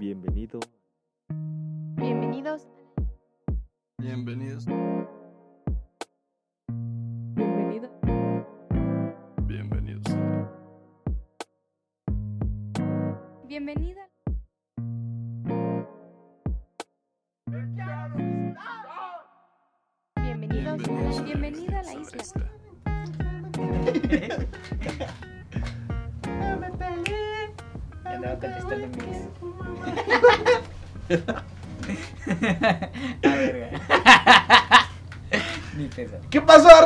Bienvenido. 0.00 0.58
Bienvenidos. 1.96 2.66
Bienvenidos. 3.98 4.64
Bienvenido. 7.34 7.90
Bienvenidos. 9.46 10.04
Bienvenida. 13.46 14.09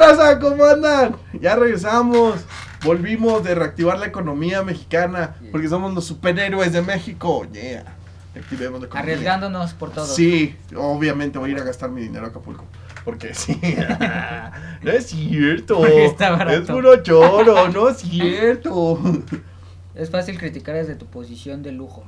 Raza? 0.04 0.38
¿Cómo 0.38 0.64
andan? 0.64 1.16
Ya 1.40 1.56
regresamos. 1.56 2.44
Volvimos 2.84 3.42
de 3.42 3.54
reactivar 3.54 3.98
la 3.98 4.06
economía 4.06 4.62
mexicana. 4.62 5.36
Porque 5.50 5.68
somos 5.68 5.94
los 5.94 6.04
superhéroes 6.04 6.72
de 6.72 6.82
México. 6.82 7.46
Yeah. 7.52 7.84
Reactivemos 8.34 8.80
la 8.80 8.86
economía. 8.86 9.12
Arriesgándonos 9.14 9.74
por 9.74 9.90
todo. 9.90 10.06
Sí, 10.06 10.56
obviamente 10.76 11.38
voy 11.38 11.50
a 11.50 11.52
ir 11.54 11.60
a 11.60 11.64
gastar 11.64 11.90
mi 11.90 12.02
dinero 12.02 12.26
a 12.26 12.28
Acapulco. 12.28 12.64
Porque 13.04 13.34
sí. 13.34 13.60
no 14.82 14.90
es 14.90 15.06
cierto. 15.06 15.86
Está 15.86 16.30
barato. 16.30 16.62
Es 16.62 16.68
puro 16.68 17.02
choro, 17.02 17.68
no 17.68 17.88
es 17.88 17.98
cierto. 17.98 18.98
Es 19.94 20.10
fácil 20.10 20.38
criticar 20.38 20.74
desde 20.74 20.96
tu 20.96 21.06
posición 21.06 21.62
de 21.62 21.72
lujo. 21.72 22.04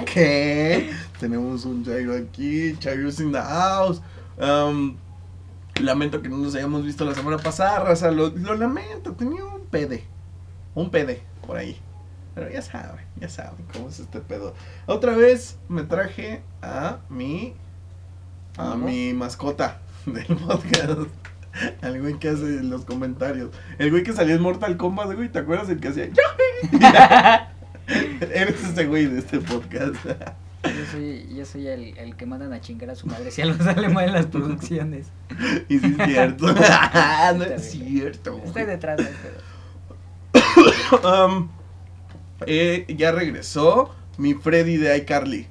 ok. 0.00 0.10
Tenemos 1.18 1.64
un 1.64 1.84
Chairo 1.84 2.14
aquí. 2.14 2.76
Chairo's 2.78 3.20
in 3.20 3.32
the 3.32 3.40
house. 3.40 4.00
Um, 4.38 4.96
lamento 5.80 6.22
que 6.22 6.28
no 6.28 6.38
nos 6.38 6.54
hayamos 6.54 6.84
visto 6.84 7.04
la 7.04 7.14
semana 7.14 7.38
pasada, 7.38 7.80
raza. 7.80 8.10
Lo, 8.10 8.30
lo 8.30 8.54
lamento. 8.54 9.12
Tenía 9.12 9.44
un 9.44 9.66
pede. 9.66 10.04
Un 10.74 10.90
pede 10.90 11.22
por 11.46 11.56
ahí. 11.56 11.78
Pero 12.34 12.50
ya 12.50 12.62
saben, 12.62 13.04
ya 13.20 13.28
saben 13.28 13.64
cómo 13.72 13.88
es 13.88 13.98
este 14.00 14.20
pedo. 14.20 14.54
Otra 14.86 15.14
vez 15.14 15.58
me 15.68 15.82
traje 15.82 16.42
a 16.62 16.98
mi. 17.08 17.54
A 18.56 18.70
¿Cómo? 18.70 18.86
mi 18.86 19.12
mascota 19.12 19.80
del 20.06 20.26
podcast. 20.26 21.10
Al 21.82 22.00
güey 22.00 22.18
que 22.18 22.30
hace 22.30 22.62
los 22.62 22.86
comentarios. 22.86 23.50
El 23.78 23.90
güey 23.90 24.02
que 24.02 24.14
salió 24.14 24.34
en 24.34 24.40
Mortal 24.40 24.78
Kombat, 24.78 25.12
güey. 25.14 25.28
¿Te 25.30 25.40
acuerdas? 25.40 25.68
El 25.68 25.80
que 25.80 25.88
hacía. 25.88 26.08
Eres 28.32 28.64
ese 28.64 28.86
güey 28.86 29.06
de 29.06 29.18
este 29.18 29.38
podcast. 29.40 29.96
Yo 30.64 30.86
soy, 30.90 31.26
yo 31.34 31.44
soy 31.44 31.66
el, 31.66 31.98
el 31.98 32.16
que 32.16 32.24
mandan 32.24 32.52
a 32.52 32.60
chingar 32.60 32.90
a 32.90 32.94
su 32.94 33.06
madre 33.06 33.30
si 33.30 33.42
algo 33.42 33.62
sale 33.64 33.88
mal 33.88 34.06
en 34.06 34.12
las 34.12 34.26
producciones. 34.26 35.08
Y 35.68 35.78
sí 35.78 35.96
es 35.98 36.06
cierto. 36.06 36.46
no 37.36 37.44
es 37.44 37.70
cierto. 37.70 38.40
Estoy 38.44 38.64
detrás 38.64 38.98
de 38.98 39.04
esto. 39.04 39.28
Um, 41.02 41.48
eh, 42.46 42.84
ya 42.96 43.12
regresó 43.12 43.94
mi 44.18 44.34
Freddy 44.34 44.76
de 44.76 44.96
iCarly. 44.98 45.48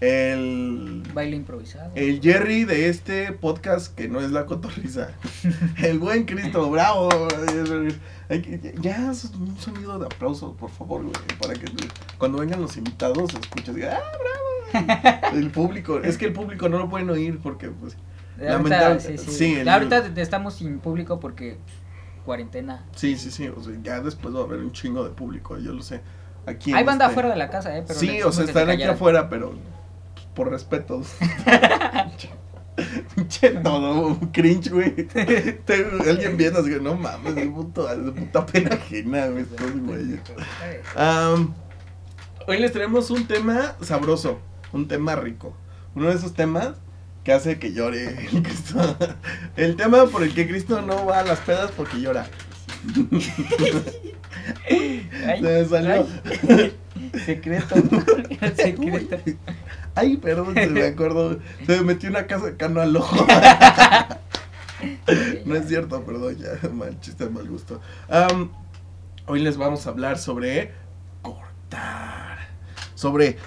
El, 0.00 1.02
Baile 1.12 1.34
improvisado. 1.36 1.90
el 1.96 2.20
Jerry 2.20 2.64
de 2.64 2.88
este 2.88 3.32
podcast 3.32 3.94
que 3.96 4.08
no 4.08 4.20
es 4.20 4.30
la 4.30 4.46
cotorriza. 4.46 5.10
El 5.82 5.98
buen 5.98 6.24
Cristo, 6.24 6.70
bravo. 6.70 7.08
Ya, 8.80 9.12
un 9.38 9.56
sonido 9.58 9.98
de 9.98 10.06
aplauso, 10.06 10.54
por 10.54 10.70
favor, 10.70 11.02
güey. 11.02 11.14
Para 11.40 11.54
que 11.54 11.66
cuando 12.16 12.38
vengan 12.38 12.60
los 12.60 12.76
invitados 12.76 13.32
se 13.32 13.38
escuche 13.38 13.70
así, 13.72 13.82
¡ah, 13.82 14.00
bravo! 14.72 15.36
El 15.36 15.50
público, 15.50 15.98
es 15.98 16.16
que 16.16 16.26
el 16.26 16.32
público 16.32 16.68
no 16.68 16.78
lo 16.78 16.88
pueden 16.88 17.10
oír 17.10 17.38
porque, 17.42 17.68
pues, 17.70 17.96
lamentable- 18.38 19.00
sí, 19.00 19.18
sí. 19.18 19.30
sí, 19.30 19.54
el- 19.56 19.68
Ahorita 19.68 19.98
estamos 20.16 20.54
sin 20.54 20.78
público 20.78 21.18
porque 21.18 21.56
cuarentena. 22.24 22.84
sí, 22.94 23.16
sí, 23.16 23.30
sí. 23.32 23.48
O 23.48 23.60
sea, 23.62 23.74
ya 23.82 24.00
después 24.00 24.32
va 24.34 24.40
a 24.40 24.44
haber 24.44 24.60
un 24.60 24.70
chingo 24.72 25.02
de 25.02 25.10
público, 25.10 25.58
yo 25.58 25.72
lo 25.72 25.82
sé. 25.82 26.02
Aquí 26.46 26.72
Hay 26.72 26.84
banda 26.84 27.06
este- 27.06 27.12
afuera 27.12 27.30
de 27.30 27.36
la 27.36 27.50
casa, 27.50 27.76
eh, 27.76 27.82
pero 27.86 27.98
sí, 27.98 28.22
o 28.22 28.30
sea, 28.30 28.44
están 28.44 28.70
aquí 28.70 28.84
afuera, 28.84 29.28
pero 29.28 29.50
pues, 29.50 29.62
por 30.38 30.50
respeto. 30.52 31.02
Che, 33.28 33.50
todo 33.50 34.16
cringe, 34.32 34.70
güey. 34.70 35.08
Alguien 36.08 36.36
viendo 36.36 36.60
así 36.60 36.70
que 36.70 36.78
no 36.78 36.94
mames, 36.94 37.34
de, 37.34 37.46
puto, 37.46 37.84
de 37.88 38.12
puta 38.12 38.46
pena 38.46 38.76
ajena, 38.76 39.26
güey. 39.26 39.44
Am, 40.94 41.52
hoy 42.46 42.58
les 42.60 42.70
traemos 42.70 43.10
un 43.10 43.26
tema 43.26 43.74
sabroso, 43.82 44.38
un 44.72 44.86
tema 44.86 45.16
rico. 45.16 45.56
Uno 45.96 46.08
de 46.08 46.14
esos 46.14 46.34
temas 46.34 46.74
que 47.24 47.32
hace 47.32 47.58
que 47.58 47.72
llore 47.72 48.28
el 48.30 48.42
Cristo. 48.44 48.96
El 49.56 49.74
tema 49.74 50.06
por 50.06 50.22
el 50.22 50.32
que 50.32 50.46
Cristo 50.46 50.80
no 50.80 51.04
va 51.04 51.18
a 51.18 51.24
las 51.24 51.40
pedas 51.40 51.72
porque 51.72 52.00
llora. 52.00 52.26
Ay, 54.70 55.08
Se 55.40 55.42
me 55.42 55.64
salió. 55.64 56.06
ay. 56.48 56.72
Secreto. 57.26 57.74
Secreto. 58.56 59.16
Ay, 59.98 60.16
perdón, 60.16 60.54
se 60.54 60.66
me 60.68 60.82
acuerdo. 60.86 61.38
Se 61.66 61.76
me 61.78 61.82
metió 61.82 62.08
una 62.10 62.26
casa 62.26 62.46
de 62.46 62.56
cano 62.56 62.80
al 62.80 62.94
ojo. 62.96 63.26
No 65.44 65.56
es 65.56 65.66
cierto, 65.68 66.04
perdón, 66.04 66.36
ya, 66.36 66.68
mal 66.68 67.00
chiste, 67.00 67.28
mal 67.28 67.48
gusto. 67.48 67.80
Am, 68.08 68.50
hoy 69.26 69.40
les 69.40 69.56
vamos 69.56 69.86
a 69.86 69.90
hablar 69.90 70.18
sobre 70.18 70.72
cortar. 71.22 72.38
Sobre 72.94 73.38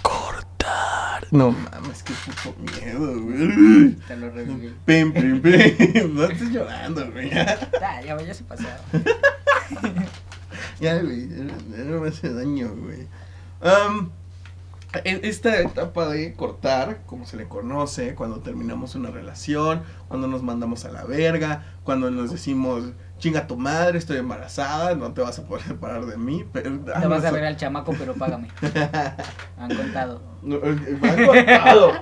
cortar. 0.00 1.26
No 1.30 1.50
mames, 1.50 2.02
qué 2.02 2.14
puto 2.24 2.56
miedo, 2.60 3.20
güey. 3.22 3.94
Te 4.06 4.16
lo 4.16 4.30
reviví. 4.30 4.74
Pim, 4.86 5.12
pim, 5.12 5.42
pim. 5.42 6.14
No 6.14 6.24
estés 6.24 6.50
llorando, 6.50 7.10
güey. 7.12 7.28
Ya, 7.30 7.58
ya, 8.04 8.20
ya 8.22 8.34
se 8.34 8.44
pasó. 8.44 8.64
ya, 10.80 10.98
güey. 11.02 11.28
ya 11.28 11.84
No 11.84 12.00
me 12.00 12.08
hace 12.08 12.32
daño, 12.32 12.74
güey. 12.76 13.00
E- 13.02 13.08
esta 15.04 15.60
etapa 15.60 16.08
de 16.08 16.34
cortar, 16.34 17.02
como 17.06 17.24
se 17.26 17.36
le 17.36 17.48
conoce, 17.48 18.14
cuando 18.14 18.40
terminamos 18.40 18.94
una 18.94 19.10
relación, 19.10 19.82
cuando 20.08 20.26
nos 20.28 20.42
mandamos 20.42 20.84
a 20.84 20.92
la 20.92 21.04
verga, 21.04 21.76
cuando 21.84 22.10
nos 22.10 22.30
decimos, 22.30 22.92
chinga 23.18 23.46
tu 23.46 23.56
madre, 23.56 23.98
estoy 23.98 24.18
embarazada, 24.18 24.94
no 24.94 25.12
te 25.12 25.20
vas 25.20 25.38
a 25.38 25.44
poder 25.46 25.64
separar 25.64 26.04
de 26.06 26.16
mí, 26.16 26.44
pero... 26.52 26.78
ah, 26.94 27.00
No 27.00 27.08
vas 27.08 27.24
a 27.24 27.30
ver 27.30 27.44
al 27.44 27.56
chamaco, 27.56 27.94
pero 27.98 28.14
págame. 28.14 28.48
Han 29.58 29.74
contado. 29.74 30.22
No, 30.42 30.56
eh, 30.56 30.98
me 31.00 31.08
han 31.08 31.26
contado. 31.26 31.92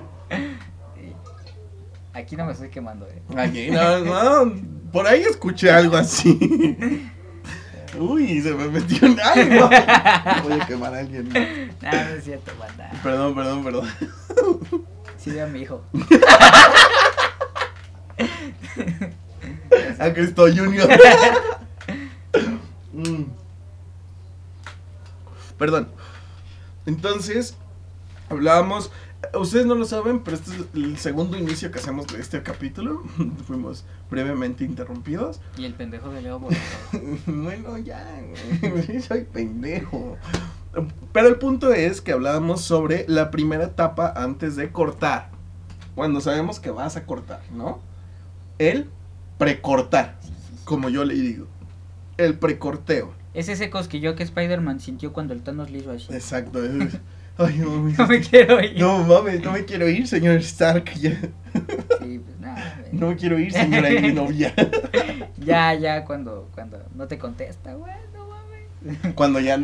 Aquí 2.12 2.36
no 2.36 2.44
me 2.46 2.52
estoy 2.52 2.70
quemando, 2.70 3.06
eh. 3.06 3.22
Aquí, 3.36 3.70
no, 3.70 3.98
no, 4.00 4.52
por 4.92 5.06
ahí 5.06 5.22
escuché 5.22 5.70
algo 5.70 5.96
así. 5.96 7.06
Uy, 7.98 8.40
se 8.40 8.52
me 8.54 8.68
metió 8.68 9.06
en 9.06 9.20
algo. 9.20 9.68
Voy 10.44 10.60
a 10.60 10.66
quemar 10.66 10.94
a 10.94 10.98
alguien. 10.98 11.28
Ah, 11.82 12.06
no 12.08 12.14
es 12.16 12.24
cierto, 12.24 12.52
banda. 12.58 12.90
Perdón, 13.02 13.34
perdón, 13.34 13.64
perdón. 13.64 13.88
Sí, 15.18 15.30
ve 15.30 15.42
a 15.42 15.46
mi 15.46 15.60
hijo. 15.62 15.82
A 19.98 20.12
Cristo 20.12 20.46
Junior. 20.54 20.88
Mm. 22.92 23.26
Perdón. 25.56 25.88
Entonces, 26.86 27.56
hablábamos. 28.28 28.90
Ustedes 29.38 29.64
no 29.66 29.74
lo 29.74 29.84
saben, 29.84 30.20
pero 30.20 30.36
este 30.36 30.50
es 30.50 30.64
el 30.74 30.98
segundo 30.98 31.36
inicio 31.38 31.70
que 31.70 31.78
hacemos 31.78 32.06
de 32.08 32.18
este 32.20 32.42
capítulo. 32.42 33.02
Fuimos 33.46 33.84
brevemente 34.10 34.64
interrumpidos. 34.64 35.40
Y 35.56 35.64
el 35.64 35.74
pendejo 35.74 36.10
de 36.10 36.22
Leo 36.22 36.38
Borrego. 36.40 36.60
bueno, 37.26 37.78
ya, 37.78 38.04
güey. 38.60 39.00
Soy 39.02 39.24
pendejo. 39.24 40.16
Pero 41.12 41.28
el 41.28 41.36
punto 41.36 41.72
es 41.72 42.00
que 42.00 42.12
hablábamos 42.12 42.60
sobre 42.62 43.04
la 43.08 43.30
primera 43.30 43.64
etapa 43.64 44.12
antes 44.16 44.56
de 44.56 44.70
cortar. 44.72 45.30
Cuando 45.94 46.20
sabemos 46.20 46.60
que 46.60 46.70
vas 46.70 46.96
a 46.96 47.04
cortar, 47.04 47.42
¿no? 47.52 47.80
El 48.58 48.88
precortar, 49.38 50.18
como 50.64 50.88
yo 50.88 51.04
le 51.04 51.14
digo. 51.14 51.46
El 52.16 52.38
precorteo. 52.38 53.12
Es 53.34 53.48
ese 53.48 53.70
cosquillo 53.70 54.16
que 54.16 54.22
Spider-Man 54.22 54.80
sintió 54.80 55.12
cuando 55.12 55.34
el 55.34 55.42
Thanos 55.42 55.70
le 55.70 55.78
hizo 55.78 55.92
así. 55.92 56.12
Exacto. 56.12 56.64
es- 56.64 56.98
Ay, 57.40 57.58
no, 57.58 58.06
me 58.08 58.20
quiero 58.20 58.62
ir. 58.62 58.78
No 58.78 59.02
mames, 59.04 59.42
no 59.42 59.52
me 59.52 59.64
quiero 59.64 59.88
ir, 59.88 60.06
señor 60.06 60.36
Stark. 60.36 60.92
Ya. 60.94 61.18
Sí, 62.00 62.18
pues 62.24 62.38
nada. 62.40 62.82
No 62.92 63.08
me 63.08 63.16
quiero 63.16 63.38
ir, 63.38 63.52
señora 63.52 63.92
y 63.92 64.00
mi 64.02 64.12
novia. 64.12 64.54
Ya, 65.38 65.74
ya, 65.74 66.04
cuando, 66.04 66.48
cuando 66.54 66.82
no 66.94 67.06
te 67.08 67.18
contesta, 67.18 67.74
güey, 67.74 67.92
no 68.14 68.26
mames. 68.28 69.14
Cuando 69.14 69.40
ya. 69.40 69.58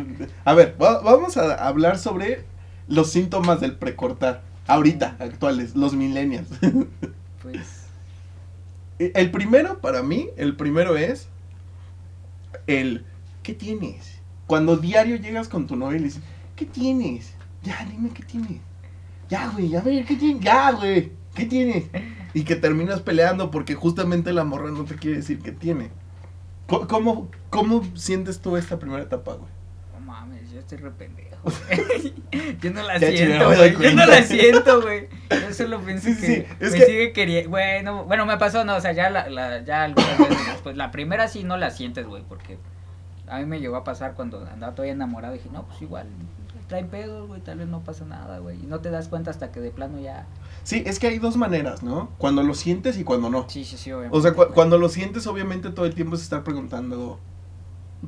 A 0.45 0.53
ver, 0.53 0.75
va- 0.81 1.01
vamos 1.01 1.37
a 1.37 1.53
hablar 1.55 1.97
sobre 1.99 2.43
los 2.87 3.11
síntomas 3.11 3.61
del 3.61 3.75
precortar. 3.75 4.41
Ahorita, 4.65 5.15
actuales, 5.19 5.75
los 5.75 5.93
millennials. 5.93 6.49
Pues, 7.41 7.85
El 8.99 9.31
primero, 9.31 9.79
para 9.79 10.03
mí, 10.03 10.29
el 10.35 10.57
primero 10.57 10.97
es 10.97 11.29
el 12.65 13.05
¿qué 13.43 13.53
tienes? 13.53 14.17
Cuando 14.47 14.75
diario 14.75 15.15
llegas 15.15 15.47
con 15.47 15.67
tu 15.67 15.75
novia 15.77 15.95
y 15.97 15.99
le 15.99 16.05
dices, 16.07 16.21
¿qué 16.57 16.65
tienes? 16.65 17.31
Ya, 17.63 17.85
dime 17.89 18.09
qué 18.13 18.23
tiene. 18.23 18.61
Ya, 19.29 19.49
güey, 19.49 19.75
a 19.75 19.81
ver, 19.81 20.05
¿qué 20.05 20.15
tiene? 20.15 20.39
Ya, 20.39 20.71
güey, 20.71 21.11
¿qué 21.35 21.45
tiene? 21.45 21.87
Y 22.33 22.43
que 22.43 22.55
terminas 22.55 23.01
peleando 23.01 23.51
porque 23.51 23.75
justamente 23.75 24.31
la 24.31 24.43
morra 24.43 24.71
no 24.71 24.85
te 24.85 24.95
quiere 24.95 25.17
decir 25.17 25.39
qué 25.39 25.51
tiene. 25.51 25.89
¿Cómo, 26.67 27.29
cómo 27.49 27.83
sientes 27.95 28.39
tú 28.39 28.57
esta 28.57 28.77
primera 28.77 29.01
etapa, 29.03 29.33
güey? 29.33 29.49
No 29.93 29.99
mames, 30.05 30.51
yo 30.51 30.59
estoy 30.59 30.77
re 30.77 30.91
pendejo. 30.91 31.37
güey. 31.43 32.57
yo 32.61 32.71
no 32.71 32.83
la 32.83 32.97
Ya, 32.97 33.09
siento, 33.11 33.45
güey. 33.47 33.73
Yo 33.79 33.93
no 33.93 34.05
la 34.05 34.21
siento, 34.23 34.81
güey. 34.81 35.07
Yo 35.29 35.53
solo 35.53 35.81
Sí, 35.99 36.13
sí, 36.13 36.15
que 36.21 36.25
sí, 36.27 36.45
me 36.59 36.69
que- 36.79 36.85
sigue 36.85 37.13
queriendo. 37.13 37.49
Bueno, 37.49 38.03
bueno, 38.05 38.25
me 38.25 38.37
pasó, 38.37 38.63
no, 38.65 38.75
o 38.75 38.81
sea, 38.81 38.91
ya, 38.93 39.09
la, 39.09 39.29
la, 39.29 39.63
ya 39.63 39.83
algunas 39.83 40.17
veces 40.17 40.47
después. 40.47 40.77
La 40.77 40.91
primera 40.91 41.27
sí 41.27 41.43
no 41.43 41.57
la 41.57 41.71
sientes, 41.71 42.05
güey, 42.05 42.23
porque 42.27 42.57
a 43.27 43.39
mí 43.39 43.45
me 43.45 43.59
llegó 43.59 43.75
a 43.75 43.83
pasar 43.83 44.13
cuando 44.15 44.39
andaba 44.51 44.73
todavía 44.73 44.93
enamorado. 44.93 45.33
Dije, 45.33 45.49
no, 45.51 45.63
pues 45.63 45.81
igual, 45.81 46.07
traen 46.67 46.87
pedos, 46.89 47.27
güey, 47.27 47.39
tal 47.41 47.57
vez 47.59 47.67
no 47.67 47.81
pasa 47.81 48.05
nada, 48.05 48.39
güey. 48.39 48.61
Y 48.61 48.67
no 48.67 48.79
te 48.79 48.89
das 48.91 49.07
cuenta 49.07 49.31
hasta 49.31 49.51
que 49.51 49.59
de 49.59 49.71
plano 49.71 49.99
ya. 49.99 50.25
Sí, 50.63 50.83
es 50.85 50.99
que 50.99 51.07
hay 51.07 51.19
dos 51.19 51.37
maneras, 51.37 51.81
¿no? 51.83 52.09
Cuando 52.17 52.43
lo 52.43 52.53
sientes 52.53 52.97
y 52.97 53.03
cuando 53.03 53.29
no. 53.29 53.45
Sí, 53.49 53.63
sí, 53.63 53.77
sí, 53.77 53.91
obviamente. 53.91 54.17
O 54.17 54.21
sea, 54.21 54.33
cu- 54.33 54.53
cuando 54.53 54.77
lo 54.77 54.89
sientes, 54.89 55.27
obviamente 55.27 55.69
todo 55.69 55.85
el 55.85 55.95
tiempo 55.95 56.15
es 56.15 56.21
estar 56.23 56.43
preguntando, 56.43 57.19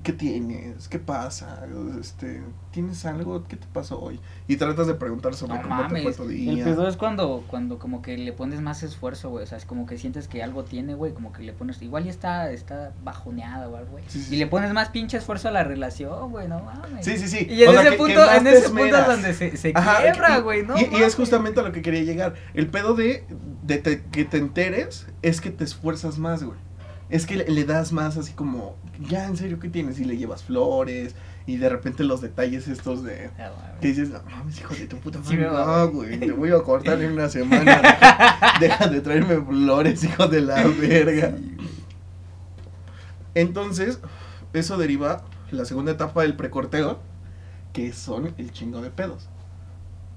¿qué 0.04 0.14
tienes? 0.14 0.88
¿Qué 0.88 1.00
pasa? 1.00 1.66
Este, 2.00 2.44
¿Tienes 2.72 3.06
algo? 3.06 3.44
¿Qué 3.48 3.56
te 3.56 3.66
pasó 3.74 4.00
hoy? 4.00 4.20
Y 4.48 4.58
tratas 4.58 4.86
de 4.88 4.94
preguntar 4.94 5.34
sobre 5.34 5.56
No 5.56 5.62
cómo 5.64 5.82
te 5.82 5.90
fue 5.90 6.00
mames, 6.02 6.18
tu 6.18 6.24
el 6.24 6.30
día. 6.30 6.64
pedo 6.64 6.88
es 6.88 6.96
cuando, 6.96 7.44
cuando 7.48 7.80
como 7.80 8.02
que 8.04 8.16
le 8.18 8.32
pones 8.32 8.62
más 8.62 8.84
esfuerzo, 8.84 9.30
güey, 9.32 9.44
o 9.44 9.48
sea, 9.48 9.58
es 9.58 9.66
como 9.66 9.86
que 9.88 9.98
sientes 9.98 10.28
que 10.28 10.44
algo 10.44 10.64
tiene, 10.64 10.94
güey, 10.94 11.14
como 11.14 11.32
que 11.34 11.42
le 11.42 11.54
pones, 11.54 11.82
igual 11.82 12.04
ya 12.04 12.12
está, 12.12 12.52
está 12.52 12.94
bajoneada 13.04 13.68
o 13.68 13.76
algo, 13.78 13.92
güey, 13.94 14.04
Sí, 14.08 14.22
sí, 14.22 14.36
y 14.36 14.38
le 14.38 14.46
pones 14.46 14.72
más 14.74 14.90
pinche 14.90 15.18
esfuerzo 15.18 15.48
a 15.48 15.52
la 15.52 15.64
relación, 15.64 16.30
güey, 16.32 16.48
no 16.48 16.60
mames. 16.62 17.04
Sí, 17.04 17.18
sí, 17.18 17.28
sí. 17.28 17.48
Y 17.50 17.64
en 17.64 17.70
O 17.70 17.72
ese 17.74 17.84
que- 17.84 17.90
que 17.90 17.98
punto, 17.98 18.20
más 18.20 18.38
en 18.38 18.48
ese 18.48 18.70
punto 18.70 18.86
es 18.98 19.08
donde 19.08 19.34
se, 19.34 19.58
se 19.58 19.72
Ajá, 19.76 20.02
quiebra, 20.04 20.38
güey, 20.40 20.66
¿no? 20.66 20.78
Y, 20.78 20.82
y 20.82 20.86
es 20.86 20.92
mames. 20.92 21.16
justamente 21.16 21.60
a 21.62 21.64
lo 21.64 21.72
que 21.72 21.82
quería 21.82 22.04
llegar. 22.04 22.36
El 22.54 22.68
pedo 22.70 22.94
de, 22.94 23.26
de 23.64 23.78
te- 23.80 24.04
que 24.06 24.24
te 24.26 24.38
enteres 24.38 25.08
es 25.24 25.42
que 25.42 25.50
te 25.50 25.64
esfuerzas 25.64 26.20
más, 26.20 26.44
güey. 26.44 26.58
Es 27.10 27.26
que 27.26 27.38
le, 27.38 27.50
le 27.50 27.64
das 27.66 27.92
más 27.92 28.18
así 28.18 28.34
como, 28.34 28.76
ya, 29.08 29.28
en 29.28 29.38
serio, 29.38 29.60
¿qué 29.60 29.70
tienes? 29.70 30.00
Y 30.00 30.06
le 30.06 30.18
llevas 30.18 30.44
flores 30.44 31.16
y 31.46 31.58
de 31.58 31.70
repente 31.70 32.04
los 32.04 32.22
detalles 32.22 32.68
estos 32.68 33.04
de... 33.04 33.30
Mames. 33.38 33.80
Que 33.80 33.88
dices, 33.88 34.10
no 34.10 34.22
mames, 34.24 34.60
hijo 34.60 34.74
de 34.74 34.88
tu 34.88 34.98
puta 34.98 35.20
madre, 35.20 35.38
no, 35.38 35.90
güey, 35.90 36.20
te 36.20 36.32
voy 36.32 36.52
a 36.52 36.62
cortar 36.62 37.02
en 37.02 37.14
una 37.14 37.30
semana. 37.30 37.82
Deja 38.60 38.88
de 38.88 39.02
traerme 39.02 39.42
flores, 39.42 40.04
hijo 40.04 40.28
de 40.28 40.42
la 40.42 40.68
verga. 40.68 41.34
Entonces, 43.36 44.00
eso 44.54 44.78
deriva 44.78 45.24
la 45.52 45.66
segunda 45.66 45.92
etapa 45.92 46.24
del 46.24 46.36
precorteo, 46.36 47.00
que 47.74 47.94
son 47.94 48.34
el 48.38 48.52
chingo 48.52 48.82
de 48.82 48.90
pedos. 48.90 49.30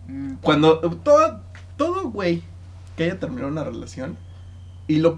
Mm, 0.09 0.35
Cuando 0.43 0.81
todo, 0.81 1.41
todo 1.77 2.11
güey 2.11 2.43
que 2.97 3.05
haya 3.05 3.19
terminado 3.21 3.49
una 3.49 3.65
relación 3.65 4.17
y 4.89 4.97
lo 4.97 5.15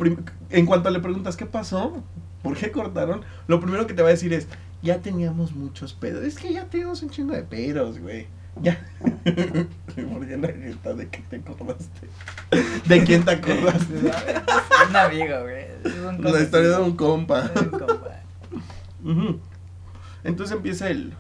en 0.50 0.67
cuanto 0.67 0.90
le 0.90 1.00
preguntas 1.00 1.37
qué 1.37 1.46
pasó, 1.46 2.02
por 2.44 2.56
qué 2.58 2.70
cortaron, 2.70 3.23
lo 3.49 3.58
primero 3.58 3.87
que 3.87 3.94
te 3.94 4.02
va 4.02 4.08
a 4.08 4.12
decir 4.12 4.35
es, 4.35 4.46
ya 4.82 5.00
teníamos 5.00 5.52
muchos 5.56 5.94
pedos. 5.94 6.23
Es 6.23 6.37
que 6.37 6.52
ya 6.52 6.67
teníamos 6.67 7.02
un 7.02 7.08
chingo 7.08 7.35
de 7.35 7.43
pedos, 7.43 7.99
güey. 7.99 8.26
Ya. 8.61 8.87
¿Por 9.25 10.26
qué 10.29 10.37
la 10.37 10.49
neta 10.52 10.93
de 10.94 11.08
qué 11.08 11.25
te 11.29 11.37
acordaste? 11.37 12.06
¿De 12.87 13.02
quién 13.02 13.25
te 13.25 13.32
acordaste? 13.32 13.94
un 14.91 14.96
amigo, 14.96 15.43
güey. 15.43 15.64
es 15.85 15.94
un 15.94 16.23
La 16.23 16.41
historia 16.41 16.69
de 16.69 16.82
un 16.82 16.94
compa. 16.94 17.50
Un 17.56 17.70
compa. 17.70 18.20
Entonces 20.23 20.55
empieza 20.55 20.91
el. 20.91 21.14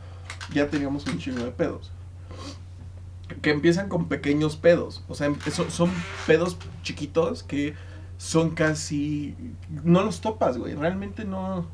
Ya 0.52 0.68
teníamos 0.68 1.06
un 1.06 1.18
chingo 1.18 1.42
de 1.42 1.50
pedos. 1.50 1.90
Que 3.40 3.50
empiezan 3.50 3.88
con 3.88 4.08
pequeños 4.08 4.56
pedos. 4.56 5.02
O 5.08 5.14
sea, 5.14 5.28
em- 5.28 5.38
son, 5.50 5.70
son 5.70 5.90
pedos 6.26 6.58
chiquitos 6.82 7.42
que 7.42 7.74
son 8.16 8.50
casi. 8.50 9.34
No 9.84 10.02
los 10.02 10.20
topas, 10.20 10.58
güey. 10.58 10.74
Realmente 10.74 11.24
no. 11.24 11.66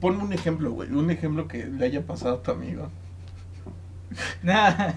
Ponme 0.00 0.24
un 0.24 0.32
ejemplo, 0.32 0.72
güey. 0.72 0.90
Un 0.90 1.10
ejemplo 1.10 1.46
que 1.48 1.66
le 1.66 1.84
haya 1.86 2.04
pasado 2.04 2.36
a 2.36 2.42
tu 2.42 2.50
amigo. 2.50 2.88
Nada. 4.42 4.94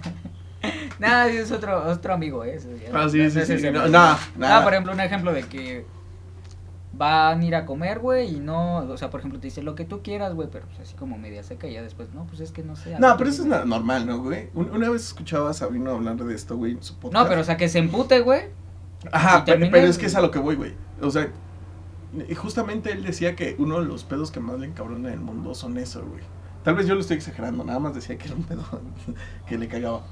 Nada, 1.00 1.28
es 1.30 1.52
otro, 1.52 1.84
otro 1.90 2.14
amigo, 2.14 2.44
¿eh? 2.44 2.56
Eso 2.56 2.70
ya- 2.76 2.90
Ah, 2.94 3.08
sí, 3.10 3.20
no 3.20 3.30
sí, 3.30 3.46
sí, 3.46 3.70
no, 3.72 3.80
güey. 3.82 3.92
nada, 3.92 4.20
nada. 4.38 4.64
por 4.64 4.74
ejemplo, 4.74 4.94
un 4.94 5.00
ejemplo 5.00 5.32
de 5.34 5.44
que 5.44 5.86
van 6.94 7.42
a 7.42 7.46
ir 7.46 7.56
a 7.56 7.66
comer, 7.66 8.00
güey, 8.00 8.36
y 8.36 8.40
no, 8.40 8.78
o 8.78 8.98
sea, 8.98 9.10
por 9.10 9.20
ejemplo, 9.20 9.40
te 9.40 9.48
dice 9.48 9.62
lo 9.62 9.76
que 9.76 9.84
tú 9.86 10.02
quieras, 10.02 10.34
güey, 10.34 10.48
pero 10.52 10.66
pues 10.66 10.80
así 10.80 10.96
como 10.96 11.18
media 11.18 11.44
seca 11.44 11.68
y 11.68 11.74
ya 11.74 11.82
después, 11.84 12.14
no, 12.14 12.26
pues 12.26 12.40
es 12.40 12.52
que 12.52 12.64
no 12.64 12.76
sé. 12.76 12.98
No, 13.00 13.18
pero 13.18 13.30
eso 13.30 13.44
es 13.44 13.46
digo". 13.50 13.58
na- 13.60 13.66
normal, 13.66 14.08
¿no, 14.08 14.20
güey? 14.24 14.50
Un- 14.56 14.72
Una 14.72 14.90
vez 14.90 15.04
escuchaba 15.06 15.50
a 15.50 15.54
Sabino 15.54 15.92
hablar 15.92 16.16
de 16.16 16.34
esto, 16.34 16.56
güey, 16.58 16.72
en 16.72 16.82
su 16.82 16.96
podcast. 16.98 17.14
No, 17.24 17.30
pero 17.30 17.42
o 17.42 17.44
sea, 17.44 17.58
que 17.58 17.68
se 17.70 17.80
empute, 17.80 18.22
güey. 18.22 18.44
Ajá, 19.12 19.44
pero, 19.46 19.68
pero 19.72 19.88
es 19.88 19.98
que 19.98 20.06
es 20.08 20.16
a 20.16 20.22
lo 20.22 20.32
que 20.32 20.40
voy, 20.40 20.56
güey. 20.56 20.74
O 21.02 21.10
sea, 21.12 21.32
justamente 22.36 22.92
él 22.92 23.04
decía 23.04 23.36
que 23.36 23.56
uno 23.60 23.80
de 23.80 23.86
los 23.86 24.04
pedos 24.04 24.32
que 24.32 24.40
más 24.40 24.60
le 24.60 24.68
encabronan 24.68 25.08
en 25.08 25.14
el 25.14 25.20
mundo 25.20 25.54
son 25.56 25.78
eso, 25.78 26.06
güey. 26.06 26.22
Tal 26.64 26.76
vez 26.76 26.88
yo 26.88 26.96
lo 26.96 27.02
estoy 27.02 27.18
exagerando, 27.18 27.64
nada 27.64 27.80
más 27.80 27.94
decía 27.94 28.18
que 28.18 28.26
era 28.28 28.36
un 28.36 28.44
pedo 28.44 28.64
que 29.48 29.58
le 29.58 29.68
cagaba. 29.68 30.06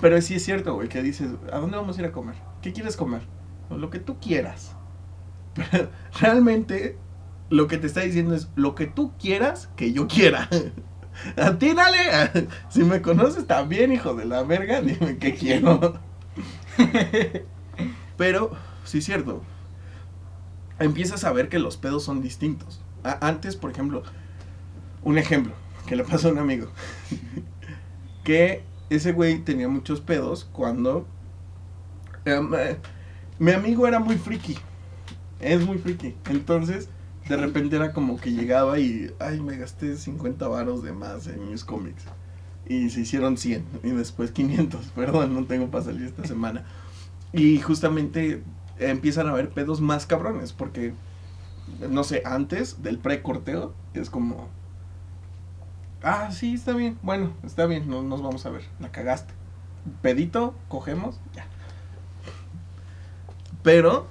Pero 0.00 0.20
sí 0.20 0.34
es 0.34 0.44
cierto, 0.44 0.74
güey, 0.74 0.88
que 0.88 1.02
dices, 1.02 1.30
¿a 1.52 1.58
dónde 1.58 1.76
vamos 1.76 1.96
a 1.96 2.00
ir 2.00 2.06
a 2.06 2.12
comer? 2.12 2.34
¿Qué 2.60 2.72
quieres 2.72 2.96
comer? 2.96 3.22
"Pues 3.68 3.80
Lo 3.80 3.90
que 3.90 3.98
tú 3.98 4.18
quieras. 4.20 4.76
Pero 5.54 5.88
realmente 6.20 6.98
lo 7.50 7.66
que 7.66 7.78
te 7.78 7.86
está 7.86 8.00
diciendo 8.00 8.34
es 8.34 8.48
lo 8.54 8.74
que 8.74 8.86
tú 8.86 9.12
quieras 9.18 9.70
que 9.76 9.92
yo 9.92 10.06
quiera. 10.08 10.48
A 11.36 11.58
ti, 11.58 11.72
dale. 11.74 12.46
Si 12.68 12.84
me 12.84 13.02
conoces 13.02 13.46
también, 13.46 13.92
hijo 13.92 14.14
de 14.14 14.24
la 14.24 14.44
verga, 14.44 14.80
dime 14.82 15.18
qué 15.18 15.34
quiero. 15.34 15.98
Pero, 18.18 18.50
sí 18.84 18.98
es 18.98 19.06
cierto. 19.06 19.42
Empiezas 20.78 21.24
a 21.24 21.32
ver 21.32 21.48
que 21.48 21.58
los 21.58 21.76
pedos 21.76 22.04
son 22.04 22.22
distintos. 22.22 22.80
A- 23.04 23.26
antes, 23.26 23.56
por 23.56 23.70
ejemplo, 23.70 24.02
un 25.02 25.18
ejemplo 25.18 25.54
que 25.86 25.96
le 25.96 26.04
pasó 26.04 26.28
a 26.28 26.32
un 26.32 26.38
amigo. 26.38 26.68
que 28.24 28.62
ese 28.90 29.12
güey 29.12 29.40
tenía 29.40 29.68
muchos 29.68 30.00
pedos 30.00 30.48
cuando... 30.52 31.06
em, 32.24 32.54
eh, 32.54 32.76
mi 33.38 33.52
amigo 33.52 33.86
era 33.86 33.98
muy 34.00 34.16
friki. 34.16 34.56
Es 35.40 35.64
muy 35.64 35.78
friki. 35.78 36.14
Entonces, 36.30 36.88
de 37.28 37.36
repente 37.36 37.76
era 37.76 37.92
como 37.92 38.18
que 38.20 38.32
llegaba 38.32 38.78
y... 38.78 39.12
Ay, 39.20 39.40
me 39.40 39.56
gasté 39.56 39.96
50 39.96 40.48
varos 40.48 40.82
de 40.82 40.92
más 40.92 41.26
en 41.28 41.50
mis 41.50 41.64
cómics. 41.64 42.04
Y 42.66 42.90
se 42.90 43.00
hicieron 43.00 43.36
100. 43.36 43.64
Y 43.84 43.90
después 43.90 44.32
500. 44.32 44.86
Perdón, 44.96 45.34
no 45.34 45.44
tengo 45.46 45.70
para 45.70 45.84
salir 45.84 46.06
esta 46.06 46.24
semana. 46.26 46.64
Y 47.32 47.60
justamente 47.60 48.42
empiezan 48.78 49.26
a 49.26 49.30
haber 49.30 49.50
pedos 49.50 49.80
más 49.80 50.06
cabrones, 50.06 50.52
porque, 50.52 50.94
no 51.88 52.04
sé, 52.04 52.22
antes 52.24 52.82
del 52.82 52.98
pre-corteo 52.98 53.74
es 53.94 54.10
como, 54.10 54.48
ah, 56.02 56.30
sí, 56.30 56.54
está 56.54 56.72
bien, 56.72 56.98
bueno, 57.02 57.32
está 57.44 57.66
bien, 57.66 57.88
no, 57.88 58.02
nos 58.02 58.22
vamos 58.22 58.46
a 58.46 58.50
ver, 58.50 58.62
la 58.80 58.90
cagaste. 58.90 59.34
Pedito, 60.02 60.54
cogemos, 60.68 61.20
ya. 61.34 61.46
Pero, 63.62 64.06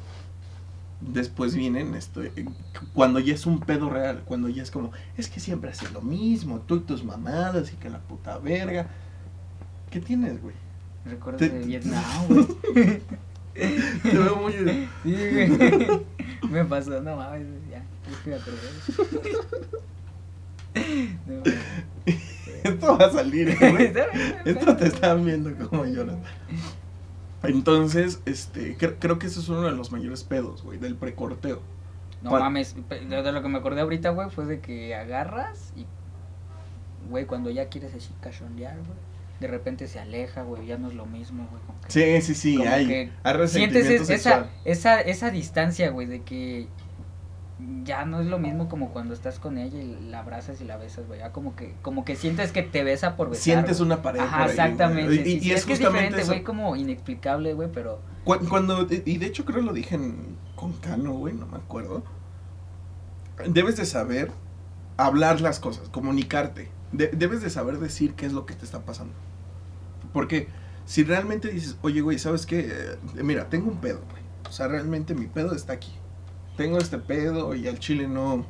después 1.02 1.56
vienen, 1.56 1.96
esto, 1.96 2.24
eh, 2.24 2.46
cuando 2.94 3.20
ya 3.20 3.34
es 3.34 3.46
un 3.46 3.60
pedo 3.60 3.90
real, 3.90 4.24
cuando 4.26 4.50
ya 4.50 4.64
es 4.64 4.72
como, 4.72 4.92
es 5.16 5.30
que 5.30 5.40
siempre 5.40 5.72
haces 5.72 5.92
lo 5.92 6.02
mismo, 6.02 6.60
tú 6.60 6.78
y 6.78 6.80
tus 6.82 7.04
mamadas 7.04 7.72
y 7.74 7.78
que 7.78 7.90
la 7.90 8.00
puta 8.00 8.38
verga. 8.38 8.88
¿Qué 9.90 10.02
tienes, 10.02 10.42
güey? 10.42 10.56
Recuerdo 11.06 11.38
Te- 11.40 11.50
de 11.50 11.60
Vietnam, 11.66 12.04
güey. 12.28 12.48
Te 13.54 14.18
veo 14.18 14.36
muy... 14.36 14.54
Sí, 14.54 14.88
güey. 15.06 16.06
Me 16.50 16.64
pasó, 16.66 17.02
no 17.02 17.16
mames, 17.16 17.48
ya. 17.72 17.84
Estoy 18.12 18.34
atrevido. 18.34 18.72
No, 21.26 21.36
mames. 21.38 21.56
Esto 22.64 22.98
va 22.98 23.06
a 23.06 23.12
salir, 23.12 23.50
¿eh, 23.50 23.94
Esto 24.46 24.76
te 24.76 24.88
están 24.88 25.24
viendo 25.26 25.56
como 25.70 25.86
lloras. 25.86 26.18
Entonces, 27.44 28.22
este, 28.26 28.78
cre- 28.78 28.96
creo 29.00 29.20
que 29.20 29.28
ese 29.28 29.40
es 29.40 29.48
uno 29.50 29.62
de 29.62 29.72
los 29.72 29.92
mayores 29.92 30.24
pedos, 30.24 30.64
güey, 30.64 30.78
del 30.78 30.96
precorteo. 30.96 31.62
No 32.22 32.32
mames, 32.32 32.76
de 32.90 33.32
lo 33.32 33.42
que 33.42 33.48
me 33.48 33.60
acordé 33.60 33.82
ahorita, 33.82 34.10
güey, 34.10 34.30
fue 34.30 34.46
de 34.46 34.60
que 34.60 34.96
agarras 34.96 35.72
y, 35.76 35.86
güey, 37.10 37.26
cuando 37.26 37.50
ya 37.52 37.70
quieres 37.70 37.94
así 37.94 38.10
cachondear, 38.22 38.76
güey, 38.78 38.98
de 39.40 39.48
repente 39.48 39.88
se 39.88 40.00
aleja, 40.00 40.42
güey, 40.44 40.66
ya 40.66 40.78
no 40.78 40.88
es 40.88 40.94
lo 40.96 41.06
mismo, 41.06 41.48
güey. 41.52 41.62
Sí, 41.88 42.22
sí, 42.22 42.34
sí, 42.36 42.58
como 42.58 42.70
hay, 42.70 42.88
que 42.88 43.12
hay 43.24 43.48
Sientes 43.48 43.84
resentimiento 43.84 44.14
esa, 44.14 44.50
esa, 44.66 45.02
esa 45.02 45.30
distancia, 45.30 45.90
güey, 45.92 46.08
de 46.08 46.22
que 46.24 46.68
ya 47.84 48.06
no 48.06 48.20
es 48.22 48.28
lo 48.28 48.38
mismo 48.38 48.70
como 48.70 48.90
cuando 48.92 49.14
estás 49.14 49.40
con 49.40 49.58
ella 49.58 49.80
y 49.80 50.00
la 50.10 50.20
abrazas 50.20 50.62
y 50.62 50.66
la 50.66 50.78
besas, 50.78 51.08
güey. 51.08 51.20
Ya 51.20 51.32
como 51.32 51.56
que, 51.56 51.74
como 51.82 52.06
que 52.06 52.16
sientes 52.16 52.52
que 52.52 52.62
te 52.64 52.84
besa 52.84 53.16
por 53.16 53.30
besar. 53.30 53.44
Sientes 53.44 53.80
una 53.80 54.02
pared 54.02 54.20
Ajá, 54.20 54.30
por 54.38 54.42
ahí, 54.46 54.50
exactamente. 54.52 55.14
Y- 55.16 55.24
sí, 55.24 55.38
y 55.38 55.40
sí, 55.42 55.52
es 55.52 55.60
es, 55.60 55.66
que 55.66 55.74
es 55.74 55.80
justamente 55.80 56.18
diferente, 56.18 56.26
güey, 56.28 56.44
como 56.44 56.76
inexplicable, 56.76 57.54
güey, 57.54 57.70
pero... 57.74 58.00
Cu- 58.26 58.40
Cuando, 58.50 58.88
y 58.92 59.18
de 59.18 59.26
hecho 59.26 59.44
creo 59.46 59.62
lo 59.62 59.74
dije 59.74 59.96
en, 59.96 60.38
con 60.56 60.74
Cano, 60.74 61.14
güey, 61.14 61.34
no 61.34 61.48
me 61.48 61.58
acuerdo. 61.58 62.04
Debes 63.48 63.78
de 63.78 63.86
saber 63.86 64.32
hablar 64.98 65.42
las 65.42 65.60
cosas, 65.60 65.90
comunicarte. 65.90 66.70
De- 66.92 67.08
debes 67.10 67.42
de 67.42 67.50
saber 67.50 67.80
decir 67.80 68.14
qué 68.14 68.26
es 68.26 68.34
lo 68.34 68.46
que 68.46 68.54
te 68.56 68.66
está 68.66 68.86
pasando. 68.86 69.14
Porque 70.14 70.48
si 70.86 71.04
realmente 71.04 71.50
dices, 71.50 71.78
oye, 71.82 72.02
güey, 72.02 72.18
¿sabes 72.20 72.46
qué? 72.46 72.70
Eh, 72.72 73.24
mira, 73.24 73.50
tengo 73.50 73.70
un 73.70 73.78
pedo, 73.80 74.02
güey. 74.12 74.24
O 74.48 74.52
sea, 74.52 74.68
realmente 74.68 75.14
mi 75.14 75.28
pedo 75.28 75.54
está 75.54 75.74
aquí. 75.74 75.92
Tengo 76.56 76.78
este 76.78 76.98
pedo 76.98 77.54
y 77.56 77.68
al 77.68 77.80
chile 77.80 78.08
no. 78.08 78.36
O 78.36 78.46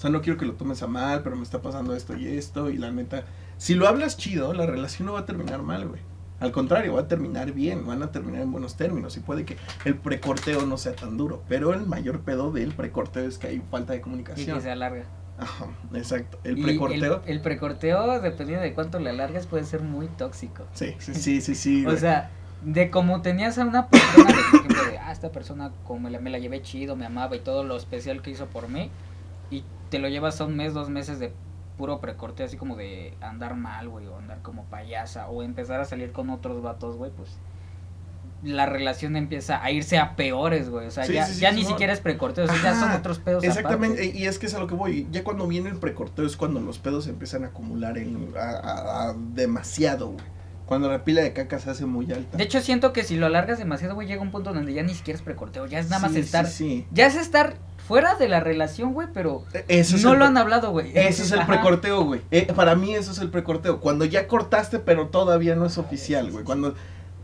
sea, 0.00 0.10
no 0.10 0.20
quiero 0.22 0.38
que 0.38 0.46
lo 0.46 0.54
tomes 0.54 0.82
a 0.82 0.86
mal, 0.86 1.22
pero 1.22 1.36
me 1.36 1.42
está 1.42 1.62
pasando 1.62 1.94
esto 1.94 2.16
y 2.16 2.26
esto. 2.26 2.70
Y 2.70 2.78
la 2.78 2.90
neta, 2.90 3.24
si 3.58 3.74
lo 3.74 3.86
hablas 3.86 4.16
chido, 4.16 4.52
la 4.52 4.66
relación 4.66 5.06
no 5.06 5.12
va 5.14 5.20
a 5.20 5.26
terminar 5.26 5.62
mal, 5.62 5.86
güey. 5.88 6.00
Al 6.40 6.52
contrario, 6.52 6.94
va 6.94 7.02
a 7.02 7.08
terminar 7.08 7.52
bien, 7.52 7.86
van 7.86 8.02
a 8.02 8.10
terminar 8.12 8.40
en 8.40 8.50
buenos 8.50 8.74
términos 8.76 9.14
y 9.18 9.20
puede 9.20 9.44
que 9.44 9.58
el 9.84 9.94
precorteo 9.98 10.64
no 10.64 10.78
sea 10.78 10.94
tan 10.96 11.18
duro, 11.18 11.42
pero 11.50 11.74
el 11.74 11.86
mayor 11.86 12.20
pedo 12.20 12.50
del 12.50 12.72
precorteo 12.72 13.28
es 13.28 13.36
que 13.36 13.48
hay 13.48 13.62
falta 13.70 13.92
de 13.92 13.98
Y 13.98 14.02
comunicación. 14.02 14.56
que 14.56 14.62
se 14.62 14.70
alarga. 14.70 15.04
Ajá, 15.40 15.66
exacto. 15.94 16.38
El 16.44 16.60
precorteo. 16.60 17.22
El, 17.24 17.30
el 17.32 17.40
precorteo, 17.40 18.20
dependiendo 18.20 18.62
de 18.62 18.74
cuánto 18.74 18.98
le 18.98 19.10
alargues, 19.10 19.46
puede 19.46 19.64
ser 19.64 19.80
muy 19.82 20.06
tóxico. 20.08 20.66
Sí, 20.74 20.94
sí, 20.98 21.14
sí, 21.14 21.40
sí, 21.40 21.54
sí. 21.54 21.86
O 21.86 21.96
sea, 21.96 22.30
de 22.62 22.90
como 22.90 23.22
tenías 23.22 23.58
a 23.58 23.64
una 23.64 23.88
persona, 23.88 24.26
de, 24.26 24.34
por 24.34 24.60
ejemplo, 24.60 24.84
de, 24.84 24.98
ah, 24.98 25.12
esta 25.12 25.32
persona 25.32 25.72
como 25.84 26.00
me 26.00 26.10
la, 26.10 26.20
me 26.20 26.30
la 26.30 26.38
llevé 26.38 26.60
chido, 26.62 26.94
me 26.94 27.06
amaba 27.06 27.34
y 27.36 27.40
todo 27.40 27.64
lo 27.64 27.76
especial 27.76 28.20
que 28.22 28.30
hizo 28.30 28.46
por 28.46 28.68
mí, 28.68 28.90
y 29.50 29.64
te 29.88 29.98
lo 29.98 30.08
llevas 30.08 30.40
a 30.40 30.44
un 30.44 30.56
mes, 30.56 30.74
dos 30.74 30.90
meses 30.90 31.18
de 31.18 31.32
puro 31.78 32.00
precorte, 32.00 32.42
así 32.44 32.58
como 32.58 32.76
de 32.76 33.16
andar 33.22 33.56
mal, 33.56 33.88
güey, 33.88 34.06
o 34.06 34.18
andar 34.18 34.42
como 34.42 34.64
payasa, 34.66 35.28
o 35.28 35.42
empezar 35.42 35.80
a 35.80 35.86
salir 35.86 36.12
con 36.12 36.28
otros 36.28 36.60
vatos, 36.62 36.96
güey, 36.96 37.10
pues 37.10 37.40
la 38.42 38.66
relación 38.66 39.16
empieza 39.16 39.62
a 39.62 39.70
irse 39.70 39.98
a 39.98 40.16
peores, 40.16 40.70
güey, 40.70 40.86
o 40.86 40.90
sea, 40.90 41.04
Sí, 41.04 41.12
ya, 41.12 41.26
sí, 41.26 41.34
sí, 41.34 41.40
ya 41.40 41.52
ni 41.52 41.64
siquiera 41.64 41.92
es 41.92 42.00
precorte, 42.00 42.40
o 42.40 42.46
sea, 42.46 42.56
ya 42.62 42.78
son 42.78 42.90
otros 42.92 43.18
pedos 43.18 43.44
Exactamente, 43.44 44.02
aparte. 44.02 44.18
y 44.18 44.26
es 44.26 44.38
que 44.38 44.46
es 44.46 44.54
a 44.54 44.58
lo 44.58 44.66
que 44.66 44.74
voy. 44.74 45.06
Ya 45.10 45.22
cuando 45.24 45.46
viene 45.46 45.68
el 45.70 45.76
precorteo 45.76 46.24
es 46.26 46.36
cuando 46.36 46.60
los 46.60 46.78
pedos 46.78 47.04
se 47.04 47.10
empiezan 47.10 47.44
a 47.44 47.48
acumular 47.48 47.98
en, 47.98 48.32
a, 48.38 48.40
a- 48.40 49.08
a 49.10 49.14
demasiado, 49.14 50.08
güey. 50.12 50.24
Cuando 50.66 50.88
la 50.88 51.02
pila 51.02 51.20
de 51.20 51.32
caca 51.32 51.58
se 51.58 51.68
hace 51.68 51.84
muy 51.84 52.10
alta. 52.12 52.36
De 52.36 52.44
hecho, 52.44 52.60
siento 52.60 52.92
que 52.92 53.02
si 53.02 53.16
lo 53.16 53.26
alargas 53.26 53.58
demasiado, 53.58 53.94
güey, 53.96 54.06
llega 54.06 54.22
un 54.22 54.30
punto 54.30 54.52
donde 54.52 54.72
ya 54.72 54.84
ni 54.84 54.94
siquiera 54.94 55.16
es 55.18 55.22
precorteo, 55.24 55.66
ya 55.66 55.80
es 55.80 55.90
nada 55.90 56.00
más 56.02 56.14
estar, 56.14 56.46
ya 56.92 57.06
es 57.06 57.16
estar 57.16 57.56
fuera 57.88 58.14
de 58.14 58.28
la 58.28 58.38
relación, 58.38 58.92
güey, 58.92 59.08
pero 59.12 59.44
E- 59.52 59.64
Eso 59.66 59.96
es 59.96 60.04
no 60.04 60.14
lo 60.14 60.24
han 60.26 60.36
hablado, 60.36 60.70
güey. 60.70 60.92
Ese 60.96 61.24
es 61.24 61.32
el 61.32 61.44
precorteo, 61.44 62.04
güey. 62.04 62.20
Eh, 62.30 62.52
para 62.54 62.76
mí 62.76 62.94
eso 62.94 63.10
es 63.10 63.18
el 63.18 63.30
precorteo. 63.30 63.80
Cuando 63.80 64.04
ya 64.04 64.28
cortaste, 64.28 64.78
pero 64.78 65.08
todavía 65.08 65.56
no 65.56 65.66
es 65.66 65.76
oficial, 65.76 66.30
güey. 66.30 66.44
Cuando 66.44 66.76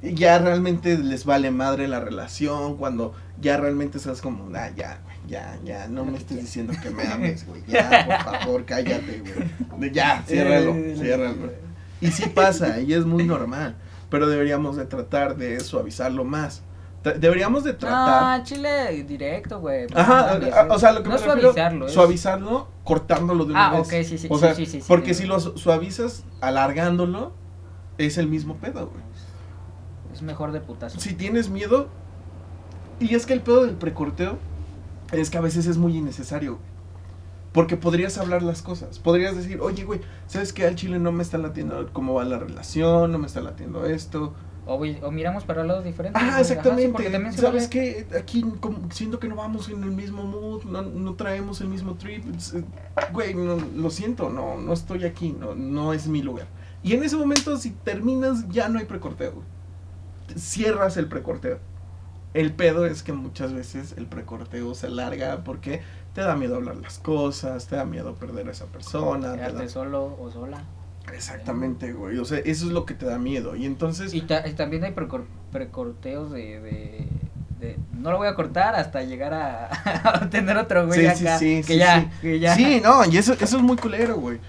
ya 0.03 0.39
realmente 0.39 0.99
les 0.99 1.25
vale 1.25 1.51
madre 1.51 1.89
la 1.89 2.01
relación. 2.01 2.77
Cuando 2.77 3.15
ya 3.41 3.57
realmente 3.57 3.99
estás 3.99 4.21
como, 4.21 4.49
ah, 4.57 4.71
ya, 4.77 5.01
güey, 5.05 5.17
ya, 5.29 5.59
ya, 5.65 5.89
no 5.89 6.05
me 6.05 6.17
estés 6.19 6.39
diciendo 6.41 6.73
que 6.83 6.91
me 6.91 7.03
ames, 7.13 7.47
güey. 7.47 7.63
Ya, 7.67 8.23
por 8.25 8.35
favor, 8.41 8.65
cállate, 8.65 9.23
güey. 9.71 9.91
Ya, 9.93 10.23
ciérralo, 10.27 10.75
Eh, 10.75 10.97
ciérralo. 10.99 11.53
Y 12.01 12.09
sí 12.11 12.29
pasa, 12.29 12.81
y 12.81 12.93
es 12.93 13.05
muy 13.07 13.25
normal. 13.25 13.77
Pero 14.11 14.29
deberíamos 14.29 14.77
de 14.77 14.85
tratar 14.87 15.37
de 15.37 15.59
suavizarlo 15.61 16.25
más. 16.25 16.63
Deberíamos 17.19 17.63
de 17.65 17.73
tratar... 17.73 18.41
Ah, 18.41 18.43
chile 18.43 19.05
directo, 19.05 19.61
güey. 19.61 19.87
Ajá, 19.95 20.35
No 20.35 20.41
mames, 20.41 20.55
a- 20.55 20.67
o 20.75 20.79
sea, 20.79 20.93
lo 20.93 21.03
que 21.05 21.09
no 21.09 21.15
me 21.15 21.21
refiero, 21.21 21.41
suavizarlo, 21.53 21.87
es- 21.87 21.93
suavizarlo 21.93 22.69
cortándolo 22.85 23.45
de 23.45 23.53
una 23.53 23.69
Ah, 23.69 23.79
vez. 23.79 23.87
ok, 23.87 23.93
sí, 24.09 24.19
sí, 24.19 24.27
O 24.31 24.35
sí, 24.35 24.41
sea, 24.41 24.55
sí, 24.57 24.67
sí, 24.67 24.81
sí, 24.81 24.85
porque 24.89 25.15
si 25.15 25.25
lo 25.25 25.39
su- 25.39 25.57
suavizas 25.57 26.25
alargándolo, 26.41 27.33
es 27.99 28.19
el 28.19 28.27
mismo 28.29 28.57
pedo, 28.57 28.89
güey. 28.89 29.03
Es 30.17 30.23
mejor 30.23 30.53
de 30.53 30.61
putazo. 30.61 30.99
Si 30.99 31.13
tienes 31.13 31.51
miedo, 31.51 31.89
y 33.01 33.15
es 33.15 33.27
que 33.27 33.35
el 33.35 33.43
pedo 33.43 33.67
del 33.67 33.75
precorteo 33.75 34.39
es 35.13 35.29
que 35.29 35.37
a 35.37 35.43
veces 35.43 35.67
es 35.67 35.77
muy 35.77 35.95
innecesario. 35.95 36.59
Porque 37.53 37.77
podrías 37.77 38.17
hablar 38.17 38.43
las 38.43 38.63
cosas. 38.63 38.99
Podrías 38.99 39.37
decir, 39.37 39.61
oye, 39.61 39.85
güey, 39.85 40.01
¿sabes 40.27 40.55
qué? 40.55 40.67
Al 40.67 40.75
chile 40.75 40.99
no 40.99 41.13
me 41.13 41.23
está 41.23 41.37
latiendo 41.37 41.91
cómo 41.93 42.15
va 42.15 42.25
la 42.25 42.39
relación, 42.39 43.13
no 43.13 43.19
me 43.19 43.27
está 43.27 43.43
latiendo 43.43 43.85
esto. 43.85 44.33
O, 44.65 44.77
o 44.77 45.11
miramos 45.11 45.45
para 45.45 45.63
lados 45.63 45.85
diferentes. 45.85 46.21
Ah, 46.21 46.25
güey, 46.25 46.35
ajá, 46.35 46.45
sí, 46.45 46.53
exactamente. 46.55 47.11
¿Sabes 47.33 47.69
vale. 47.69 47.69
qué? 47.69 48.07
Aquí 48.19 48.43
como, 48.59 48.91
siento 48.91 49.19
que 49.21 49.29
no 49.29 49.37
vamos 49.37 49.69
en 49.69 49.83
el 49.83 49.91
mismo 49.91 50.25
mood, 50.25 50.65
no, 50.65 50.81
no 50.81 51.13
traemos 51.13 51.61
el 51.61 51.69
mismo 51.69 51.97
trip. 51.97 52.25
eh, 52.55 52.65
Güey, 53.13 53.35
no, 53.35 53.59
lo 53.77 53.91
siento, 53.91 54.31
no, 54.31 54.57
no 54.57 54.73
estoy 54.73 55.05
aquí, 55.05 55.37
no, 55.39 55.55
no 55.55 55.93
es 55.93 56.09
mi 56.09 56.23
lugar. 56.23 56.47
Y 56.83 56.95
en 56.95 57.03
ese 57.05 57.17
momento, 57.17 57.59
si 57.59 57.71
terminas, 57.73 58.49
ya 58.49 58.71
no 58.71 58.79
hay 58.79 58.87
precorteo. 58.87 59.43
Cierras 60.37 60.97
el 60.97 61.07
precorteo. 61.07 61.59
El 62.35 62.53
pedo 62.53 62.85
es 62.87 63.03
que 63.03 63.13
muchas 63.13 63.53
veces 63.55 63.95
el 63.97 64.07
precorteo 64.07 64.75
se 64.75 64.89
alarga 64.89 65.43
porque 65.45 65.81
te 66.15 66.21
da 66.21 66.37
miedo 66.37 66.57
hablar 66.57 66.77
las 66.77 66.99
cosas, 66.99 67.67
te 67.67 67.77
da 67.77 67.85
miedo 67.87 68.15
perder 68.17 68.49
a 68.49 68.53
esa 68.53 68.67
persona. 68.67 69.33
te 69.33 69.39
Quedarte 69.39 69.63
da- 69.65 69.69
solo 69.69 70.17
o 70.21 70.31
sola. 70.31 70.65
Exactamente, 71.15 71.93
güey. 71.93 72.19
O 72.19 72.25
sea, 72.25 72.39
eso 72.39 72.67
es 72.67 72.73
lo 72.73 72.85
que 72.85 72.93
te 72.95 73.07
da 73.07 73.19
miedo. 73.19 73.57
Y 73.57 73.65
entonces... 73.65 74.13
Y, 74.13 74.23
ta- 74.23 74.47
y 74.47 74.53
también 74.53 74.85
hay 74.85 74.93
precor- 74.93 75.25
precorteos 75.53 76.31
de, 76.33 76.61
de, 76.61 77.09
de- 77.61 77.79
No 77.95 78.11
lo 78.11 78.19
voy 78.19 78.29
a 78.29 78.35
cortar 78.35 78.75
hasta 78.75 79.03
llegar 79.03 79.33
a, 79.33 79.71
a 80.23 80.29
tener 80.29 80.59
otro 80.59 80.87
güey 80.87 81.09
Sí, 81.09 81.17
sí, 81.17 81.27
acá. 81.27 81.39
sí, 81.39 81.57
que 81.67 81.73
sí, 81.75 81.79
ya, 81.79 82.01
sí. 82.03 82.09
que 82.21 82.39
ya. 82.41 82.55
Sí, 82.55 82.81
no, 82.85 83.05
y 83.07 83.17
eso, 83.17 83.33
eso 83.35 83.57
es 83.57 83.63
muy 83.63 83.77
culero, 83.77 84.17
güey. 84.17 84.41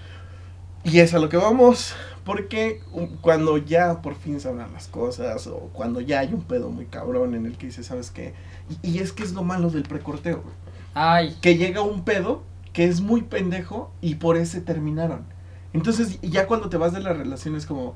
Y 0.84 0.98
es 1.00 1.14
a 1.14 1.18
lo 1.18 1.28
que 1.28 1.36
vamos, 1.36 1.94
porque 2.28 2.82
cuando 3.22 3.56
ya 3.56 4.02
por 4.02 4.14
fin 4.14 4.38
se 4.38 4.48
hablan 4.50 4.70
las 4.74 4.86
cosas, 4.86 5.46
o 5.46 5.70
cuando 5.72 6.02
ya 6.02 6.20
hay 6.20 6.34
un 6.34 6.42
pedo 6.42 6.68
muy 6.68 6.84
cabrón 6.84 7.34
en 7.34 7.46
el 7.46 7.56
que 7.56 7.66
dices, 7.68 7.86
¿sabes 7.86 8.10
qué? 8.10 8.34
Y, 8.82 8.90
y 8.90 8.98
es 8.98 9.12
que 9.14 9.22
es 9.22 9.32
lo 9.32 9.42
malo 9.44 9.70
del 9.70 9.84
precorteo, 9.84 10.42
güey. 10.42 10.54
Ay, 10.92 11.36
Que 11.40 11.56
llega 11.56 11.80
un 11.80 12.04
pedo 12.04 12.42
que 12.74 12.84
es 12.84 13.00
muy 13.00 13.22
pendejo 13.22 13.90
y 14.02 14.16
por 14.16 14.36
ese 14.36 14.60
terminaron. 14.60 15.24
Entonces, 15.72 16.20
ya 16.20 16.46
cuando 16.46 16.68
te 16.68 16.76
vas 16.76 16.92
de 16.92 17.00
la 17.00 17.14
relación 17.14 17.56
es 17.56 17.64
como, 17.64 17.94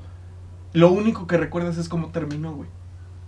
lo 0.73 0.91
único 0.91 1.27
que 1.27 1.37
recuerdas 1.37 1.77
es 1.77 1.87
cómo 1.87 2.07
terminó, 2.09 2.53
güey. 2.55 2.69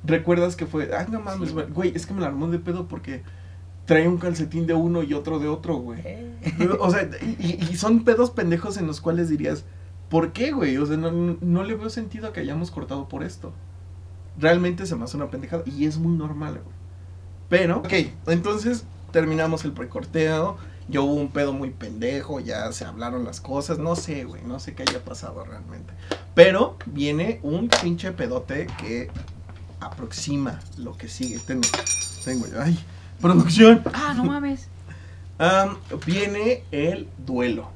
Recuerdas 0.04 0.56
que 0.56 0.66
fue, 0.66 0.90
ay, 0.98 1.06
no 1.12 1.20
mames, 1.22 1.50
Sí. 1.50 1.54
güey, 1.54 1.68
güey, 1.68 1.92
es 1.96 2.08
que 2.08 2.16
me 2.16 2.22
la 2.22 2.28
armó 2.28 2.48
de 2.48 2.58
pedo 2.58 2.88
porque 2.88 3.22
trae 3.86 4.08
un 4.08 4.18
calcetín 4.18 4.66
de 4.66 4.74
uno 4.74 5.04
y 5.04 5.14
otro 5.14 5.38
de 5.38 5.50
otro, 5.50 5.76
güey. 5.76 6.02
eh. 6.04 6.32
O 6.80 6.90
sea, 6.90 7.08
y, 7.22 7.64
y 7.64 7.78
son 7.78 8.04
pedos 8.04 8.32
pendejos 8.32 8.78
en 8.78 8.88
los 8.88 9.02
cuales 9.02 9.30
dirías, 9.30 9.66
¿por 10.10 10.34
qué, 10.34 10.52
güey? 10.52 10.78
O 10.78 10.86
sea, 10.86 10.98
no, 10.98 11.12
no- 11.12 11.64
le 11.64 11.76
veo 11.76 11.90
sentido 11.90 12.28
a 12.28 12.34
que 12.34 12.40
hayamos 12.42 12.72
cortado 12.72 13.08
por 13.08 13.24
esto. 13.24 13.54
Realmente 14.38 14.86
se 14.86 14.96
me 14.96 15.04
hace 15.06 15.18
una 15.18 15.30
pendejada 15.30 15.64
y 15.66 15.86
es 15.86 15.98
muy 15.98 16.16
normal, 16.18 16.54
güey. 16.64 16.76
Pero, 17.50 17.78
ok, 17.80 17.94
entonces 18.28 18.84
terminamos 19.12 19.64
el 19.66 19.72
precorteo. 19.72 20.58
Ya 20.88 21.02
hubo 21.02 21.14
un 21.16 21.30
pedo 21.30 21.52
muy 21.54 21.72
pendejo, 21.72 22.40
ya 22.40 22.72
se 22.72 22.86
hablaron 22.86 23.24
las 23.24 23.42
cosas. 23.42 23.80
No 23.80 23.96
sé, 23.96 24.24
güey, 24.26 24.44
no 24.44 24.60
sé 24.60 24.76
qué 24.76 24.84
haya 24.84 25.04
pasado 25.04 25.44
realmente. 25.44 25.94
Pero 26.36 26.78
viene 26.86 27.40
un 27.44 27.70
pinche 27.70 28.12
pedote 28.12 28.68
que 28.80 29.10
aproxima 29.80 30.60
lo 30.78 30.98
que 30.98 31.08
sigue. 31.08 31.40
Tengo, 31.40 31.68
tengo, 32.24 32.46
ay, 32.60 32.78
producción. 33.22 33.82
Ah, 33.94 34.14
no 34.16 34.26
mames. 34.26 34.68
Am, 35.40 35.78
viene 36.06 36.64
el 36.72 37.08
duelo. 37.26 37.70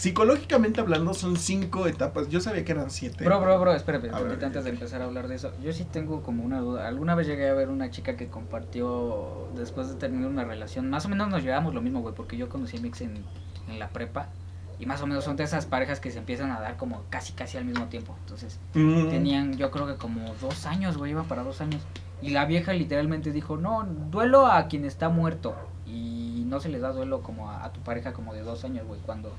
Psicológicamente 0.00 0.80
hablando 0.80 1.12
son 1.12 1.36
cinco 1.36 1.86
etapas. 1.86 2.30
Yo 2.30 2.40
sabía 2.40 2.64
que 2.64 2.72
eran 2.72 2.90
siete. 2.90 3.22
Bro, 3.22 3.38
bro, 3.42 3.60
bro, 3.60 3.74
espérame, 3.74 4.04
ver, 4.04 4.42
antes 4.42 4.64
de 4.64 4.70
empezar 4.70 5.02
a 5.02 5.04
hablar 5.04 5.28
de 5.28 5.34
eso. 5.34 5.52
Yo 5.62 5.74
sí 5.74 5.84
tengo 5.84 6.22
como 6.22 6.42
una 6.42 6.58
duda. 6.60 6.88
Alguna 6.88 7.14
vez 7.14 7.26
llegué 7.26 7.50
a 7.50 7.52
ver 7.52 7.68
una 7.68 7.90
chica 7.90 8.16
que 8.16 8.28
compartió 8.28 9.48
después 9.54 9.90
de 9.90 9.96
terminar 9.96 10.30
una 10.30 10.44
relación. 10.44 10.88
Más 10.88 11.04
o 11.04 11.10
menos 11.10 11.28
nos 11.28 11.42
llevamos 11.42 11.74
lo 11.74 11.82
mismo, 11.82 12.00
güey, 12.00 12.14
porque 12.14 12.38
yo 12.38 12.48
conocí 12.48 12.78
a 12.78 12.80
Mix 12.80 13.02
en, 13.02 13.22
en 13.68 13.78
la 13.78 13.90
prepa. 13.90 14.28
Y 14.78 14.86
más 14.86 15.02
o 15.02 15.06
menos 15.06 15.22
son 15.24 15.36
de 15.36 15.44
esas 15.44 15.66
parejas 15.66 16.00
que 16.00 16.10
se 16.10 16.18
empiezan 16.18 16.50
a 16.50 16.60
dar 16.60 16.78
como 16.78 17.02
casi, 17.10 17.34
casi 17.34 17.58
al 17.58 17.66
mismo 17.66 17.84
tiempo. 17.88 18.16
Entonces, 18.20 18.58
Mm, 18.72 19.10
tenían 19.10 19.58
yo 19.58 19.70
creo 19.70 19.86
que 19.86 19.96
como 19.96 20.34
dos 20.40 20.64
años, 20.64 20.96
güey, 20.96 21.10
iban 21.10 21.26
para 21.26 21.42
dos 21.42 21.60
años. 21.60 21.82
Y 22.22 22.30
la 22.30 22.46
vieja 22.46 22.72
literalmente 22.72 23.32
dijo, 23.32 23.58
no, 23.58 23.84
duelo 24.10 24.46
a 24.46 24.66
quien 24.66 24.86
está 24.86 25.10
muerto. 25.10 25.54
Y 25.84 26.44
no 26.46 26.58
se 26.58 26.70
les 26.70 26.80
da 26.80 26.90
duelo 26.92 27.20
como 27.22 27.50
a, 27.50 27.66
a 27.66 27.72
tu 27.74 27.80
pareja 27.80 28.14
como 28.14 28.32
de 28.32 28.40
dos 28.40 28.64
años, 28.64 28.86
güey, 28.86 28.98
cuando... 29.02 29.34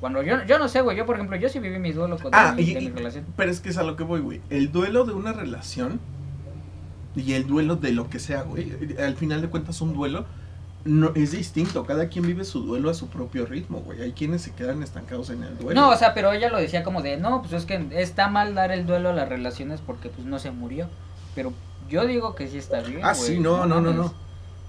Cuando 0.00 0.22
yo, 0.22 0.42
yo 0.44 0.58
no 0.58 0.66
sé, 0.68 0.80
güey, 0.80 0.96
yo 0.96 1.04
por 1.06 1.16
ejemplo, 1.16 1.36
yo 1.36 1.48
sí 1.48 1.58
viví 1.58 1.78
mi 1.78 1.92
duelo 1.92 2.18
con 2.18 2.34
Ah, 2.34 2.52
mi, 2.56 2.62
y- 2.62 2.74
de 2.74 2.80
mi 2.80 2.86
y- 2.86 2.90
relación. 2.90 3.26
pero 3.36 3.50
es 3.50 3.60
que 3.60 3.68
es 3.68 3.76
a 3.78 3.82
lo 3.82 3.96
que 3.96 4.02
voy, 4.04 4.20
güey. 4.20 4.40
El 4.50 4.72
duelo 4.72 5.04
de 5.04 5.12
una 5.12 5.32
relación 5.32 6.00
y 7.16 7.32
el 7.34 7.46
duelo 7.46 7.76
de 7.76 7.92
lo 7.92 8.08
que 8.08 8.18
sea, 8.18 8.42
güey. 8.42 8.72
Al 8.98 9.14
final 9.16 9.40
de 9.42 9.48
cuentas, 9.48 9.80
un 9.80 9.92
duelo 9.94 10.24
no 10.84 11.12
es 11.14 11.32
distinto. 11.32 11.84
Cada 11.84 12.08
quien 12.08 12.26
vive 12.26 12.44
su 12.44 12.60
duelo 12.62 12.88
a 12.88 12.94
su 12.94 13.08
propio 13.08 13.44
ritmo, 13.46 13.80
güey. 13.80 14.00
Hay 14.00 14.12
quienes 14.12 14.40
se 14.42 14.52
quedan 14.54 14.82
estancados 14.82 15.28
en 15.30 15.42
el 15.42 15.58
duelo. 15.58 15.78
No, 15.78 15.90
o 15.90 15.96
sea, 15.96 16.14
pero 16.14 16.32
ella 16.32 16.48
lo 16.48 16.56
decía 16.58 16.82
como 16.82 17.02
de, 17.02 17.16
no, 17.18 17.42
pues 17.42 17.52
es 17.52 17.66
que 17.66 17.86
está 18.00 18.28
mal 18.28 18.54
dar 18.54 18.72
el 18.72 18.86
duelo 18.86 19.10
a 19.10 19.12
las 19.12 19.28
relaciones 19.28 19.80
porque 19.84 20.08
pues 20.08 20.26
no 20.26 20.38
se 20.38 20.50
murió. 20.50 20.88
Pero 21.34 21.52
yo 21.90 22.06
digo 22.06 22.34
que 22.34 22.48
sí 22.48 22.56
está 22.58 22.80
bien. 22.80 23.00
ah, 23.02 23.14
sí, 23.14 23.38
no, 23.38 23.66
no, 23.66 23.80
no, 23.80 23.92
no. 23.92 24.14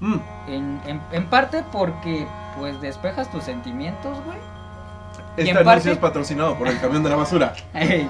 Mm, 0.02 0.20
En, 0.50 0.82
en, 0.88 1.02
en 1.12 1.26
parte 1.30 1.64
porque 1.72 2.26
pues 2.58 2.82
despejas 2.82 3.32
tus 3.32 3.44
sentimientos, 3.44 4.18
güey. 4.26 4.38
Este 5.38 5.52
anuncio 5.52 5.64
parte- 5.66 5.92
es 5.92 5.98
patrocinado 5.98 6.58
por 6.58 6.68
el 6.68 6.80
camión 6.80 7.04
de 7.04 7.10
la 7.10 7.16
basura. 7.16 7.54
Ey, 7.74 8.10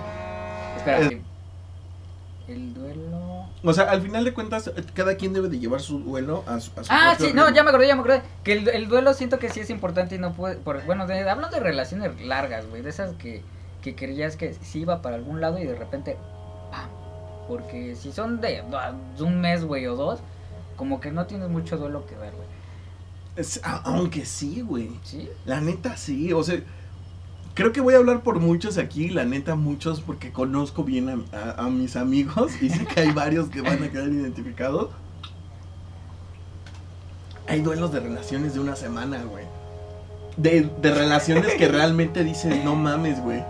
espera. 0.77 1.01
Eh. 1.01 1.21
El 2.47 2.73
duelo. 2.73 3.45
O 3.63 3.73
sea, 3.73 3.91
al 3.91 4.01
final 4.01 4.23
de 4.25 4.33
cuentas, 4.33 4.71
cada 4.93 5.15
quien 5.15 5.33
debe 5.33 5.47
de 5.47 5.59
llevar 5.59 5.79
su 5.81 5.99
duelo 5.99 6.43
a 6.47 6.59
su, 6.59 6.71
a 6.79 6.83
su 6.83 6.89
Ah, 6.91 7.15
sí, 7.17 7.31
no, 7.33 7.49
ya 7.53 7.63
me 7.63 7.69
acordé, 7.69 7.87
ya 7.87 7.95
me 7.95 8.01
acordé. 8.01 8.23
Que 8.43 8.53
el, 8.53 8.67
el 8.69 8.87
duelo 8.89 9.13
siento 9.13 9.37
que 9.39 9.49
sí 9.49 9.59
es 9.59 9.69
importante 9.69 10.15
y 10.15 10.17
no 10.17 10.33
puede. 10.33 10.55
por- 10.55 10.83
bueno, 10.85 11.05
de- 11.07 11.29
hablando 11.29 11.55
de 11.55 11.61
relaciones 11.63 12.19
largas, 12.25 12.65
güey, 12.67 12.81
de 12.81 12.89
esas 12.89 13.13
que, 13.13 13.43
que 13.83 13.95
creías 13.95 14.35
que 14.35 14.53
sí 14.55 14.79
iba 14.81 15.01
para 15.01 15.15
algún 15.15 15.39
lado 15.39 15.59
y 15.59 15.65
de 15.65 15.75
repente, 15.75 16.17
¡pam! 16.71 16.89
Porque 17.47 17.95
si 17.95 18.11
son 18.11 18.41
de, 18.41 18.63
de 19.17 19.23
un 19.23 19.39
mes, 19.39 19.63
güey, 19.63 19.85
o 19.85 19.95
dos, 19.95 20.19
como 20.75 20.99
que 20.99 21.11
no 21.11 21.27
tienes 21.27 21.47
mucho 21.49 21.77
duelo 21.77 22.05
que 22.07 22.15
ver, 22.15 22.33
güey. 22.33 22.47
Es- 23.35 23.61
aunque 23.63 24.25
sí, 24.25 24.61
güey. 24.61 24.99
¿Sí? 25.03 25.29
La 25.45 25.61
neta 25.61 25.95
sí, 25.95 26.33
o 26.33 26.43
sea, 26.43 26.59
creo 27.61 27.73
que 27.73 27.81
voy 27.81 27.93
a 27.93 27.97
hablar 27.97 28.21
por 28.23 28.39
muchos 28.39 28.79
aquí, 28.79 29.09
la 29.09 29.23
neta 29.23 29.55
muchos, 29.55 30.01
porque 30.01 30.31
conozco 30.31 30.83
bien 30.83 31.25
a, 31.31 31.69
mis 31.69 31.95
amigos 31.95 32.51
y 32.61 32.69
sé 32.69 32.85
que 32.85 33.01
hay 33.01 33.11
varios 33.11 33.49
que 33.49 33.61
van 33.61 33.83
a 33.83 33.91
quedar 33.91 34.07
identificados. 34.07 34.89
Hay 37.47 37.61
duelos 37.61 37.91
de 37.91 37.99
relaciones 37.99 38.55
de 38.55 38.61
una 38.61 38.75
semana, 38.75 39.23
güey. 39.23 39.45
De, 40.37 40.69
de 40.81 40.91
relaciones 40.91 41.53
que 41.53 41.67
realmente 41.67 42.23
dices, 42.23 42.63
no 42.63 42.75
mames, 42.75 43.21
güey. 43.21 43.43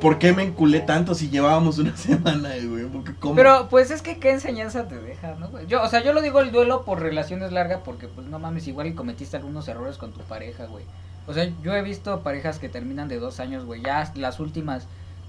¿Por 0.00 0.18
qué 0.18 0.32
me 0.32 0.44
enculé 0.44 0.80
tanto 0.80 1.14
si 1.14 1.28
llevábamos 1.28 1.78
una 1.78 1.96
semana, 1.96 2.50
güey? 2.64 2.86
Porque 2.86 3.14
cómo... 3.14 3.34
Pero 3.34 3.68
pues 3.68 3.90
es 3.90 4.02
que 4.02 4.18
qué 4.18 4.30
enseñanza 4.30 4.86
te 4.86 5.00
deja, 5.00 5.34
¿no? 5.40 5.48
güey? 5.48 5.66
Yo, 5.66 5.82
o 5.82 5.88
sea, 5.88 6.04
yo 6.04 6.12
lo 6.12 6.20
digo 6.20 6.38
el 6.40 6.52
duelo 6.52 6.84
por 6.84 7.00
relaciones 7.00 7.50
largas 7.50 7.80
porque 7.84 8.06
pues 8.06 8.26
no 8.28 8.38
mames, 8.38 8.68
igual 8.68 8.86
y 8.86 8.94
cometiste 8.94 9.36
algunos 9.36 9.66
errores 9.66 9.96
con 9.96 10.12
tu 10.12 10.20
pareja, 10.20 10.66
güey. 10.66 10.84
O 11.26 11.34
sea, 11.34 11.50
yo 11.62 11.74
he 11.74 11.82
visto 11.82 12.22
parejas 12.22 12.58
que 12.58 12.68
terminan 12.68 13.08
de 13.08 13.18
dos 13.18 13.40
años, 13.40 13.64
güey. 13.64 13.82
Ya 13.82 14.12
las 14.16 14.40
últimas, 14.40 14.86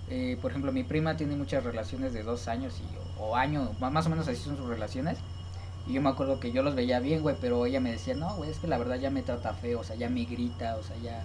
eh, 0.10 0.38
por 0.42 0.52
ejemplo, 0.52 0.72
mi 0.72 0.84
prima 0.84 1.18
tiene 1.18 1.36
muchas 1.36 1.64
relaciones 1.64 2.14
de 2.14 2.24
dos 2.24 2.48
años 2.48 2.74
y, 2.80 3.20
o, 3.20 3.26
o 3.26 3.36
año, 3.36 3.72
más 3.80 4.06
o 4.06 4.10
menos 4.10 4.28
así 4.28 4.42
son 4.42 4.58
sus 4.58 4.68
relaciones. 4.68 5.18
Y 5.88 5.94
yo 5.94 6.02
me 6.02 6.10
acuerdo 6.10 6.40
que 6.40 6.52
yo 6.52 6.64
los 6.64 6.76
veía 6.76 7.00
bien, 7.00 7.22
güey, 7.22 7.36
pero 7.40 7.66
ella 7.66 7.80
me 7.80 7.92
decía, 7.92 8.16
no, 8.16 8.36
güey, 8.36 8.50
es 8.50 8.58
que 8.58 8.68
la 8.68 8.78
verdad 8.78 8.96
ya 8.96 9.10
me 9.10 9.22
trata 9.22 9.54
feo, 9.54 9.82
o 9.82 9.84
sea, 9.84 9.96
ya 9.96 10.10
me 10.10 10.24
grita, 10.24 10.78
o 10.78 10.84
sea, 10.84 10.96
ya, 11.04 11.22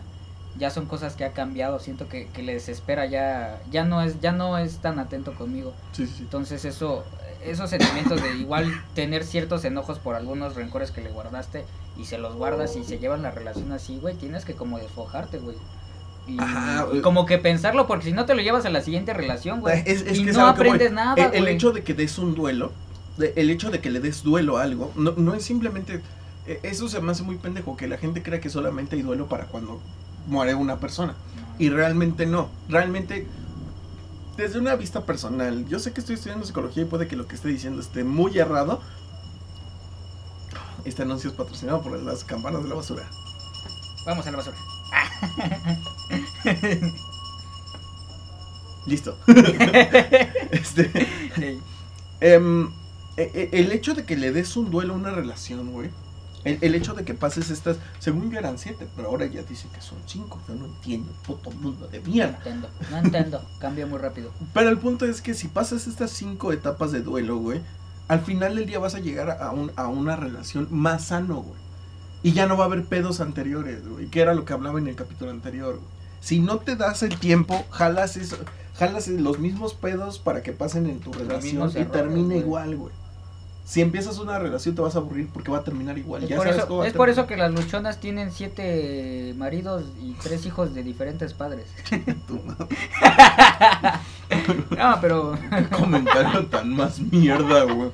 ya 0.58 0.70
son 0.70 0.86
cosas 0.86 1.14
que 1.14 1.24
ha 1.24 1.32
cambiado, 1.32 1.78
siento 1.78 2.08
que, 2.08 2.26
que 2.26 2.42
le 2.42 2.54
desespera, 2.54 3.06
ya, 3.06 3.60
ya 3.70 3.84
no 3.84 4.02
es, 4.02 4.20
ya 4.20 4.32
no 4.32 4.58
es 4.58 4.78
tan 4.78 4.98
atento 4.98 5.34
conmigo. 5.34 5.72
Sí, 5.92 6.06
sí. 6.06 6.22
Entonces 6.22 6.64
eso, 6.64 7.04
esos 7.44 7.70
sentimientos 7.70 8.20
de 8.20 8.36
igual 8.36 8.66
tener 8.94 9.24
ciertos 9.24 9.64
enojos 9.64 10.00
por 10.00 10.16
algunos 10.16 10.56
rencores 10.56 10.90
que 10.90 11.02
le 11.02 11.10
guardaste 11.10 11.64
y 11.98 12.04
se 12.04 12.16
los 12.18 12.34
guardas 12.36 12.76
y 12.76 12.84
se 12.84 12.98
llevan 12.98 13.22
la 13.22 13.30
relación 13.30 13.72
así, 13.72 13.98
güey, 13.98 14.14
tienes 14.14 14.44
que 14.44 14.54
como 14.54 14.78
desfojarte, 14.78 15.38
güey. 15.38 15.56
Y, 16.26 16.38
Ajá, 16.40 16.86
y 16.92 16.98
eh. 16.98 17.02
como 17.02 17.26
que 17.26 17.38
pensarlo, 17.38 17.86
porque 17.86 18.04
si 18.06 18.12
no 18.12 18.24
te 18.26 18.34
lo 18.34 18.42
llevas 18.42 18.64
a 18.66 18.70
la 18.70 18.80
siguiente 18.82 19.12
relación, 19.14 19.60
güey. 19.60 19.82
Es- 19.86 20.02
es 20.02 20.18
y 20.18 20.24
que 20.26 20.32
no 20.32 20.46
aprendes 20.46 20.92
nada, 20.92 21.14
El, 21.26 21.34
el 21.34 21.48
hecho 21.48 21.72
de 21.72 21.82
que 21.82 21.94
des 21.94 22.18
un 22.18 22.34
duelo, 22.34 22.70
de- 23.16 23.32
el 23.36 23.50
hecho 23.50 23.70
de 23.70 23.80
que 23.80 23.90
le 23.90 24.00
des 24.00 24.22
duelo 24.22 24.58
a 24.58 24.62
algo, 24.62 24.92
no, 24.96 25.12
no 25.16 25.34
es 25.34 25.42
simplemente. 25.44 26.02
eh, 26.46 26.60
Eso 26.62 26.88
se 26.88 27.00
me 27.00 27.12
hace 27.12 27.22
muy 27.22 27.36
pendejo, 27.36 27.76
que 27.76 27.88
la 27.88 27.96
gente 27.98 28.22
crea 28.22 28.40
que 28.40 28.50
solamente 28.50 28.96
hay 28.96 29.02
duelo 29.02 29.26
para 29.26 29.44
cuando 29.46 29.80
muere 30.26 30.54
una 30.54 30.76
persona. 30.78 31.14
Y 31.58 31.70
realmente 31.70 32.26
no. 32.26 32.48
Realmente, 32.68 33.26
desde 34.36 34.58
una 34.58 34.76
vista 34.76 35.04
personal, 35.04 35.66
yo 35.68 35.78
sé 35.78 35.92
que 35.92 36.00
estoy 36.00 36.14
estudiando 36.14 36.46
psicología 36.46 36.82
y 36.84 36.86
puede 36.86 37.08
que 37.08 37.16
lo 37.16 37.26
que 37.26 37.34
esté 37.34 37.48
diciendo 37.48 37.80
esté 37.80 38.04
muy 38.04 38.38
errado. 38.38 38.80
Este 40.88 41.02
anuncio 41.02 41.30
es 41.30 41.36
patrocinado 41.36 41.82
por 41.82 42.00
las 42.02 42.24
campanas 42.24 42.62
de 42.62 42.68
la 42.70 42.74
basura. 42.74 43.04
Vamos 44.06 44.26
a 44.26 44.30
la 44.30 44.36
basura. 44.38 44.56
Listo. 48.86 49.18
este. 50.50 50.90
Em, 52.20 52.66
e- 53.16 53.30
e- 53.34 53.48
el 53.52 53.72
hecho 53.72 53.94
de 53.94 54.04
que 54.04 54.16
le 54.16 54.32
des 54.32 54.56
un 54.56 54.70
duelo 54.70 54.94
a 54.94 54.96
una 54.96 55.10
relación, 55.10 55.70
güey. 55.72 55.90
El, 56.44 56.58
el 56.62 56.74
hecho 56.74 56.94
de 56.94 57.04
que 57.04 57.14
pases 57.14 57.50
estas. 57.50 57.76
Según 57.98 58.30
yo 58.30 58.38
eran 58.38 58.58
siete, 58.58 58.86
pero 58.96 59.08
ahora 59.08 59.26
ya 59.26 59.42
dicen 59.42 59.70
que 59.70 59.82
son 59.82 59.98
cinco. 60.06 60.40
Yo 60.48 60.54
no 60.54 60.66
entiendo, 60.66 61.12
puto 61.26 61.50
mundo 61.50 61.86
de 61.88 62.00
no 62.00 62.06
mierda. 62.08 62.36
entiendo, 62.38 62.70
no 62.90 62.96
entiendo, 62.96 63.44
cambia 63.58 63.86
muy 63.86 63.98
rápido. 63.98 64.30
Pero 64.54 64.70
el 64.70 64.78
punto 64.78 65.04
es 65.04 65.20
que 65.20 65.34
si 65.34 65.48
pasas 65.48 65.86
estas 65.86 66.10
cinco 66.12 66.52
etapas 66.52 66.92
de 66.92 67.02
duelo, 67.02 67.36
güey. 67.36 67.60
Al 68.08 68.20
final 68.20 68.56
del 68.56 68.66
día 68.66 68.78
vas 68.78 68.94
a 68.94 69.00
llegar 69.00 69.30
a, 69.40 69.50
un- 69.52 69.70
a 69.76 69.88
una 69.88 70.16
relación 70.16 70.66
más 70.70 71.04
sano, 71.04 71.42
güey. 71.42 71.60
Y 72.22 72.32
ya 72.32 72.46
no 72.46 72.56
va 72.56 72.64
a 72.64 72.66
haber 72.66 72.84
pedos 72.84 73.20
anteriores, 73.20 73.86
güey. 73.86 74.06
Que 74.08 74.20
era 74.22 74.34
lo 74.34 74.44
que 74.44 74.52
hablaba 74.54 74.78
en 74.78 74.88
el 74.88 74.96
capítulo 74.96 75.30
anterior, 75.30 75.74
güey. 75.76 75.86
Si 76.20 76.40
no 76.40 76.58
te 76.58 76.74
das 76.74 77.02
el 77.04 77.16
tiempo, 77.18 77.64
jalas 77.70 78.16
eso, 78.16 78.36
jalas 78.76 79.06
los 79.08 79.38
mismos 79.38 79.74
pedos 79.74 80.18
para 80.18 80.42
que 80.42 80.52
pasen 80.52 80.86
en 80.86 80.98
tu 81.00 81.12
relación 81.12 81.70
y 81.70 81.78
errores, 81.78 81.92
termine 81.92 82.26
güey. 82.34 82.38
igual, 82.40 82.76
güey. 82.76 82.92
Si 83.68 83.82
empiezas 83.82 84.18
una 84.18 84.38
relación 84.38 84.74
te 84.74 84.80
vas 84.80 84.94
a 84.96 85.00
aburrir 85.00 85.28
porque 85.28 85.50
va 85.50 85.58
a 85.58 85.62
terminar 85.62 85.98
igual. 85.98 86.22
Es, 86.22 86.30
ya 86.30 86.36
por 86.36 86.46
sabes 86.46 86.58
eso, 86.58 86.68
cómo 86.68 86.78
va 86.78 86.84
a 86.86 86.88
es 86.88 86.94
por 86.94 87.10
eso 87.10 87.26
terminar. 87.26 87.50
que 87.50 87.54
las 87.54 87.64
luchonas 87.64 88.00
tienen 88.00 88.32
siete 88.32 89.34
maridos 89.36 89.84
y 90.00 90.12
tres 90.22 90.46
hijos 90.46 90.74
de 90.74 90.82
diferentes 90.82 91.34
padres. 91.34 91.66
No, 94.76 94.98
pero... 95.00 95.38
qué 95.50 95.68
comentario 95.68 96.46
tan 96.46 96.74
más 96.74 96.98
mierda, 96.98 97.64
güey. 97.64 97.90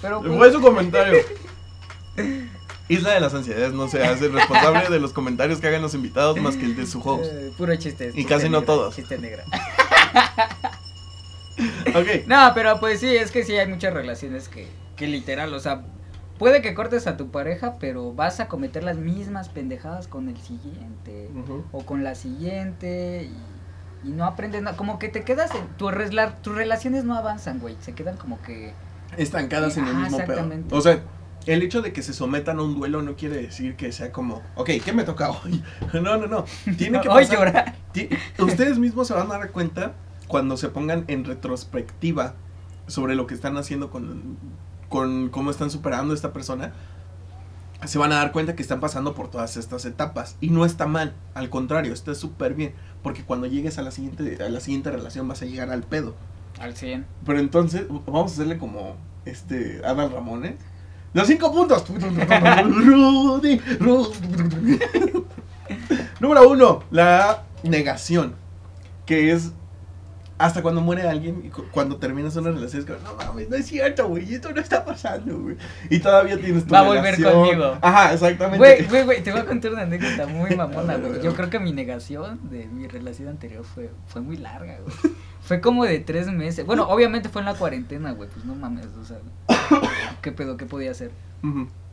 pero 0.00 0.20
pues, 0.20 0.36
Fue 0.36 0.52
su 0.52 0.60
comentario. 0.60 1.18
Isla 2.88 3.14
de 3.14 3.20
las 3.20 3.34
Ansiedades 3.34 3.72
no 3.72 3.88
se 3.88 4.04
hace 4.04 4.28
responsable 4.28 4.90
de 4.90 5.00
los 5.00 5.12
comentarios 5.12 5.60
que 5.60 5.66
hagan 5.68 5.82
los 5.82 5.94
invitados 5.94 6.36
más 6.40 6.56
que 6.56 6.66
el 6.66 6.76
de 6.76 6.86
su 6.86 7.00
host. 7.00 7.24
eh, 7.32 7.52
puro 7.56 7.74
chiste. 7.76 8.12
Y 8.14 8.24
casi 8.26 8.48
no 8.48 8.62
todos. 8.62 8.94
Chiste 8.94 9.18
negra. 9.18 9.44
Ok. 11.94 12.26
No, 12.26 12.52
pero 12.54 12.80
pues 12.80 13.00
sí, 13.00 13.14
es 13.16 13.30
que 13.30 13.44
sí 13.44 13.56
hay 13.56 13.66
muchas 13.66 13.92
relaciones 13.92 14.48
que, 14.48 14.66
que 14.96 15.06
literal, 15.06 15.52
o 15.54 15.60
sea, 15.60 15.82
puede 16.38 16.62
que 16.62 16.74
cortes 16.74 17.06
a 17.06 17.16
tu 17.16 17.30
pareja, 17.30 17.76
pero 17.78 18.12
vas 18.12 18.40
a 18.40 18.48
cometer 18.48 18.82
las 18.82 18.96
mismas 18.96 19.48
pendejadas 19.48 20.08
con 20.08 20.28
el 20.28 20.38
siguiente 20.38 21.28
o 21.72 21.84
con 21.84 22.02
la 22.04 22.14
siguiente 22.14 23.28
y, 24.04 24.08
y 24.08 24.10
no 24.12 24.24
aprendes 24.24 24.62
nada, 24.62 24.76
como 24.76 24.98
que 24.98 25.08
te 25.08 25.22
quedas 25.22 25.54
en 25.54 25.66
tu 25.76 25.88
resla- 25.90 26.34
tus 26.42 26.54
relaciones 26.54 27.04
no 27.04 27.14
avanzan, 27.16 27.58
güey, 27.60 27.76
se 27.80 27.92
quedan 27.92 28.16
como 28.16 28.40
que 28.42 28.72
Estancadas 29.16 29.76
en 29.76 29.84
el 29.86 29.90
Ajá, 29.94 30.02
mismo 30.04 30.18
pedo. 30.24 30.50
O 30.70 30.80
sea, 30.80 31.00
el 31.44 31.62
hecho 31.62 31.82
de 31.82 31.92
que 31.92 32.02
se 32.02 32.14
sometan 32.14 32.58
a 32.58 32.62
un 32.62 32.74
duelo 32.78 33.02
no 33.02 33.14
quiere 33.14 33.36
decir 33.36 33.76
que 33.76 33.92
sea 33.92 34.10
como, 34.10 34.40
ok, 34.54 34.70
¿qué 34.82 34.92
me 34.94 35.04
toca 35.04 35.30
hoy? 35.30 35.62
No, 35.92 36.16
no, 36.16 36.26
no. 36.26 36.44
Tiene 36.78 37.00
que 37.02 37.08
pasar- 37.28 37.36
llorar. 37.36 37.74
Ti- 37.92 38.08
Ustedes 38.38 38.78
mismos 38.78 39.06
se 39.08 39.12
van 39.14 39.30
a 39.30 39.38
dar 39.38 39.50
cuenta 39.50 39.92
cuando 40.32 40.56
se 40.56 40.70
pongan 40.70 41.04
en 41.08 41.26
retrospectiva 41.26 42.32
sobre 42.86 43.14
lo 43.14 43.26
que 43.26 43.34
están 43.34 43.58
haciendo 43.58 43.90
con, 43.90 44.38
con 44.88 45.28
cómo 45.28 45.50
están 45.50 45.70
superando 45.70 46.14
a 46.14 46.16
esta 46.16 46.32
persona. 46.32 46.72
Se 47.84 47.98
van 47.98 48.12
a 48.12 48.16
dar 48.16 48.32
cuenta 48.32 48.56
que 48.56 48.62
están 48.62 48.80
pasando 48.80 49.14
por 49.14 49.30
todas 49.30 49.58
estas 49.58 49.84
etapas. 49.84 50.38
Y 50.40 50.48
no 50.48 50.64
está 50.64 50.86
mal, 50.86 51.12
al 51.34 51.50
contrario, 51.50 51.92
está 51.92 52.14
súper 52.14 52.54
bien. 52.54 52.72
Porque 53.02 53.24
cuando 53.24 53.46
llegues 53.46 53.76
a 53.76 53.82
la, 53.82 53.90
siguiente, 53.90 54.42
a 54.42 54.48
la 54.48 54.60
siguiente 54.60 54.90
relación 54.90 55.28
vas 55.28 55.42
a 55.42 55.44
llegar 55.44 55.68
al 55.68 55.82
pedo. 55.82 56.14
Al 56.58 56.74
100. 56.74 57.04
Pero 57.26 57.38
entonces, 57.38 57.84
vamos 57.90 58.32
a 58.32 58.34
hacerle 58.34 58.56
como 58.56 58.96
este 59.26 59.82
Adal 59.84 60.12
Ramones. 60.12 60.54
Los 61.12 61.26
cinco 61.26 61.52
puntos. 61.52 61.84
Rudy, 61.90 63.58
Rudy. 63.80 64.78
Número 66.20 66.48
uno, 66.48 66.84
la 66.90 67.42
negación. 67.64 68.34
Que 69.04 69.32
es 69.32 69.52
hasta 70.44 70.62
cuando 70.62 70.80
muere 70.80 71.02
alguien 71.08 71.42
y 71.44 71.48
cu- 71.48 71.64
cuando 71.70 71.96
terminas 71.96 72.34
una 72.36 72.50
relación 72.50 72.80
es 72.82 72.86
como, 72.86 72.98
no 73.00 73.14
mames, 73.16 73.48
no 73.48 73.56
es 73.56 73.66
cierto, 73.66 74.08
güey, 74.08 74.34
esto 74.34 74.50
no 74.52 74.60
está 74.60 74.84
pasando, 74.84 75.38
güey. 75.38 75.56
Y 75.90 75.98
todavía 76.00 76.38
tienes 76.40 76.66
tu 76.66 76.72
Va 76.74 76.80
a 76.80 76.82
volver 76.82 77.16
relación. 77.16 77.32
conmigo. 77.32 77.78
Ajá, 77.80 78.12
exactamente. 78.12 78.58
Güey, 78.58 78.84
güey, 78.86 79.04
güey, 79.04 79.22
te 79.22 79.30
voy 79.32 79.40
a 79.40 79.44
contar 79.46 79.72
una 79.72 79.82
anécdota 79.82 80.26
muy 80.26 80.54
mamona, 80.56 80.96
güey. 80.96 81.22
Yo 81.22 81.34
creo 81.34 81.48
que 81.50 81.58
mi 81.58 81.72
negación 81.72 82.40
de 82.50 82.66
mi 82.66 82.86
relación 82.88 83.28
anterior 83.28 83.64
fue, 83.64 83.90
fue 84.06 84.20
muy 84.20 84.36
larga, 84.36 84.78
güey. 84.84 85.14
Fue 85.42 85.60
como 85.60 85.84
de 85.84 85.98
tres 85.98 86.28
meses. 86.28 86.64
Bueno, 86.64 86.88
obviamente 86.88 87.28
fue 87.28 87.42
en 87.42 87.46
la 87.46 87.54
cuarentena, 87.54 88.12
güey. 88.12 88.28
Pues 88.30 88.44
no 88.44 88.54
mames, 88.54 88.86
o 89.00 89.04
sea. 89.04 89.18
¿Qué 90.22 90.30
pedo? 90.32 90.56
¿Qué 90.56 90.66
podía 90.66 90.90
hacer? 90.92 91.10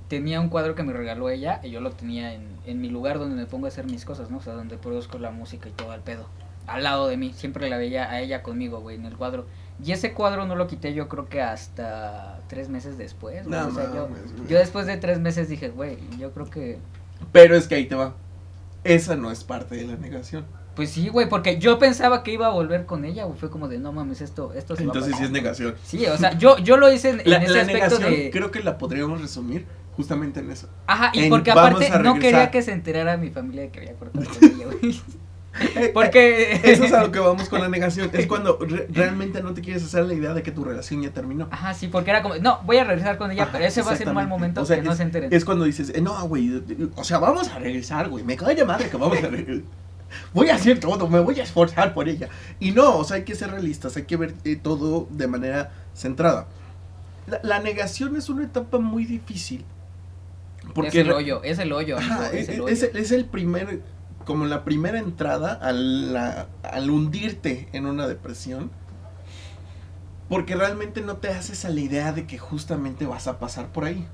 Tenía 0.08 0.40
un 0.42 0.50
cuadro 0.50 0.74
que 0.76 0.84
me 0.84 0.92
regaló 0.94 1.30
ella 1.30 1.60
y 1.64 1.70
yo 1.70 1.82
lo 1.82 1.92
tenía 1.92 2.34
en, 2.34 2.44
en 2.66 2.82
mi 2.82 2.90
lugar 2.90 3.20
donde 3.20 3.36
me 3.36 3.46
pongo 3.46 3.66
a 3.66 3.70
hacer 3.70 3.86
mis 3.86 4.06
cosas, 4.06 4.32
¿no? 4.32 4.38
O 4.38 4.42
sea, 4.42 4.54
donde 4.54 4.78
produzco 4.78 5.20
la 5.20 5.30
música 5.32 5.70
y 5.70 5.72
todo 5.72 5.94
el 5.94 6.02
pedo. 6.02 6.28
Al 6.74 6.84
lado 6.84 7.08
de 7.08 7.18
mí. 7.18 7.34
Siempre 7.36 7.70
la 7.70 7.78
veía 7.78 8.10
a 8.10 8.22
ella 8.22 8.44
conmigo, 8.44 8.80
güey, 8.80 8.96
en 8.96 9.06
el 9.06 9.16
cuadro. 9.16 9.46
Y 9.84 9.94
ese 9.94 10.14
cuadro 10.14 10.46
no 10.46 10.56
lo 10.56 10.68
quité 10.68 10.94
yo 10.94 11.08
creo 11.08 11.30
que 11.30 11.42
hasta 11.42 12.42
tres 12.48 12.68
meses 12.70 12.98
después, 12.98 13.48
güey. 13.48 13.60
No 13.60 13.68
o 13.68 13.72
sea, 13.72 13.86
yo, 13.94 14.10
yo 14.50 14.58
después 14.58 14.86
de 14.86 14.98
tres 14.98 15.20
meses 15.20 15.48
dije, 15.48 15.70
güey, 15.70 15.98
yo 16.18 16.32
creo 16.32 16.50
que 16.50 16.80
Pero 17.32 17.56
es 17.56 17.68
que 17.68 17.76
ahí 17.76 17.86
te 17.86 17.96
va. 17.96 18.16
Esa 18.84 19.16
no 19.16 19.32
es 19.32 19.44
parte 19.44 19.76
de 19.76 19.88
la 19.88 19.96
negación. 19.96 20.46
Pues 20.76 20.92
sí, 20.92 21.10
güey, 21.10 21.28
porque 21.28 21.60
yo 21.60 21.80
pensaba 21.80 22.24
que 22.24 22.32
iba 22.32 22.48
a 22.48 22.52
volver 22.52 22.86
con 22.86 23.04
ella, 23.04 23.26
güey. 23.26 23.38
Fue 23.38 23.50
como 23.50 23.68
de, 23.68 23.80
no 23.80 23.92
mames, 23.92 24.22
esto, 24.22 24.54
esto 24.54 24.76
se 24.76 24.86
va 24.86 24.94
a 24.94 24.96
Entonces 24.96 25.08
sí 25.08 25.12
pasar". 25.12 25.26
es 25.26 25.32
negación. 25.32 25.76
Sí, 25.84 26.06
o 26.06 26.18
sea, 26.18 26.38
yo, 26.38 26.58
yo 26.58 26.78
lo 26.78 26.92
hice 26.92 27.10
en, 27.10 27.20
en 27.22 27.30
La, 27.30 27.38
ese 27.38 27.54
la 27.54 27.62
aspecto 27.62 28.00
negación 28.00 28.12
de... 28.12 28.32
creo 28.32 28.52
que 28.52 28.62
la 28.62 28.78
podríamos 28.78 29.22
resumir 29.22 29.66
justamente 29.96 30.40
en 30.40 30.52
eso. 30.52 30.70
Ajá, 30.88 31.12
y 31.14 31.24
en 31.24 31.30
porque 31.30 31.52
aparte 31.52 31.90
no 32.00 32.20
quería 32.20 32.52
que 32.52 32.62
se 32.62 32.72
enterara 32.72 33.18
mi 33.18 33.30
familia 33.30 33.64
de 33.64 33.70
que 33.70 33.80
había 33.80 33.94
cortado 33.96 34.26
con 34.26 34.44
ella, 34.44 34.66
güey. 34.66 35.02
Porque... 35.94 36.60
Eso 36.64 36.84
es 36.86 36.94
a 36.94 37.02
lo 37.04 37.12
que 37.12 37.20
vamos 37.20 37.50
con 37.50 37.60
la 37.62 37.70
negación. 37.70 38.10
Es 38.14 38.28
cuando 38.28 38.58
re- 38.60 38.88
realmente 38.90 39.42
no 39.42 39.54
te 39.54 39.62
quieres 39.62 39.84
hacer 39.84 40.06
la 40.06 40.14
idea 40.14 40.34
de 40.34 40.44
que 40.44 40.52
tu 40.52 40.64
relación 40.64 41.02
ya 41.02 41.12
terminó. 41.12 41.48
Ajá, 41.52 41.74
sí, 41.74 41.88
porque 41.88 42.12
era 42.12 42.22
como, 42.22 42.36
no, 42.36 42.60
voy 42.66 42.78
a 42.78 42.84
regresar 42.84 43.18
con 43.18 43.32
ella, 43.32 43.44
Ajá, 43.44 43.52
pero 43.54 43.66
ese 43.66 43.82
va 43.82 43.92
a 43.92 43.96
ser 43.96 44.08
un 44.08 44.16
mal 44.16 44.28
momento 44.28 44.62
O 44.62 44.66
sea, 44.66 44.78
que 44.78 44.84
no 44.84 44.92
es- 44.92 44.98
se 44.98 45.04
enteren. 45.04 45.34
Es 45.34 45.44
cuando 45.46 45.66
dices, 45.66 45.92
eh, 45.96 46.02
no, 46.02 46.28
güey, 46.28 46.62
o 46.96 47.04
sea, 47.04 47.18
vamos 47.20 47.50
a 47.50 47.60
regresar, 47.60 48.10
güey. 48.10 48.24
Me 48.24 48.36
cae 48.38 48.56
de 48.56 48.66
madre 48.66 48.90
que 48.90 48.98
vamos 48.98 49.18
a 49.18 49.28
regresar. 49.28 49.64
voy 50.34 50.50
a 50.50 50.56
hacer 50.56 50.80
todo, 50.80 51.08
me 51.08 51.20
voy 51.20 51.40
a 51.40 51.44
esforzar 51.44 51.94
por 51.94 52.08
ella. 52.10 52.30
Y 52.60 52.72
no, 52.72 52.98
o 52.98 53.04
sea, 53.04 53.18
hay 53.18 53.24
que 53.24 53.36
ser 53.36 53.52
realistas, 53.52 53.96
hay 53.98 54.04
que 54.04 54.18
ver 54.18 54.34
eh, 54.44 54.56
todo 54.56 55.08
de 55.12 55.28
manera 55.28 55.72
centrada. 55.94 56.48
La, 57.28 57.40
la 57.44 57.60
negación 57.60 58.16
es 58.16 58.30
una 58.30 58.44
etapa 58.44 58.80
muy 58.80 59.06
difícil. 59.06 59.66
es 60.86 60.96
el 60.96 61.12
hoyo, 61.12 61.44
es 61.44 61.60
el 61.60 61.72
hoyo, 61.72 61.98
amigo, 61.98 62.14
Ajá, 62.14 62.32
es 62.32 62.50
el 62.50 62.62
hoyo. 62.62 62.74
es 62.74 62.84
el- 62.84 62.98
es 62.98 63.12
el 63.12 63.26
primer, 63.26 63.82
como 64.30 64.46
la 64.46 64.64
primera 64.64 65.00
entrada 65.00 65.54
al, 65.54 66.14
la- 66.14 66.46
al 66.62 66.92
hundirte 66.92 67.68
en 67.74 67.88
una 67.88 68.08
depresión. 68.08 68.70
Porque 70.30 70.56
realmente 70.56 71.02
no 71.02 71.18
te 71.18 71.30
haces 71.30 71.66
a 71.66 71.70
la 71.70 71.80
idea 71.80 72.12
de 72.14 72.28
que 72.28 72.38
justamente 72.38 73.08
vas 73.08 73.28
a 73.28 73.40
pasar 73.40 73.70
por 73.70 73.86
ahí. 73.86 74.08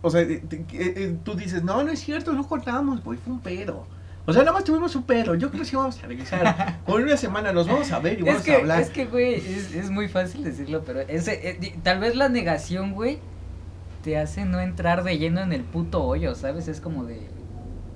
O 0.00 0.08
sea, 0.10 0.26
te- 0.26 0.36
eh, 0.36 0.64
eh, 0.72 1.16
tú 1.22 1.34
dices, 1.34 1.62
no, 1.62 1.82
no 1.82 1.90
es 1.92 2.00
cierto, 2.00 2.32
no 2.32 2.48
cortamos, 2.48 3.04
güey, 3.04 3.18
fue 3.18 3.34
un 3.34 3.40
pedo. 3.40 3.86
O 4.24 4.32
sea, 4.32 4.42
nada 4.42 4.52
más 4.54 4.64
tuvimos 4.64 4.96
un 4.96 5.02
pedo, 5.02 5.34
yo 5.34 5.50
creo 5.50 5.60
que 5.62 5.68
sí 5.68 5.76
vamos 5.76 6.02
a 6.02 6.06
regresar. 6.06 6.80
Por 6.86 7.02
una 7.02 7.18
semana 7.18 7.52
nos 7.52 7.66
vamos 7.68 7.92
a 7.92 7.98
ver 7.98 8.18
y 8.20 8.22
vamos 8.22 8.42
que, 8.42 8.54
a 8.54 8.56
hablar. 8.58 8.80
es 8.80 8.88
que, 8.90 9.04
güey, 9.04 9.34
es, 9.34 9.74
es 9.74 9.90
muy 9.90 10.08
fácil 10.08 10.42
decirlo, 10.44 10.82
pero 10.86 11.00
ese, 11.00 11.50
eh, 11.50 11.78
tal 11.82 12.00
vez 12.00 12.16
la 12.16 12.30
negación, 12.30 12.92
güey, 12.94 13.18
te 14.02 14.16
hace 14.16 14.46
no 14.46 14.60
entrar 14.60 15.04
de 15.04 15.18
lleno 15.18 15.42
en 15.42 15.52
el 15.52 15.62
puto 15.64 16.02
hoyo, 16.02 16.34
¿sabes? 16.34 16.68
Es 16.68 16.80
como 16.80 17.04
de 17.04 17.28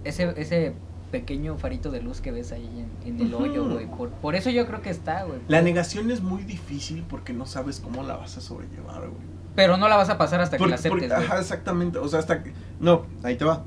ese, 0.05 0.35
ese 0.37 0.75
pequeño 1.12 1.57
farito 1.59 1.92
de 1.92 2.03
luz 2.03 2.20
que 2.20 2.33
ves 2.33 2.51
ahí 2.51 2.88
en, 3.05 3.14
en 3.14 3.27
el 3.27 3.35
hoyo, 3.35 3.68
güey. 3.68 3.87
Por, 3.87 4.09
por 4.11 4.35
eso 4.35 4.51
yo 4.51 4.66
creo 4.66 4.83
que 4.83 4.90
está, 4.90 5.22
güey. 5.22 5.38
La 5.46 5.62
negación 5.62 6.11
es 6.11 6.22
muy 6.22 6.42
difícil 6.42 7.05
porque 7.09 7.33
no 7.33 7.46
sabes 7.46 7.79
cómo 7.79 8.03
la 8.03 8.16
vas 8.16 8.37
a 8.37 8.40
sobrellevar, 8.40 9.03
güey. 9.03 9.22
Pero 9.55 9.77
no 9.77 9.88
la 9.88 9.96
vas 9.96 10.09
a 10.09 10.18
pasar 10.18 10.40
hasta 10.40 10.57
que 10.57 10.66
la 10.66 10.75
aceptes, 10.77 11.12
ajá, 11.12 11.38
exactamente. 11.38 11.98
O 11.98 12.09
sea, 12.09 12.18
hasta 12.18 12.42
que. 12.42 12.53
No, 12.81 13.07
ahí 13.22 13.37
te 13.37 13.44
va. 13.44 13.64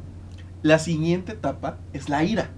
La 0.63 0.79
siguiente 0.79 1.33
etapa 1.33 1.77
es 1.93 2.09
la 2.09 2.23
ira. 2.23 2.49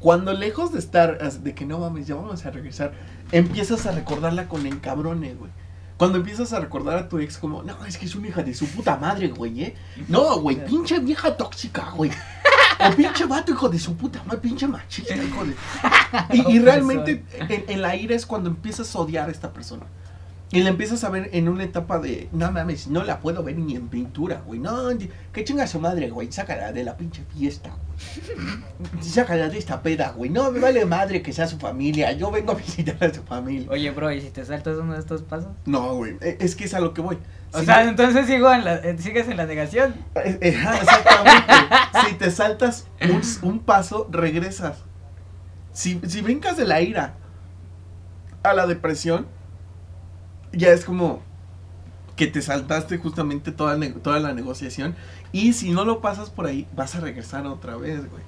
Cuando 0.00 0.32
lejos 0.32 0.72
de 0.72 0.78
estar, 0.78 1.18
de 1.30 1.54
que 1.54 1.66
no 1.66 1.78
mames, 1.78 2.06
ya 2.06 2.14
vamos 2.16 2.44
a 2.44 2.50
regresar, 2.50 2.94
empiezas 3.30 3.86
a 3.86 3.92
recordarla 3.92 4.48
con 4.48 4.66
encabrone, 4.66 5.34
güey. 5.34 5.52
Cuando 5.98 6.18
empiezas 6.18 6.52
a 6.54 6.58
recordar 6.58 6.98
a 6.98 7.08
tu 7.08 7.18
ex 7.18 7.38
como, 7.38 7.62
no, 7.62 7.84
es 7.84 7.98
que 7.98 8.06
es 8.06 8.16
una 8.16 8.28
hija 8.28 8.42
de 8.42 8.54
su 8.54 8.66
puta 8.66 8.96
madre, 8.96 9.28
güey, 9.28 9.62
¿eh? 9.62 9.74
No, 10.08 10.40
güey, 10.40 10.64
pinche 10.66 10.98
vieja 10.98 11.36
tóxica, 11.36 11.90
güey. 11.90 12.10
O 12.88 12.96
pinche 12.96 13.24
vato, 13.26 13.52
hijo 13.52 13.68
de 13.68 13.78
su 13.78 13.96
puta 13.96 14.22
madre, 14.24 14.40
pinche 14.40 14.66
machista, 14.66 15.14
hijo 15.14 15.44
de... 15.44 15.54
Y, 16.50 16.58
realmente 16.58 17.24
en, 17.32 17.64
en 17.68 17.82
la 17.82 17.96
ira 17.96 18.14
es 18.14 18.26
cuando 18.26 18.50
empiezas 18.50 18.94
a 18.94 18.98
odiar 18.98 19.28
a 19.28 19.32
esta 19.32 19.52
persona. 19.52 19.86
Y 20.52 20.62
la 20.62 20.68
empiezas 20.68 21.02
a 21.04 21.08
ver 21.08 21.30
en 21.32 21.48
una 21.48 21.64
etapa 21.64 21.98
de, 21.98 22.28
no 22.32 22.52
mames, 22.52 22.86
no 22.88 23.02
la 23.04 23.20
puedo 23.20 23.42
ver 23.42 23.56
ni 23.56 23.74
en 23.74 23.88
pintura, 23.88 24.42
güey. 24.46 24.60
No, 24.60 24.90
que 25.32 25.44
chinga 25.44 25.66
su 25.66 25.80
madre, 25.80 26.10
güey. 26.10 26.30
Sácala 26.30 26.72
de 26.72 26.84
la 26.84 26.94
pinche 26.98 27.24
fiesta, 27.34 27.70
güey. 27.70 27.91
Sácala 29.00 29.48
de 29.48 29.58
esta 29.58 29.82
peda, 29.82 30.12
güey. 30.16 30.30
No, 30.30 30.50
me 30.50 30.58
vale 30.60 30.84
madre 30.84 31.22
que 31.22 31.32
sea 31.32 31.46
su 31.46 31.58
familia. 31.58 32.12
Yo 32.12 32.30
vengo 32.30 32.52
a 32.52 32.54
visitar 32.56 32.96
a 33.02 33.12
su 33.14 33.22
familia. 33.22 33.68
Oye, 33.70 33.90
bro, 33.90 34.10
¿y 34.12 34.20
si 34.20 34.30
te 34.30 34.44
saltas 34.44 34.76
uno 34.78 34.94
de 34.94 35.00
estos 35.00 35.22
pasos? 35.22 35.50
No, 35.66 35.94
güey. 35.94 36.16
e- 36.20 36.38
Es 36.40 36.56
que 36.56 36.64
es 36.64 36.74
a 36.74 36.80
lo 36.80 36.92
que 36.94 37.00
voy. 37.00 37.18
O 37.52 37.60
Si 37.60 37.66
sea, 37.66 37.84
no- 37.84 37.90
entonces 37.90 38.26
sigo 38.26 38.52
en 38.52 38.64
la, 38.64 38.76
eh, 38.76 38.96
sigues 38.98 39.28
en 39.28 39.36
la 39.36 39.46
negación. 39.46 39.94
Eh, 40.16 40.38
eh, 40.40 40.48
exactamente. 40.80 41.52
si 42.08 42.14
te 42.14 42.30
saltas 42.30 42.86
un, 43.02 43.50
un 43.50 43.58
paso, 43.60 44.08
regresas. 44.10 44.78
Si, 45.72 46.00
si 46.06 46.20
brincas 46.22 46.56
de 46.56 46.64
la 46.66 46.80
ira 46.80 47.14
a 48.42 48.52
la 48.54 48.66
depresión, 48.66 49.26
ya 50.52 50.68
es 50.70 50.84
como 50.84 51.22
que 52.16 52.26
te 52.26 52.42
saltaste 52.42 52.98
justamente 52.98 53.52
toda, 53.52 53.78
toda 54.02 54.18
la 54.20 54.32
negociación. 54.34 54.94
Y 55.32 55.54
si 55.54 55.70
no 55.70 55.84
lo 55.84 56.00
pasas 56.00 56.30
por 56.30 56.46
ahí, 56.46 56.66
vas 56.76 56.94
a 56.94 57.00
regresar 57.00 57.46
otra 57.46 57.76
vez, 57.76 57.98
güey. 58.10 58.22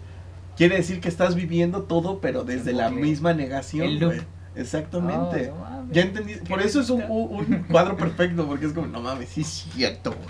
Quiere 0.56 0.76
decir 0.76 1.00
que 1.00 1.08
estás 1.08 1.34
viviendo 1.34 1.82
todo, 1.82 2.20
pero 2.20 2.44
desde 2.44 2.72
la 2.72 2.90
misma 2.90 3.34
negación, 3.34 3.88
El 3.88 4.04
güey. 4.04 4.20
Exactamente. 4.54 5.50
Oh, 5.50 5.82
no. 5.82 5.92
Ya 5.92 6.02
entendí. 6.02 6.34
Por 6.48 6.62
eso 6.62 6.80
es 6.80 6.88
un, 6.90 7.02
un- 7.08 7.64
cuadro 7.70 7.96
perfecto, 7.96 8.46
porque 8.46 8.66
es 8.66 8.72
como, 8.72 8.86
no 8.86 9.00
mames, 9.00 9.30
sí 9.30 9.40
es 9.40 9.48
cierto, 9.74 10.10
güey. 10.12 10.28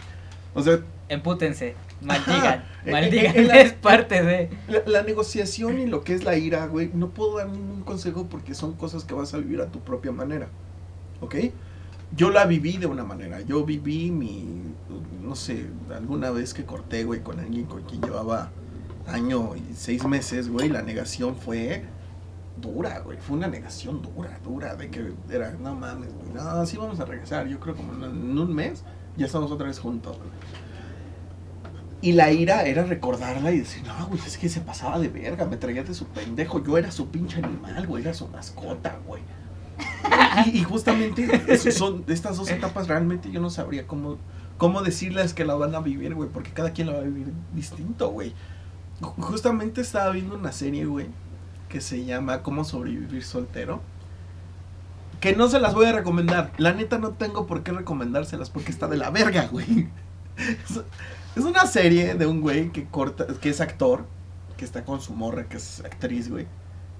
O 0.55 0.63
sea, 0.63 0.79
Empútense, 1.11 1.75
maldigan, 2.01 2.65
maldigan, 2.91 3.37
es 3.37 3.73
parte 3.75 4.23
de... 4.23 4.49
La, 4.69 4.81
la 4.87 5.03
negociación 5.03 5.79
y 5.79 5.87
lo 5.87 6.03
que 6.03 6.15
es 6.15 6.25
la 6.25 6.37
ira, 6.39 6.65
güey, 6.67 6.91
no 6.95 7.11
puedo 7.11 7.37
dar 7.37 7.49
ningún 7.49 7.83
consejo 7.83 8.27
porque 8.31 8.55
son 8.55 8.73
cosas 8.73 9.05
que 9.05 9.13
vas 9.13 9.35
a 9.35 9.39
vivir 9.39 9.61
a 9.61 9.67
tu 9.67 9.81
propia 9.81 10.13
manera. 10.13 10.49
¿Ok? 11.21 11.35
Yo 12.17 12.31
la 12.31 12.45
viví 12.47 12.77
de 12.77 12.87
una 12.87 13.05
manera. 13.05 13.41
Yo 13.41 13.65
viví 13.65 14.11
mi, 14.11 14.63
no 15.23 15.35
sé, 15.35 15.67
alguna 15.95 16.31
vez 16.31 16.55
que 16.55 16.65
corté, 16.65 17.05
güey, 17.05 17.23
con 17.23 17.41
alguien 17.41 17.67
con 17.67 17.83
quien 17.83 18.01
llevaba 18.03 18.51
año 19.07 19.57
y 19.57 19.75
seis 19.75 20.05
meses, 20.07 20.49
güey, 20.49 20.69
la 20.69 20.83
negación 20.83 21.37
fue 21.37 21.85
dura, 22.61 23.01
güey. 23.01 23.19
Fue 23.19 23.37
una 23.37 23.49
negación 23.49 24.01
dura, 24.01 24.39
dura, 24.45 24.77
de 24.77 24.91
que 24.91 25.13
era, 25.31 25.53
no 25.53 25.75
mames, 25.75 26.13
güey, 26.15 26.35
no, 26.35 26.67
sí 26.67 26.77
vamos 26.77 27.01
a 27.01 27.05
regresar. 27.05 27.49
Yo 27.49 27.59
creo 27.59 27.75
como 27.75 27.93
en, 28.05 28.39
un 28.39 28.55
mes 28.55 28.85
ya 29.17 29.27
estamos 29.27 29.51
otra 29.51 29.67
vez 29.67 29.79
juntos. 29.79 30.17
Y 32.01 32.13
la 32.13 32.31
ira 32.31 32.65
era 32.65 32.85
recordarla 32.85 33.51
y 33.51 33.61
decir, 33.61 33.83
no, 33.87 34.07
güey, 34.07 34.21
es 34.27 34.37
que 34.37 34.49
se 34.49 34.61
pasaba 34.61 34.99
de 34.99 35.09
verga, 35.09 35.47
me 35.47 35.57
traía 35.57 35.83
de 35.83 35.95
su 35.95 36.07
pendejo, 36.07 36.63
yo 36.63 36.77
era 36.77 36.91
su 36.93 37.09
pinche 37.09 37.39
animal, 37.39 37.87
güey, 37.87 38.03
era 38.03 38.13
su 38.13 38.29
mascota, 38.29 38.99
güey. 39.07 39.23
Y, 40.53 40.63
justamente 40.65 41.57
son 41.73 42.05
estas 42.09 42.37
dos 42.37 42.51
etapas 42.51 42.89
realmente 42.89 43.31
yo 43.31 43.41
no 43.41 43.51
sabría 43.51 43.87
cómo, 43.87 44.19
cómo 44.59 44.83
decirles 44.83 45.35
que 45.35 45.45
la 45.45 45.55
van 45.55 45.75
a 45.75 45.81
vivir, 45.81 46.15
güey, 46.15 46.29
porque 46.29 46.51
cada 46.51 46.73
quien 46.73 46.89
la 46.89 46.95
va 46.95 46.99
a 47.01 47.05
vivir 47.05 47.33
distinto, 47.55 48.11
güey. 48.11 48.33
Ju- 49.01 49.15
Justamente 49.19 49.81
estaba 49.81 50.11
viendo 50.11 50.37
una 50.37 50.53
serie, 50.53 50.85
güey, 50.87 51.07
que 51.69 51.81
se 51.81 52.05
llama 52.05 52.43
Cómo 52.43 52.65
sobrevivir 52.65 53.25
soltero. 53.25 53.81
Que 55.21 55.35
no 55.35 55.49
se 55.49 55.59
las 55.59 55.75
voy 55.75 55.87
a 55.87 55.93
recomendar. 55.93 56.53
La 56.59 56.73
neta 56.75 56.99
no 56.99 57.11
tengo 57.13 57.47
por 57.47 57.63
qué 57.63 57.73
recomendárselas 57.73 58.51
porque 58.51 58.71
está 58.71 58.89
de 58.89 58.97
la 58.99 59.11
verga, 59.11 59.49
güey. 59.51 59.89
Es 61.37 61.43
una 61.45 61.67
serie 61.67 62.15
de 62.15 62.27
un 62.27 62.41
güey 62.41 62.71
que 62.71 62.85
corta, 62.85 63.27
que 63.41 63.49
es 63.51 63.61
actor, 63.61 64.07
que 64.57 64.65
está 64.65 64.85
con 64.85 65.01
su 65.01 65.15
morra, 65.15 65.49
que 65.49 65.57
es 65.57 65.81
actriz, 65.85 66.29
güey. 66.31 66.47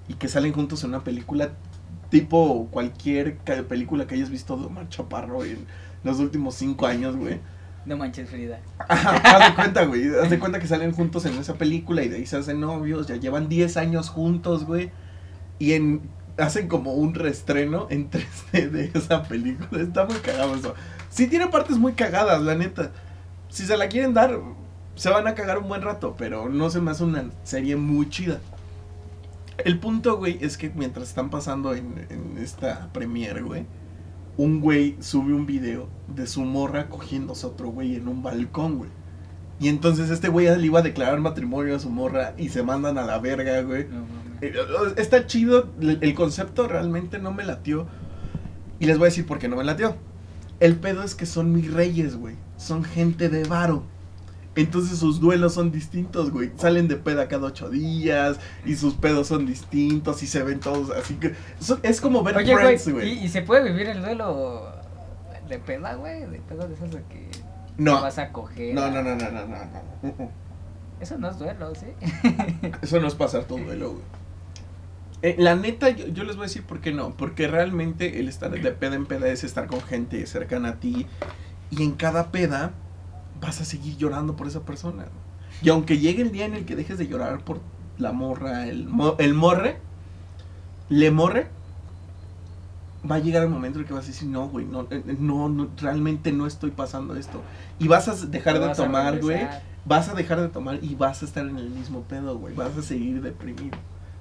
Y 0.09 0.15
que 0.15 0.27
salen 0.27 0.51
juntos 0.51 0.83
en 0.83 0.89
una 0.89 1.03
película 1.05 1.51
tipo 2.09 2.67
cualquier 2.71 3.37
película 3.67 4.07
que 4.07 4.15
hayas 4.15 4.29
visto 4.29 4.57
de 4.57 4.65
Omar 4.65 4.89
Chaparro 4.89 5.43
en 5.43 5.65
los 6.03 6.19
últimos 6.19 6.55
cinco 6.55 6.85
años, 6.85 7.15
güey. 7.15 7.39
No 7.85 7.97
manches, 7.97 8.29
Frida. 8.29 8.59
Haz 8.87 9.49
de 9.49 9.55
cuenta, 9.55 9.85
güey. 9.85 10.09
Haz 10.15 10.29
de 10.29 10.39
cuenta 10.39 10.59
que 10.59 10.67
salen 10.67 10.91
juntos 10.91 11.25
en 11.25 11.37
esa 11.37 11.53
película 11.55 12.03
y 12.03 12.09
de 12.09 12.17
ahí 12.17 12.25
se 12.25 12.37
hacen 12.37 12.59
novios. 12.59 13.07
Ya 13.07 13.15
llevan 13.15 13.47
10 13.47 13.77
años 13.77 14.09
juntos, 14.09 14.65
güey. 14.65 14.91
Y 15.59 15.73
en, 15.73 16.01
hacen 16.37 16.67
como 16.67 16.93
un 16.93 17.13
reestreno 17.13 17.87
en 17.91 18.09
3D 18.09 18.69
de 18.71 18.91
esa 18.93 19.23
película. 19.23 19.81
Está 19.81 20.05
muy 20.05 20.15
cagado 20.15 20.55
eso. 20.55 20.73
Sí 21.09 21.27
tiene 21.27 21.47
partes 21.47 21.77
muy 21.77 21.93
cagadas, 21.93 22.41
la 22.41 22.55
neta. 22.55 22.91
Si 23.49 23.65
se 23.65 23.77
la 23.77 23.87
quieren 23.87 24.15
dar, 24.15 24.39
se 24.95 25.09
van 25.09 25.27
a 25.27 25.35
cagar 25.35 25.59
un 25.59 25.67
buen 25.67 25.83
rato. 25.83 26.15
Pero 26.17 26.49
no 26.49 26.71
se 26.71 26.81
me 26.81 26.89
hace 26.89 27.03
una 27.03 27.29
serie 27.43 27.75
muy 27.75 28.09
chida. 28.09 28.39
El 29.57 29.79
punto, 29.79 30.17
güey, 30.17 30.37
es 30.41 30.57
que 30.57 30.69
mientras 30.69 31.09
están 31.09 31.29
pasando 31.29 31.73
en, 31.73 32.05
en 32.09 32.37
esta 32.37 32.91
premiere, 32.91 33.41
güey, 33.41 33.65
un 34.37 34.59
güey 34.59 34.97
sube 34.99 35.33
un 35.33 35.45
video 35.45 35.87
de 36.13 36.27
su 36.27 36.41
morra 36.43 36.89
cogiéndose 36.89 37.45
a 37.45 37.49
otro 37.49 37.69
güey 37.69 37.95
en 37.95 38.07
un 38.07 38.21
balcón, 38.21 38.77
güey. 38.77 38.89
Y 39.59 39.69
entonces 39.69 40.09
este 40.09 40.27
güey 40.27 40.53
le 40.57 40.65
iba 40.65 40.79
a 40.79 40.83
declarar 40.83 41.19
matrimonio 41.21 41.75
a 41.75 41.79
su 41.79 41.89
morra 41.89 42.33
y 42.37 42.49
se 42.49 42.63
mandan 42.63 42.97
a 42.97 43.05
la 43.05 43.19
verga, 43.19 43.61
güey. 43.61 43.87
No. 43.87 44.05
Eh, 44.41 44.53
Está 44.97 45.27
chido, 45.27 45.69
el 45.79 45.99
el 46.01 46.13
concepto 46.13 46.67
realmente 46.67 47.19
no 47.19 47.31
me 47.31 47.45
latió. 47.45 47.87
Y 48.79 48.85
les 48.85 48.97
voy 48.97 49.05
a 49.05 49.09
decir 49.09 49.25
por 49.25 49.39
qué 49.39 49.47
no 49.47 49.55
me 49.55 49.63
latió. 49.63 49.95
El 50.59 50.75
pedo 50.75 51.03
es 51.03 51.15
que 51.15 51.25
son 51.25 51.53
mis 51.53 51.71
reyes, 51.73 52.17
güey. 52.17 52.35
Son 52.57 52.83
gente 52.83 53.29
de 53.29 53.45
varo. 53.45 53.83
Entonces 54.55 54.99
sus 54.99 55.19
duelos 55.19 55.53
son 55.53 55.71
distintos, 55.71 56.31
güey. 56.31 56.51
Salen 56.57 56.87
de 56.87 56.95
peda 56.95 57.27
cada 57.27 57.47
ocho 57.47 57.69
días 57.69 58.39
y 58.65 58.75
sus 58.75 58.93
pedos 58.93 59.27
son 59.27 59.45
distintos 59.45 60.23
y 60.23 60.27
se 60.27 60.43
ven 60.43 60.59
todos 60.61 60.91
así 60.91 61.15
que... 61.15 61.35
es 61.83 61.99
como 62.01 62.23
ver 62.23 62.37
Oye, 62.37 62.55
Friends, 62.55 62.89
güey. 62.89 63.09
¿y, 63.19 63.25
y 63.25 63.29
se 63.29 63.41
puede 63.41 63.63
vivir 63.71 63.87
el 63.87 64.01
duelo 64.01 64.71
de 65.49 65.59
peda, 65.59 65.95
güey? 65.95 66.21
De 66.29 66.39
peda 66.39 66.67
de 66.67 66.73
esas 66.73 66.91
de 66.91 67.01
que 67.03 67.29
No. 67.77 67.97
te 67.97 68.01
vas 68.03 68.17
a 68.17 68.31
coger. 68.31 68.73
No, 68.73 68.89
no, 68.89 69.03
no, 69.03 69.15
no, 69.15 69.29
no, 69.31 69.45
no, 69.45 69.57
no. 69.65 70.09
Uh, 70.09 70.23
uh. 70.23 70.29
Eso 71.01 71.17
no 71.17 71.29
es 71.29 71.37
duelo, 71.37 71.73
¿sí? 71.75 71.87
Eso 72.81 73.01
no 73.01 73.07
es 73.07 73.15
pasar 73.15 73.43
tu 73.43 73.57
duelo, 73.57 73.91
güey. 73.91 74.03
Eh, 75.21 75.35
la 75.37 75.55
neta, 75.55 75.89
yo, 75.89 76.07
yo 76.07 76.23
les 76.23 76.35
voy 76.35 76.43
a 76.45 76.47
decir 76.47 76.63
por 76.63 76.79
qué 76.79 76.93
no. 76.93 77.15
Porque 77.17 77.47
realmente 77.47 78.19
el 78.19 78.29
estar 78.29 78.49
de 78.51 78.71
peda 78.71 78.95
en 78.95 79.05
peda 79.05 79.27
es 79.27 79.43
estar 79.43 79.67
con 79.67 79.81
gente 79.81 80.25
cercana 80.27 80.69
a 80.69 80.75
ti. 80.75 81.07
Y 81.71 81.83
en 81.83 81.91
cada 81.93 82.31
peda 82.31 82.71
vas 83.41 83.61
a 83.61 83.65
seguir 83.65 83.97
llorando 83.97 84.35
por 84.35 84.47
esa 84.47 84.61
persona. 84.61 85.05
Y 85.61 85.69
aunque 85.69 85.97
llegue 85.99 86.21
el 86.21 86.31
día 86.31 86.45
en 86.45 86.53
el 86.53 86.65
que 86.65 86.75
dejes 86.75 86.97
de 86.97 87.07
llorar 87.07 87.43
por 87.43 87.61
la 87.97 88.11
morra, 88.11 88.67
el, 88.67 88.87
mo- 88.87 89.15
el 89.19 89.33
morre, 89.33 89.77
le 90.89 91.11
morre, 91.11 91.47
va 93.09 93.15
a 93.15 93.19
llegar 93.19 93.43
el 93.43 93.49
momento 93.49 93.77
en 93.79 93.83
el 93.83 93.87
que 93.87 93.93
vas 93.93 94.05
a 94.05 94.07
decir, 94.07 94.27
no, 94.27 94.49
güey, 94.49 94.65
no, 94.65 94.87
eh, 94.89 95.03
no, 95.19 95.47
no, 95.49 95.69
realmente 95.77 96.31
no 96.31 96.47
estoy 96.47 96.71
pasando 96.71 97.15
esto. 97.15 97.41
Y 97.79 97.87
vas 97.87 98.07
a 98.07 98.15
dejar 98.25 98.55
de 98.55 98.59
tomar, 98.85 99.13
güey 99.21 99.37
vas 99.87 100.09
a 100.09 100.15
dejar 100.15 100.41
de 100.41 100.47
tomar 100.49 100.79
y 100.83 100.95
vas 100.95 101.21
a 101.21 101.25
estar 101.25 101.45
en 101.45 101.57
el 101.57 101.69
mismo 101.69 102.01
pedo, 102.01 102.37
güey. 102.39 102.55
Vas 102.55 102.75
a 102.75 102.81
seguir 102.81 103.21
deprimido. 103.21 103.77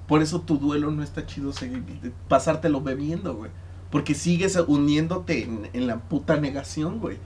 Por 0.07 0.21
eso 0.21 0.43
tu 0.43 0.59
duelo 0.59 0.91
no 0.91 1.03
está 1.03 1.25
chido 1.25 1.55
seguir, 1.55 1.83
pasártelo 2.29 2.83
bebiendo, 2.83 3.35
güey. 3.35 3.51
Porque 3.91 4.15
sigues 4.15 4.57
uniéndote 4.67 5.45
en, 5.45 5.71
en 5.73 5.87
la 5.87 6.01
puta 6.01 6.37
negación, 6.37 6.99
güey. 7.01 7.17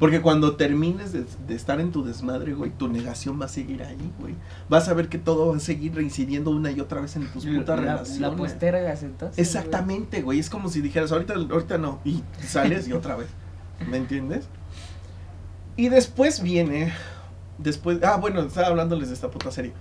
Porque 0.00 0.22
cuando 0.22 0.56
termines 0.56 1.12
de, 1.12 1.26
de 1.46 1.54
estar 1.54 1.78
en 1.78 1.92
tu 1.92 2.02
desmadre, 2.02 2.54
güey, 2.54 2.70
tu 2.70 2.88
negación 2.88 3.38
va 3.38 3.44
a 3.44 3.48
seguir 3.48 3.82
ahí, 3.82 4.10
güey. 4.18 4.34
Vas 4.70 4.88
a 4.88 4.94
ver 4.94 5.10
que 5.10 5.18
todo 5.18 5.50
va 5.50 5.56
a 5.58 5.60
seguir 5.60 5.94
reincidiendo 5.94 6.50
una 6.50 6.70
y 6.70 6.80
otra 6.80 7.02
vez 7.02 7.16
en 7.16 7.30
tus 7.30 7.44
putas 7.44 7.78
la, 7.78 7.92
relaciones. 7.92 8.20
la 8.20 8.34
postergas 8.34 9.02
entonces. 9.02 9.38
Exactamente, 9.38 10.22
güey. 10.22 10.38
Es 10.38 10.48
como 10.48 10.70
si 10.70 10.80
dijeras, 10.80 11.12
ahorita, 11.12 11.34
ahorita 11.34 11.76
no. 11.76 12.00
Y 12.06 12.22
sales 12.42 12.88
y 12.88 12.94
otra 12.94 13.14
vez. 13.14 13.28
¿Me 13.90 13.98
entiendes? 13.98 14.48
Y 15.76 15.90
después 15.90 16.42
viene. 16.42 16.94
Después. 17.58 17.98
Ah, 18.02 18.16
bueno, 18.16 18.40
estaba 18.40 18.68
hablándoles 18.68 19.08
de 19.08 19.14
esta 19.14 19.30
puta 19.30 19.50
serie. 19.50 19.74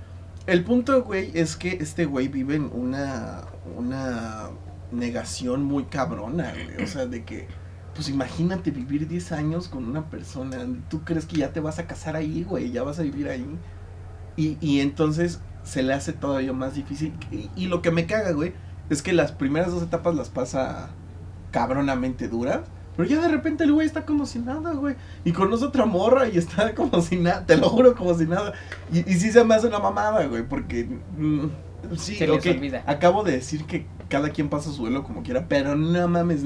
El 0.48 0.66
punto, 0.66 1.02
güey, 1.04 1.32
es 1.34 1.56
que 1.56 1.78
este 1.80 2.06
güey 2.06 2.28
vive 2.28 2.56
en 2.56 2.70
una. 2.74 3.46
Una 3.78 4.50
negación 4.92 5.64
muy 5.64 5.86
cabrona, 5.86 6.52
güey. 6.52 6.84
O 6.84 6.88
sea, 6.88 7.06
de 7.06 7.24
que. 7.24 7.48
Pues 8.00 8.08
imagínate 8.08 8.72
vivir 8.72 9.10
10 9.10 9.34
años 9.34 9.68
con 9.68 9.84
una 9.84 10.10
persona. 10.10 10.66
Tú 10.90 11.02
crees 11.02 11.26
que 11.26 11.36
ya 11.36 11.52
te 11.52 11.60
vas 11.60 11.80
a 11.80 11.86
casar 11.86 12.16
ahí, 12.16 12.46
güey. 12.48 12.72
Ya 12.72 12.82
vas 12.82 12.98
a 12.98 13.02
vivir 13.02 13.28
ahí. 13.28 13.46
Y, 14.38 14.58
y 14.62 14.80
entonces 14.80 15.42
se 15.66 15.84
le 15.84 15.92
hace 15.92 16.14
todavía 16.14 16.54
más 16.54 16.76
difícil. 16.76 17.12
Y, 17.58 17.68
lo 17.68 17.82
que 17.82 17.92
me 17.92 18.06
caga, 18.06 18.32
güey, 18.32 18.54
es 18.90 19.02
que 19.02 19.12
las 19.12 19.34
primeras 19.34 19.74
dos 19.74 19.84
etapas 19.84 20.16
las 20.16 20.30
pasa 20.30 20.92
cabronamente 21.52 22.30
duras. 22.30 22.62
Pero 22.96 23.10
ya 23.10 23.20
de 23.20 23.28
repente 23.28 23.66
el 23.66 23.74
güey 23.74 23.86
está 23.86 24.06
como 24.06 24.26
si 24.26 24.40
nada, 24.40 24.72
güey. 24.72 24.96
Y 25.26 25.34
conoce 25.34 25.66
otra 25.66 25.84
morra 25.84 26.30
y 26.30 26.38
está 26.38 26.74
como 26.76 27.02
si 27.02 27.18
nada. 27.18 27.46
Te 27.46 27.58
lo 27.58 27.68
juro, 27.68 27.96
como 27.96 28.14
si 28.18 28.28
nada. 28.28 28.54
Y, 28.94 29.00
y 29.00 29.16
sí 29.16 29.30
se 29.30 29.44
me 29.44 29.56
hace 29.56 29.68
una 29.68 29.80
mamada, 29.80 30.26
güey. 30.26 30.48
Porque. 30.48 30.86
mm, 31.18 31.48
sí, 31.98 32.16
Se 32.16 32.28
les 32.28 32.38
ok, 32.38 32.56
olvida. 32.56 32.84
Acabo 32.86 33.24
de 33.24 33.34
decir 33.34 33.66
que 33.66 33.86
cada 34.08 34.30
quien 34.30 34.50
pasa 34.50 34.72
su 34.72 34.82
duelo 34.82 35.04
como 35.04 35.24
quiera. 35.24 35.48
Pero 35.48 35.76
no 35.76 36.08
mames. 36.08 36.42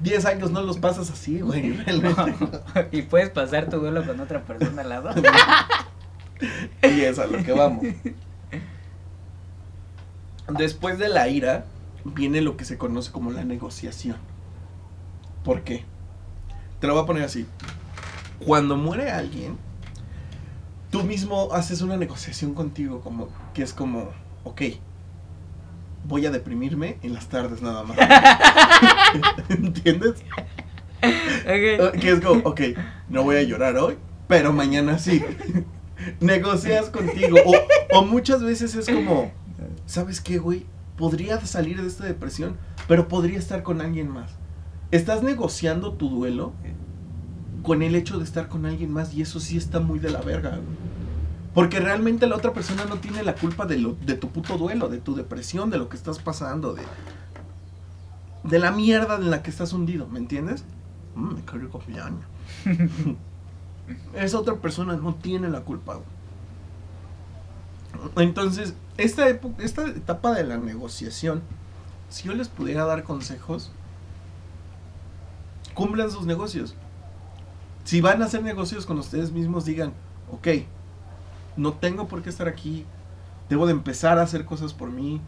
10 0.00 0.24
años 0.26 0.50
no 0.50 0.62
los 0.62 0.78
pasas 0.78 1.10
así, 1.10 1.40
güey. 1.40 1.78
Y 2.92 3.02
puedes 3.02 3.30
pasar 3.30 3.68
tu 3.68 3.78
duelo 3.78 4.04
con 4.06 4.20
otra 4.20 4.42
persona 4.42 4.82
al 4.82 4.88
lado. 4.88 5.10
Y 6.82 7.02
es 7.02 7.20
a 7.20 7.26
lo 7.26 7.42
que 7.44 7.52
vamos. 7.52 7.84
Después 10.48 10.98
de 10.98 11.08
la 11.08 11.28
ira, 11.28 11.66
viene 12.04 12.40
lo 12.40 12.56
que 12.56 12.64
se 12.64 12.78
conoce 12.78 13.12
como 13.12 13.30
la 13.30 13.44
negociación. 13.44 14.16
¿Por 15.44 15.62
qué? 15.62 15.84
Te 16.80 16.86
lo 16.86 16.94
voy 16.94 17.02
a 17.04 17.06
poner 17.06 17.22
así. 17.22 17.46
Cuando 18.44 18.76
muere 18.76 19.10
alguien, 19.10 19.56
tú 20.90 21.04
mismo 21.04 21.52
haces 21.52 21.80
una 21.80 21.96
negociación 21.96 22.54
contigo, 22.54 23.00
como 23.00 23.28
que 23.54 23.62
es 23.62 23.72
como, 23.72 24.10
ok, 24.44 24.62
voy 26.04 26.26
a 26.26 26.30
deprimirme 26.30 26.98
en 27.02 27.14
las 27.14 27.28
tardes 27.28 27.62
nada 27.62 27.84
más. 27.84 27.96
¿Entiendes? 29.48 30.22
Ok. 31.02 32.00
Que 32.00 32.10
es 32.10 32.20
como, 32.20 32.40
ok, 32.48 32.60
no 33.08 33.24
voy 33.24 33.36
a 33.36 33.42
llorar 33.42 33.76
hoy, 33.76 33.98
pero 34.28 34.52
mañana 34.52 34.98
sí. 34.98 35.22
Negocias 36.20 36.90
contigo. 36.90 37.38
O, 37.44 37.98
o 37.98 38.04
muchas 38.04 38.42
veces 38.42 38.74
es 38.74 38.86
como, 38.86 39.32
¿sabes 39.86 40.20
qué, 40.20 40.38
güey? 40.38 40.66
Podría 40.96 41.40
salir 41.40 41.80
de 41.80 41.88
esta 41.88 42.04
depresión, 42.04 42.56
pero 42.88 43.08
podría 43.08 43.38
estar 43.38 43.62
con 43.62 43.80
alguien 43.80 44.08
más. 44.08 44.32
Estás 44.90 45.22
negociando 45.22 45.94
tu 45.94 46.08
duelo 46.08 46.52
con 47.62 47.82
el 47.82 47.94
hecho 47.94 48.18
de 48.18 48.24
estar 48.24 48.48
con 48.48 48.66
alguien 48.66 48.92
más 48.92 49.14
y 49.14 49.22
eso 49.22 49.40
sí 49.40 49.56
está 49.56 49.80
muy 49.80 49.98
de 49.98 50.10
la 50.10 50.20
verga, 50.20 50.50
güey. 50.50 50.91
Porque 51.54 51.80
realmente 51.80 52.26
la 52.26 52.36
otra 52.36 52.52
persona 52.52 52.84
no 52.86 52.96
tiene 52.96 53.22
la 53.22 53.34
culpa 53.34 53.66
de, 53.66 53.78
lo, 53.78 53.92
de 53.94 54.14
tu 54.14 54.30
puto 54.30 54.56
duelo, 54.56 54.88
de 54.88 54.98
tu 54.98 55.14
depresión, 55.14 55.68
de 55.70 55.78
lo 55.78 55.88
que 55.88 55.96
estás 55.96 56.18
pasando, 56.18 56.72
de, 56.74 56.82
de 58.44 58.58
la 58.58 58.70
mierda 58.72 59.16
en 59.16 59.30
la 59.30 59.42
que 59.42 59.50
estás 59.50 59.72
hundido, 59.74 60.06
¿me 60.06 60.18
entiendes? 60.18 60.64
Mm, 61.14 61.34
qué 61.50 61.58
rico 61.58 61.78
piano. 61.80 62.18
Esa 64.14 64.38
otra 64.38 64.54
persona 64.56 64.96
no 64.96 65.14
tiene 65.14 65.50
la 65.50 65.60
culpa. 65.60 65.94
güey. 65.96 66.06
Entonces, 68.16 68.74
esta, 68.96 69.28
epo- 69.28 69.54
esta 69.58 69.86
etapa 69.86 70.32
de 70.32 70.44
la 70.44 70.56
negociación, 70.56 71.42
si 72.08 72.24
yo 72.28 72.34
les 72.34 72.48
pudiera 72.48 72.84
dar 72.86 73.04
consejos, 73.04 73.70
cumplan 75.74 76.10
sus 76.10 76.26
negocios. 76.26 76.74
Si 77.84 78.00
van 78.00 78.22
a 78.22 78.26
hacer 78.26 78.42
negocios 78.42 78.86
con 78.86 78.98
ustedes 78.98 79.32
mismos, 79.32 79.64
digan, 79.64 79.92
ok, 80.30 80.48
no 81.56 81.74
tengo 81.74 82.08
por 82.08 82.22
qué 82.22 82.30
estar 82.30 82.48
aquí, 82.48 82.84
debo 83.48 83.66
de 83.66 83.72
empezar 83.72 84.18
a 84.18 84.22
hacer 84.22 84.44
cosas 84.44 84.72
por 84.74 84.90
mí. 84.90 85.20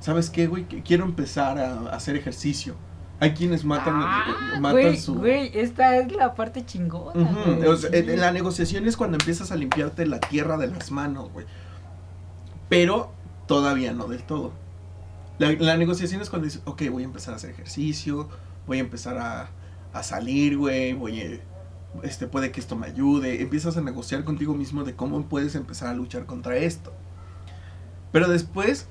¿Sabes 0.00 0.28
qué, 0.30 0.46
güey? 0.46 0.64
Quiero 0.64 1.04
empezar 1.04 1.58
a, 1.58 1.72
a 1.90 1.96
hacer 1.96 2.16
ejercicio. 2.16 2.74
Hay 3.20 3.32
quienes 3.32 3.64
matan, 3.64 3.94
Ah, 3.96 4.56
matan 4.60 4.72
güey, 4.72 4.96
su... 4.98 5.14
güey, 5.14 5.50
esta 5.54 5.96
es 5.98 6.12
la 6.12 6.34
parte 6.34 6.66
chingona. 6.66 7.20
Ujú, 7.22 7.54
güey. 7.56 7.68
o 7.68 7.76
sea, 7.76 7.90
en, 7.92 8.10
en 8.10 8.20
la 8.20 8.32
negociación 8.32 8.86
es 8.86 8.96
cuando 8.96 9.16
empiezas 9.16 9.50
a 9.52 9.56
limpiarte 9.56 10.04
la 10.06 10.20
tierra 10.20 10.56
de 10.58 10.66
las 10.66 10.90
manos, 10.90 11.30
güey. 11.32 11.46
Pero 12.68 13.12
todavía 13.46 13.92
no 13.92 14.06
del 14.08 14.22
todo. 14.24 14.52
La, 15.38 15.52
la 15.52 15.76
negociación 15.76 16.20
es 16.22 16.30
cuando 16.30 16.46
dices, 16.46 16.62
ok, 16.64 16.82
voy 16.90 17.02
a 17.02 17.06
empezar 17.06 17.34
a 17.34 17.36
hacer 17.36 17.50
ejercicio, 17.50 18.28
voy 18.66 18.78
a 18.78 18.80
empezar 18.80 19.18
a, 19.18 19.48
a 19.92 20.02
salir, 20.02 20.56
güey, 20.58 20.92
voy 20.92 21.20
a, 21.22 21.40
este, 22.02 22.26
puede 22.26 22.50
que 22.50 22.60
esto 22.60 22.76
me 22.76 22.86
ayude. 22.86 23.42
Empiezas 23.42 23.76
a 23.76 23.80
negociar 23.80 24.24
contigo 24.24 24.54
mismo 24.54 24.84
de 24.84 24.94
cómo 24.94 25.22
puedes 25.26 25.54
empezar 25.54 25.88
a 25.88 25.94
luchar 25.94 26.26
contra 26.26 26.56
esto. 26.56 26.92
Pero 28.12 28.28
después 28.28 28.86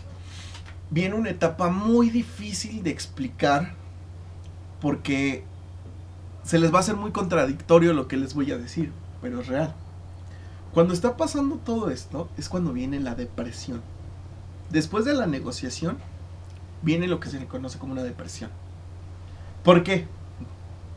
viene 0.90 1.16
una 1.16 1.30
etapa 1.30 1.70
muy 1.70 2.10
difícil 2.10 2.84
de 2.84 2.92
explicar 2.92 3.74
porque 4.82 5.44
se 6.44 6.60
les 6.60 6.74
va 6.74 6.78
a 6.78 6.82
hacer 6.82 6.96
muy 6.96 7.12
contradictorio 7.12 7.94
lo 7.94 8.08
que 8.08 8.18
les 8.18 8.34
voy 8.34 8.52
a 8.52 8.58
decir, 8.58 8.92
pero 9.22 9.42
es 9.42 9.48
real. 9.48 9.74
Cuando 10.74 10.94
está 10.94 11.16
pasando 11.18 11.58
todo 11.58 11.90
esto 11.90 12.30
es 12.38 12.50
cuando 12.50 12.74
viene 12.74 13.00
la 13.00 13.16
depresión. 13.16 13.82
Después 14.70 15.06
de 15.06 15.14
la 15.14 15.28
negociación 15.28 15.98
viene 16.82 17.08
lo 17.08 17.20
que 17.20 17.30
se 17.30 17.40
le 17.40 17.46
conoce 17.48 17.80
como 17.80 17.94
una 17.94 18.04
depresión. 18.04 18.50
¿Por 19.64 19.84
qué? 19.84 20.08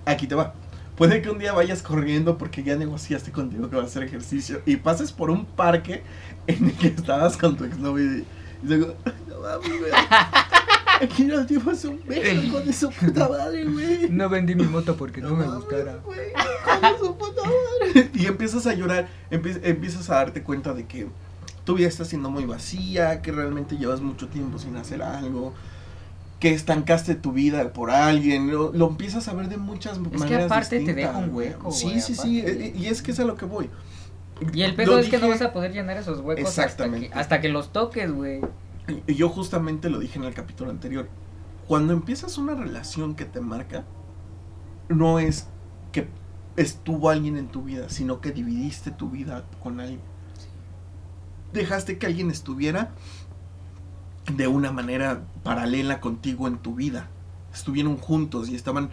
Aquí 0.04 0.26
te 0.26 0.34
va. 0.34 0.54
Puede 0.96 1.20
que 1.20 1.28
un 1.30 1.38
día 1.38 1.52
vayas 1.52 1.82
corriendo 1.82 2.38
porque 2.38 2.62
ya 2.62 2.74
negociaste 2.76 3.30
contigo 3.30 3.68
que 3.68 3.76
vas 3.76 3.84
a 3.84 3.88
hacer 3.88 4.02
ejercicio 4.04 4.62
y 4.64 4.76
pases 4.76 5.12
por 5.12 5.30
un 5.30 5.44
parque 5.44 6.02
en 6.46 6.66
el 6.66 6.72
que 6.72 6.88
estabas 6.88 7.36
con 7.36 7.56
tu 7.56 7.64
exnovio 7.64 8.04
y, 8.04 8.24
y 8.62 8.66
digo, 8.66 8.94
"Ay, 9.04 9.12
no 9.28 9.40
mames, 9.40 9.78
güey. 9.80 9.92
Aquí 11.02 11.24
nos 11.24 11.46
dimos 11.46 11.84
un 11.84 12.00
beso 12.06 12.50
con 12.50 12.72
su 12.72 12.90
puta 12.90 13.28
madre, 13.28 13.64
güey. 13.66 14.08
No 14.08 14.30
vendí 14.30 14.54
mi 14.54 14.64
moto 14.64 14.96
porque 14.96 15.20
no, 15.20 15.36
me 15.36 15.44
mames, 15.44 15.64
gustara. 15.64 15.96
güey, 16.04 16.32
con 16.80 16.98
su 17.06 17.16
puta 17.18 17.42
madre. 17.42 18.10
Y 18.14 18.24
empiezas 18.26 18.66
a 18.66 18.72
llorar, 18.72 19.06
empie- 19.30 19.60
empiezas 19.62 20.08
a 20.08 20.14
darte 20.14 20.42
cuenta 20.42 20.72
de 20.72 20.86
que 20.86 21.06
tu 21.64 21.74
vida 21.74 21.88
está 21.88 22.06
siendo 22.06 22.30
muy 22.30 22.46
vacía, 22.46 23.20
que 23.20 23.32
realmente 23.32 23.76
llevas 23.76 24.00
mucho 24.00 24.28
tiempo 24.28 24.58
sin 24.58 24.76
hacer 24.76 25.02
algo, 25.02 25.52
que 26.48 26.54
estancaste 26.54 27.14
tu 27.16 27.32
vida 27.32 27.72
por 27.72 27.90
alguien, 27.90 28.50
lo, 28.50 28.72
lo 28.72 28.88
empiezas 28.88 29.26
a 29.28 29.34
ver 29.34 29.48
de 29.48 29.56
muchas 29.56 29.98
que 29.98 30.18
maneras 30.18 30.46
aparte 30.46 30.76
te 30.76 30.78
distintas, 30.78 31.14
deja 31.14 31.18
un 31.18 31.34
hueco, 31.34 31.72
Sí, 31.72 32.00
sí, 32.00 32.14
sí, 32.14 32.40
aparte. 32.40 32.66
eh, 32.66 32.72
y 32.76 32.86
es 32.86 33.02
que 33.02 33.10
es 33.10 33.20
a 33.20 33.24
lo 33.24 33.36
que 33.36 33.46
voy. 33.46 33.68
Y 34.52 34.62
el 34.62 34.70
Lo 34.72 34.76
pedo 34.76 34.98
es 34.98 35.08
que 35.08 35.18
no 35.18 35.28
vas 35.28 35.42
a 35.42 35.52
poder 35.52 35.72
llenar 35.72 35.96
esos 35.96 36.20
huecos 36.20 36.48
hasta 36.48 36.62
Exactamente. 36.64 37.08
que, 37.08 37.14
hasta 37.14 37.40
que 37.40 37.48
los 37.48 37.72
toques, 37.72 38.12
güey. 38.12 38.40
Y 39.06 39.14
yo 39.14 39.28
justamente 39.28 39.90
lo 39.90 39.98
dije 39.98 40.18
en 40.18 40.24
el 40.24 40.34
capítulo 40.34 40.70
anterior. 40.70 41.08
Cuando 41.66 41.92
empiezas 41.92 42.38
una 42.38 42.54
relación 42.54 43.16
que 43.16 43.24
te 43.24 43.40
marca, 43.40 43.84
no 44.88 45.18
es 45.18 45.48
que 45.90 46.06
estuvo 46.56 47.10
alguien 47.10 47.36
en 47.36 47.48
tu 47.48 47.62
vida, 47.62 47.88
sino 47.88 48.20
que 48.20 48.30
dividiste 48.30 48.90
tu 48.92 49.10
vida 49.10 49.44
con 49.62 49.80
alguien. 49.80 50.00
Dejaste 51.52 51.98
que 51.98 52.06
alguien 52.06 52.30
estuviera 52.30 52.90
de 54.32 54.46
una 54.48 54.72
manera 54.72 55.24
paralela 55.42 56.00
contigo 56.00 56.48
en 56.48 56.58
tu 56.58 56.74
vida. 56.74 57.08
Estuvieron 57.52 57.96
juntos 57.96 58.48
y 58.48 58.54
estaban 58.54 58.90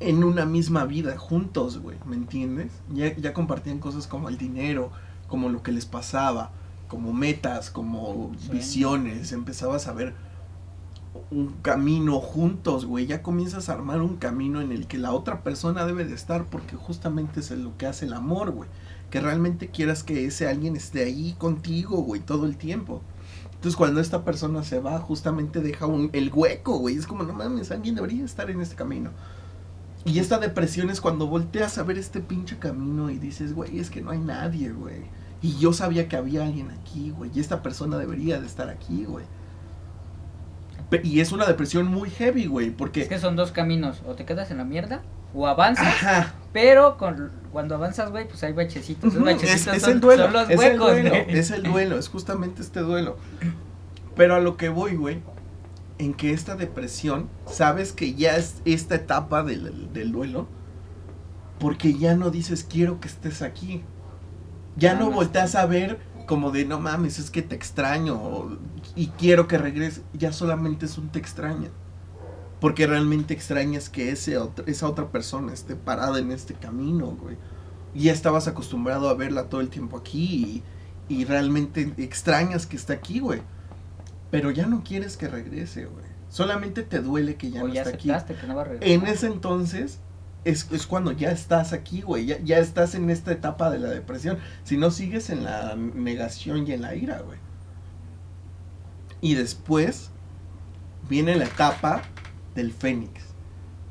en 0.00 0.24
una 0.24 0.44
misma 0.44 0.84
vida, 0.84 1.16
juntos, 1.16 1.78
güey, 1.78 1.96
¿me 2.04 2.16
entiendes? 2.16 2.72
Ya, 2.92 3.14
ya 3.16 3.32
compartían 3.32 3.78
cosas 3.78 4.06
como 4.06 4.28
el 4.28 4.38
dinero, 4.38 4.90
como 5.28 5.48
lo 5.48 5.62
que 5.62 5.72
les 5.72 5.86
pasaba, 5.86 6.50
como 6.88 7.12
metas, 7.12 7.70
como 7.70 8.32
visiones, 8.50 9.32
empezabas 9.32 9.88
a 9.88 9.92
ver 9.92 10.14
un 11.30 11.54
camino 11.62 12.20
juntos, 12.20 12.86
güey, 12.86 13.06
ya 13.06 13.22
comienzas 13.22 13.68
a 13.68 13.72
armar 13.72 14.02
un 14.02 14.16
camino 14.16 14.60
en 14.60 14.72
el 14.72 14.86
que 14.86 14.98
la 14.98 15.12
otra 15.12 15.42
persona 15.42 15.86
debe 15.86 16.04
de 16.04 16.14
estar 16.14 16.46
porque 16.46 16.76
justamente 16.76 17.40
es 17.40 17.50
lo 17.52 17.76
que 17.76 17.86
hace 17.86 18.06
el 18.06 18.12
amor, 18.12 18.50
güey, 18.50 18.68
que 19.10 19.20
realmente 19.20 19.68
quieras 19.68 20.02
que 20.02 20.26
ese 20.26 20.48
alguien 20.48 20.76
esté 20.76 21.04
ahí 21.04 21.34
contigo, 21.38 21.98
güey, 21.98 22.20
todo 22.20 22.46
el 22.46 22.56
tiempo. 22.56 23.00
Entonces 23.64 23.78
cuando 23.78 24.02
esta 24.02 24.26
persona 24.26 24.62
se 24.62 24.78
va, 24.78 24.98
justamente 24.98 25.62
deja 25.62 25.86
un, 25.86 26.10
el 26.12 26.30
hueco, 26.30 26.76
güey, 26.76 26.96
es 26.96 27.06
como, 27.06 27.22
no 27.22 27.32
mames, 27.32 27.70
alguien 27.70 27.94
debería 27.94 28.22
estar 28.22 28.50
en 28.50 28.60
este 28.60 28.74
camino. 28.74 29.08
Y 30.04 30.18
esta 30.18 30.36
depresión 30.36 30.90
es 30.90 31.00
cuando 31.00 31.26
volteas 31.28 31.78
a 31.78 31.82
ver 31.82 31.96
este 31.96 32.20
pinche 32.20 32.58
camino 32.58 33.08
y 33.08 33.16
dices, 33.16 33.54
güey, 33.54 33.78
es 33.78 33.88
que 33.88 34.02
no 34.02 34.10
hay 34.10 34.18
nadie, 34.18 34.70
güey. 34.70 35.04
Y 35.40 35.56
yo 35.56 35.72
sabía 35.72 36.08
que 36.08 36.16
había 36.18 36.44
alguien 36.44 36.72
aquí, 36.72 37.08
güey. 37.08 37.30
Y 37.34 37.40
esta 37.40 37.62
persona 37.62 37.96
debería 37.96 38.38
de 38.38 38.44
estar 38.44 38.68
aquí, 38.68 39.06
güey. 39.06 39.24
Y 41.02 41.20
es 41.20 41.32
una 41.32 41.46
depresión 41.46 41.86
muy 41.86 42.10
heavy, 42.10 42.44
güey, 42.44 42.68
porque... 42.68 43.00
Es 43.00 43.08
que 43.08 43.18
son 43.18 43.34
dos 43.34 43.50
caminos, 43.50 44.02
o 44.06 44.12
te 44.12 44.26
quedas 44.26 44.50
en 44.50 44.58
la 44.58 44.66
mierda, 44.66 45.00
o 45.34 45.46
avanzas, 45.46 45.86
Ajá. 45.86 46.34
pero 46.52 46.96
con, 46.96 47.32
cuando 47.52 47.74
avanzas, 47.74 48.10
güey, 48.10 48.26
pues 48.28 48.42
hay 48.44 48.52
bachecitos. 48.52 49.14
Esos 49.14 49.42
Es, 49.42 49.82
son, 49.82 49.92
el 49.92 50.00
duelo, 50.00 50.24
son 50.24 50.32
los 50.32 50.44
es 50.44 50.50
el 50.50 50.58
huecos, 50.58 50.90
duelo, 50.92 51.10
güey. 51.10 51.38
es 51.38 51.50
el 51.50 51.62
duelo, 51.64 51.98
es 51.98 52.08
justamente 52.08 52.62
este 52.62 52.80
duelo. 52.80 53.16
Pero 54.16 54.36
a 54.36 54.40
lo 54.40 54.56
que 54.56 54.68
voy, 54.68 54.94
güey, 54.94 55.20
en 55.98 56.14
que 56.14 56.32
esta 56.32 56.56
depresión, 56.56 57.28
sabes 57.46 57.92
que 57.92 58.14
ya 58.14 58.36
es 58.36 58.62
esta 58.64 58.94
etapa 58.94 59.42
del, 59.42 59.92
del 59.92 60.12
duelo, 60.12 60.46
porque 61.58 61.94
ya 61.94 62.14
no 62.14 62.30
dices 62.30 62.64
quiero 62.68 63.00
que 63.00 63.08
estés 63.08 63.42
aquí. 63.42 63.82
Ya 64.76 64.94
no 64.94 65.06
no 65.06 65.10
volteas 65.12 65.54
a 65.54 65.66
ver 65.66 65.98
como 66.26 66.50
de 66.50 66.64
no 66.64 66.80
mames, 66.80 67.18
es 67.18 67.30
que 67.30 67.42
te 67.42 67.54
extraño 67.54 68.14
o- 68.16 68.58
y 68.96 69.08
quiero 69.08 69.46
que 69.46 69.58
regreses. 69.58 70.02
Ya 70.14 70.32
solamente 70.32 70.86
es 70.86 70.98
un 70.98 71.10
te 71.10 71.18
extraña. 71.18 71.68
Porque 72.64 72.86
realmente 72.86 73.34
extrañas 73.34 73.90
que 73.90 74.08
ese 74.10 74.38
otro- 74.38 74.64
esa 74.66 74.88
otra 74.88 75.08
persona 75.12 75.52
esté 75.52 75.76
parada 75.76 76.18
en 76.18 76.32
este 76.32 76.54
camino, 76.54 77.08
güey. 77.08 77.36
Y 77.94 78.04
ya 78.04 78.12
estabas 78.14 78.48
acostumbrado 78.48 79.10
a 79.10 79.14
verla 79.14 79.50
todo 79.50 79.60
el 79.60 79.68
tiempo 79.68 79.98
aquí 79.98 80.62
y, 81.08 81.14
y 81.14 81.24
realmente 81.26 81.92
extrañas 81.98 82.64
que 82.66 82.76
está 82.76 82.94
aquí, 82.94 83.20
güey. 83.20 83.42
Pero 84.30 84.50
ya 84.50 84.64
no 84.64 84.82
quieres 84.82 85.18
que 85.18 85.28
regrese, 85.28 85.84
güey. 85.84 86.06
Solamente 86.30 86.82
te 86.84 87.02
duele 87.02 87.34
que 87.36 87.50
ya 87.50 87.62
o 87.64 87.68
no 87.68 87.74
ya 87.74 87.82
está 87.82 87.96
aquí. 87.96 88.40
que 88.40 88.46
no 88.46 88.54
va 88.56 88.62
a 88.62 88.64
regresar. 88.64 88.88
En 88.88 89.06
ese 89.08 89.26
entonces 89.26 89.98
es, 90.44 90.66
es 90.72 90.86
cuando 90.86 91.12
ya 91.12 91.32
estás 91.32 91.74
aquí, 91.74 92.00
güey. 92.00 92.24
Ya, 92.24 92.38
ya 92.42 92.60
estás 92.60 92.94
en 92.94 93.10
esta 93.10 93.30
etapa 93.32 93.68
de 93.68 93.78
la 93.78 93.90
depresión. 93.90 94.38
Si 94.62 94.78
no 94.78 94.90
sigues 94.90 95.28
en 95.28 95.44
la 95.44 95.76
negación 95.76 96.66
y 96.66 96.72
en 96.72 96.80
la 96.80 96.94
ira, 96.94 97.20
güey. 97.20 97.38
Y 99.20 99.34
después 99.34 100.08
viene 101.10 101.36
la 101.36 101.44
etapa 101.44 102.00
del 102.54 102.72
Fénix. 102.72 103.22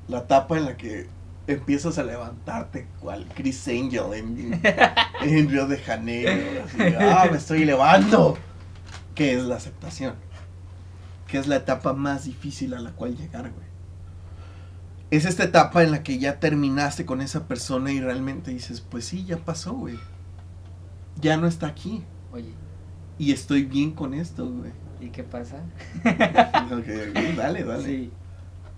La 0.07 0.19
etapa 0.19 0.57
en 0.57 0.65
la 0.65 0.77
que 0.77 1.07
empiezas 1.47 1.97
a 1.97 2.03
levantarte 2.03 2.87
cual 2.99 3.27
Chris 3.35 3.67
Angel 3.67 4.13
en, 4.13 4.61
en 5.21 5.49
Río 5.49 5.67
de 5.67 5.77
Janeiro. 5.77 6.63
así, 6.65 6.77
ah, 6.99 7.27
me 7.31 7.37
estoy 7.37 7.63
elevando. 7.63 8.37
Que 9.15 9.35
es 9.35 9.43
la 9.43 9.55
aceptación. 9.55 10.15
Que 11.27 11.37
es 11.37 11.47
la 11.47 11.57
etapa 11.57 11.93
más 11.93 12.25
difícil 12.25 12.73
a 12.73 12.79
la 12.79 12.91
cual 12.91 13.15
llegar, 13.15 13.51
güey 13.51 13.73
es 15.15 15.25
esta 15.25 15.43
etapa 15.43 15.83
en 15.83 15.91
la 15.91 16.01
que 16.01 16.17
ya 16.17 16.39
terminaste 16.39 17.05
con 17.05 17.21
esa 17.21 17.47
persona 17.47 17.91
y 17.91 18.01
realmente 18.01 18.49
dices, 18.49 18.81
pues 18.81 19.05
sí, 19.05 19.25
ya 19.25 19.37
pasó, 19.37 19.73
güey. 19.73 19.99
Ya 21.21 21.37
no 21.37 21.45
está 21.45 21.67
aquí. 21.67 22.03
Oye, 22.31 22.51
Y 23.19 23.31
estoy 23.31 23.63
bien 23.63 23.91
con 23.91 24.15
esto, 24.15 24.49
güey. 24.49 24.71
¿y 24.99 25.09
qué 25.09 25.23
pasa? 25.23 25.57
Dale, 26.03 27.63
dale. 27.63 27.85
Sí. 27.85 28.11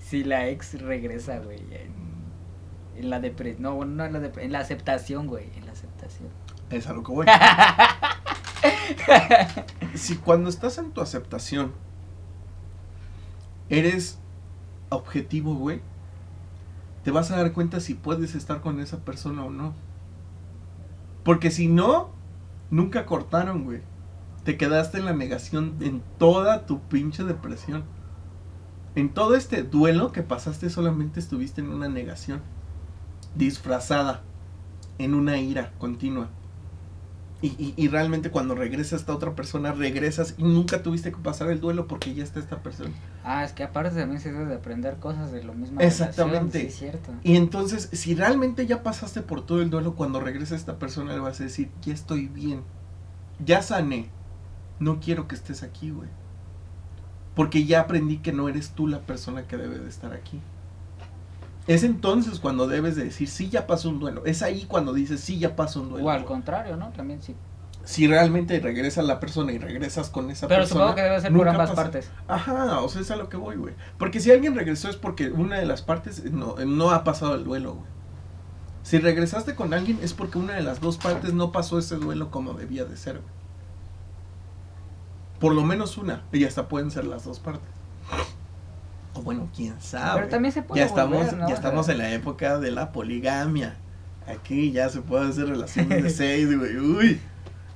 Si 0.08 0.24
la 0.24 0.48
ex 0.50 0.80
regresa, 0.80 1.40
güey, 1.40 1.62
en, 1.72 1.92
en 2.96 3.10
la 3.10 3.20
depresión. 3.20 3.64
No, 3.64 3.84
no 3.86 4.06
en 4.06 4.14
la 4.14 4.20
en 4.20 4.52
la 4.52 4.60
aceptación, 4.60 5.26
güey, 5.26 5.50
en 5.56 5.66
la 5.66 5.72
aceptación. 5.72 6.30
Es 6.70 6.86
a 6.86 6.94
lo 6.94 7.02
que 7.02 7.12
voy. 7.12 7.26
si 9.96 10.18
cuando 10.18 10.50
estás 10.50 10.78
en 10.78 10.92
tu 10.92 11.02
aceptación 11.02 11.72
eres 13.68 14.20
objetivo, 14.90 15.56
güey, 15.56 15.82
te 17.04 17.10
vas 17.10 17.32
a 17.32 17.38
dar 17.38 17.52
cuenta 17.54 17.80
si 17.80 17.96
puedes 17.96 18.36
estar 18.36 18.62
con 18.62 18.80
esa 18.80 19.00
persona 19.00 19.44
o 19.44 19.50
no. 19.50 19.74
Porque 21.24 21.50
si 21.50 21.68
no, 21.68 22.12
nunca 22.70 23.08
cortaron, 23.08 23.64
güey. 23.64 23.82
Te 24.44 24.56
quedaste 24.56 25.00
en 25.00 25.06
la 25.06 25.14
negación 25.14 25.78
en 25.82 26.04
toda 26.20 26.68
tu 26.68 26.82
pinche 26.82 27.24
depresión. 27.24 27.95
En 28.96 29.10
todo 29.14 29.36
este 29.36 29.64
duelo 29.64 30.12
que 30.12 30.24
pasaste 30.24 30.70
solamente 30.70 31.20
estuviste 31.20 31.62
en 31.62 31.70
una 31.70 31.90
negación. 31.90 32.42
Disfrazada. 33.36 34.22
En 34.98 35.14
una 35.14 35.38
ira 35.38 35.74
continua. 35.78 36.30
Y, 37.42 37.48
y- 37.60 37.74
y 37.76 37.90
realmente 37.90 38.32
cuando 38.32 38.56
regresa 38.56 38.96
esta 38.96 39.14
otra 39.14 39.36
persona, 39.36 39.74
regresas 39.74 40.36
y 40.38 40.44
nunca 40.44 40.82
tuviste 40.82 41.12
que 41.12 41.18
pasar 41.18 41.52
el 41.52 41.60
duelo 41.60 41.86
porque 41.86 42.14
ya 42.16 42.24
está 42.24 42.40
esta 42.40 42.64
persona. 42.64 42.92
Ah, 43.26 43.44
es 43.44 43.52
que 43.52 43.64
aparte 43.64 43.94
también 44.00 44.22
se 44.22 44.32
debe 44.32 44.46
de 44.46 44.56
aprender 44.56 44.96
cosas 44.98 45.32
de 45.34 45.44
lo 45.44 45.54
mismo. 45.54 45.82
Exactamente. 45.82 46.62
Sí, 46.62 46.68
es 46.68 46.76
cierto. 46.78 47.12
Y 47.24 47.36
entonces, 47.36 47.90
si 47.92 48.16
realmente 48.16 48.66
ya 48.66 48.82
pasaste 48.84 49.22
por 49.22 49.46
todo 49.46 49.62
el 49.62 49.70
duelo, 49.70 49.96
cuando 49.96 50.22
regresa 50.22 50.56
esta 50.56 50.80
persona 50.80 51.14
le 51.14 51.20
vas 51.20 51.42
a 51.42 51.44
decir, 51.44 51.70
ya 51.82 51.94
estoy 51.94 52.28
bien, 52.30 52.62
ya 53.46 53.62
sané, 53.62 54.10
no 54.80 55.02
quiero 55.02 55.28
que 55.28 55.36
estés 55.36 55.62
aquí, 55.62 55.92
güey. 55.92 56.10
Porque 57.36 57.66
ya 57.66 57.82
aprendí 57.82 58.18
que 58.18 58.32
no 58.32 58.48
eres 58.50 58.72
tú 58.72 58.88
la 58.88 59.00
persona 59.00 59.44
que 59.48 59.58
debe 59.58 59.78
de 59.80 59.90
estar 59.90 60.14
aquí. 60.14 60.40
Es 61.68 61.84
entonces 61.84 62.40
cuando 62.40 62.68
debes 62.68 62.96
de 62.96 63.06
decir, 63.06 63.28
sí, 63.28 63.50
ya 63.50 63.66
pasó 63.68 63.90
un 63.90 64.00
duelo. 64.00 64.24
Es 64.26 64.42
ahí 64.44 64.66
cuando 64.66 64.94
dices, 64.94 65.20
sí, 65.20 65.40
ya 65.40 65.56
pasó 65.56 65.82
un 65.82 65.90
duelo. 65.90 66.06
O 66.08 66.12
al 66.12 66.24
contrario, 66.26 66.78
¿no? 66.78 66.90
También 66.90 67.22
sí. 67.22 67.36
Si 67.84 68.08
realmente 68.08 68.60
regresa 68.60 69.02
la 69.04 69.20
persona 69.20 69.52
y 69.52 69.58
regresas 69.60 70.10
con 70.10 70.30
esa 70.32 70.48
Pero 70.48 70.62
persona. 70.62 70.80
supongo 70.82 70.96
que 70.96 71.02
debe 71.04 71.22
ser 71.22 71.34
por 71.34 71.48
ambas 71.50 71.70
pasa- 71.70 71.82
partes. 71.84 72.12
Ajá, 72.28 72.80
o 72.82 72.90
sea, 72.90 73.02
es 73.02 73.12
a 73.12 73.16
lo 73.16 73.30
que 73.30 73.38
voy, 73.38 73.56
güey. 73.58 73.74
Porque 73.98 74.20
si 74.20 74.32
alguien 74.32 74.56
regresó 74.56 74.90
es 74.90 74.96
porque 74.96 75.30
una 75.30 75.58
de 75.60 75.66
las 75.66 75.82
partes 75.82 76.24
no, 76.32 76.56
no 76.66 76.92
ha 76.92 77.04
pasado 77.04 77.36
el 77.36 77.44
duelo, 77.44 77.74
güey. 77.76 77.88
Si 78.84 78.98
regresaste 79.00 79.56
con 79.56 79.74
alguien 79.74 80.00
es 80.04 80.14
porque 80.14 80.38
una 80.38 80.54
de 80.54 80.62
las 80.62 80.80
dos 80.82 80.98
partes 80.98 81.34
no 81.34 81.52
pasó 81.52 81.80
ese 81.80 81.96
duelo 81.96 82.30
como 82.32 82.54
debía 82.54 82.86
de 82.86 82.96
ser, 82.98 83.16
güey. 83.20 83.34
Por 85.40 85.54
lo 85.54 85.64
menos 85.64 85.98
una, 85.98 86.24
y 86.32 86.44
hasta 86.46 86.68
pueden 86.68 86.92
ser 86.92 87.06
las 87.06 87.26
dos 87.26 87.40
partes. 87.40 87.70
O 89.14 89.22
bueno, 89.22 89.50
quién 89.56 89.80
sabe. 89.80 90.22
Pero 90.22 90.30
también 90.30 90.54
se 90.54 90.62
puede 90.62 90.82
ya 90.82 90.86
estamos, 90.88 91.32
ya 91.32 91.54
estamos 91.54 91.90
en 91.90 91.98
la 91.98 92.12
época 92.12 92.60
de 92.60 92.72
la 92.72 92.92
poligamia. 92.92 93.78
Aquí 94.28 94.72
ya 94.72 94.90
se 94.90 95.02
puede 95.02 95.30
hacer 95.30 95.48
relaciones 95.48 96.04
de 96.04 96.10
seis, 96.12 96.58
güey. 96.58 96.78
Uy. 96.78 97.22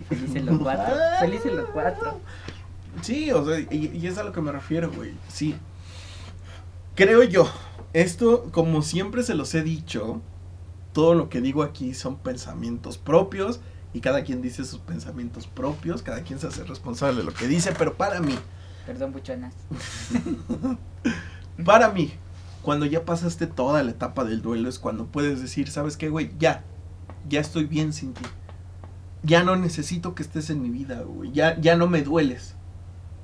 Felices 0.07 0.43
los 0.43 0.59
cuatro. 0.59 0.95
Felices 1.19 1.53
los 1.53 1.69
cuatro. 1.69 2.19
Sí, 3.01 3.31
o 3.31 3.45
sea, 3.45 3.59
y, 3.59 3.91
y 3.93 4.07
es 4.07 4.17
a 4.17 4.23
lo 4.23 4.31
que 4.31 4.41
me 4.41 4.51
refiero, 4.51 4.91
güey. 4.91 5.13
Sí. 5.27 5.55
Creo 6.95 7.23
yo, 7.23 7.49
esto, 7.93 8.49
como 8.51 8.81
siempre 8.81 9.23
se 9.23 9.35
los 9.35 9.53
he 9.55 9.61
dicho, 9.61 10.21
todo 10.91 11.13
lo 11.13 11.29
que 11.29 11.39
digo 11.39 11.63
aquí 11.63 11.93
son 11.93 12.17
pensamientos 12.17 12.97
propios 12.97 13.61
y 13.93 14.01
cada 14.01 14.23
quien 14.23 14.41
dice 14.41 14.63
sus 14.65 14.79
pensamientos 14.79 15.47
propios, 15.47 16.03
cada 16.03 16.21
quien 16.23 16.39
se 16.39 16.47
hace 16.47 16.63
responsable 16.63 17.19
de 17.19 17.23
lo 17.23 17.33
que 17.33 17.47
dice, 17.47 17.73
pero 17.77 17.95
para 17.95 18.19
mí, 18.19 18.35
Perdón, 18.89 19.13
buchonas. 19.13 19.53
para 21.65 21.89
mí, 21.91 22.11
cuando 22.63 22.87
ya 22.87 23.05
pasaste 23.05 23.45
toda 23.45 23.83
la 23.83 23.91
etapa 23.91 24.23
del 24.23 24.41
duelo 24.41 24.67
es 24.67 24.79
cuando 24.79 25.05
puedes 25.05 25.43
decir, 25.43 25.69
¿sabes 25.69 25.95
qué, 25.95 26.09
güey? 26.09 26.31
Ya, 26.39 26.63
ya 27.29 27.39
estoy 27.39 27.65
bien 27.65 27.93
sin 27.93 28.13
ti. 28.13 28.23
Ya 29.21 29.43
no 29.43 29.55
necesito 29.55 30.15
que 30.15 30.23
estés 30.23 30.49
en 30.49 30.63
mi 30.63 30.71
vida, 30.71 31.01
güey. 31.01 31.31
Ya, 31.31 31.59
ya 31.61 31.75
no 31.75 31.85
me 31.85 32.01
dueles. 32.01 32.55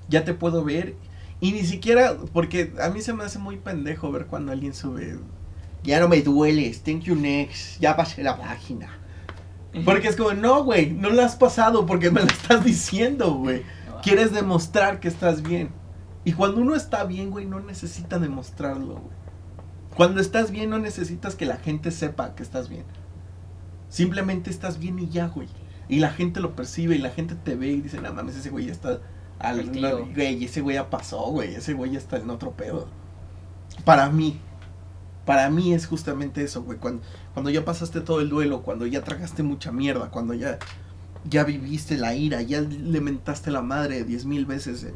Ya 0.07 0.23
te 0.23 0.35
puedo 0.35 0.63
ver. 0.63 0.95
Y 1.41 1.51
ni 1.51 1.63
siquiera, 1.63 2.15
porque 2.31 2.75
a 2.79 2.89
mí 2.89 3.01
se 3.01 3.13
me 3.13 3.23
hace 3.23 3.39
muy 3.39 3.57
pendejo 3.57 4.11
ver 4.11 4.27
cuando 4.27 4.51
alguien 4.51 4.75
sube. 4.75 5.17
Ya 5.83 5.99
no 5.99 6.07
me 6.07 6.21
dueles, 6.21 6.83
thank 6.83 7.01
you 7.05 7.15
next, 7.15 7.79
ya 7.79 7.95
pasé 7.95 8.21
la 8.21 8.37
página. 8.37 8.99
Porque 9.83 10.07
es 10.07 10.15
como, 10.15 10.33
no, 10.33 10.63
güey, 10.63 10.91
no 10.91 11.09
la 11.09 11.25
has 11.25 11.35
pasado 11.35 11.85
porque 11.85 12.11
me 12.11 12.21
lo 12.21 12.27
estás 12.27 12.63
diciendo, 12.63 13.33
güey. 13.33 13.63
Quieres 14.03 14.31
demostrar 14.31 14.99
que 14.99 15.07
estás 15.07 15.41
bien. 15.41 15.69
Y 16.23 16.33
cuando 16.33 16.61
uno 16.61 16.75
está 16.75 17.03
bien, 17.03 17.29
güey, 17.29 17.45
no 17.45 17.59
necesita 17.59 18.19
demostrarlo, 18.19 18.95
güey. 18.95 19.15
Cuando 19.95 20.21
estás 20.21 20.51
bien, 20.51 20.69
no 20.69 20.77
necesitas 20.77 21.35
que 21.35 21.45
la 21.45 21.57
gente 21.57 21.91
sepa 21.91 22.35
que 22.35 22.43
estás 22.43 22.69
bien. 22.69 22.83
Simplemente 23.89 24.49
estás 24.49 24.79
bien 24.79 24.99
y 24.99 25.09
ya, 25.09 25.27
güey. 25.27 25.47
Y 25.87 25.99
la 25.99 26.09
gente 26.09 26.39
lo 26.39 26.55
percibe 26.55 26.95
y 26.95 26.99
la 26.99 27.11
gente 27.11 27.35
te 27.35 27.55
ve 27.55 27.67
y 27.67 27.81
dice, 27.81 28.01
no 28.01 28.13
mames, 28.13 28.35
ese 28.35 28.49
güey 28.49 28.65
ya 28.65 28.71
está. 28.71 28.99
Al, 29.39 29.69
güey, 30.13 30.43
ese 30.43 30.61
güey 30.61 30.75
ya 30.75 30.89
pasó, 30.89 31.31
güey. 31.31 31.55
Ese 31.55 31.73
güey 31.73 31.91
ya 31.91 31.99
está 31.99 32.17
en 32.17 32.29
otro 32.29 32.51
pedo. 32.51 32.87
Para 33.83 34.09
mí. 34.09 34.39
Para 35.25 35.49
mí 35.49 35.73
es 35.73 35.87
justamente 35.87 36.43
eso, 36.43 36.63
güey. 36.63 36.77
Cuando, 36.77 37.49
ya 37.49 37.65
pasaste 37.65 38.01
todo 38.01 38.21
el 38.21 38.29
duelo, 38.29 38.61
cuando 38.61 38.85
ya 38.85 39.03
tragaste 39.03 39.41
mucha 39.43 39.71
mierda, 39.71 40.11
cuando 40.11 40.33
ya, 40.33 40.59
ya 41.27 41.43
viviste 41.43 41.97
la 41.97 42.13
ira, 42.13 42.41
ya 42.41 42.61
le 42.61 43.01
mentaste 43.01 43.49
la 43.49 43.61
madre 43.61 44.03
diez 44.03 44.25
mil 44.25 44.45
veces 44.45 44.83
en, 44.83 44.93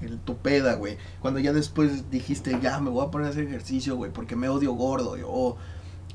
en 0.00 0.18
tu 0.18 0.36
peda, 0.38 0.74
güey. 0.74 0.98
Cuando 1.20 1.38
ya 1.40 1.52
después 1.52 2.10
dijiste, 2.10 2.58
ya 2.60 2.80
me 2.80 2.90
voy 2.90 3.06
a 3.06 3.10
poner 3.10 3.28
a 3.28 3.30
hacer 3.30 3.44
ejercicio, 3.44 3.96
güey, 3.96 4.12
porque 4.12 4.34
me 4.34 4.48
odio 4.48 4.72
gordo, 4.72 5.16
o 5.26 5.56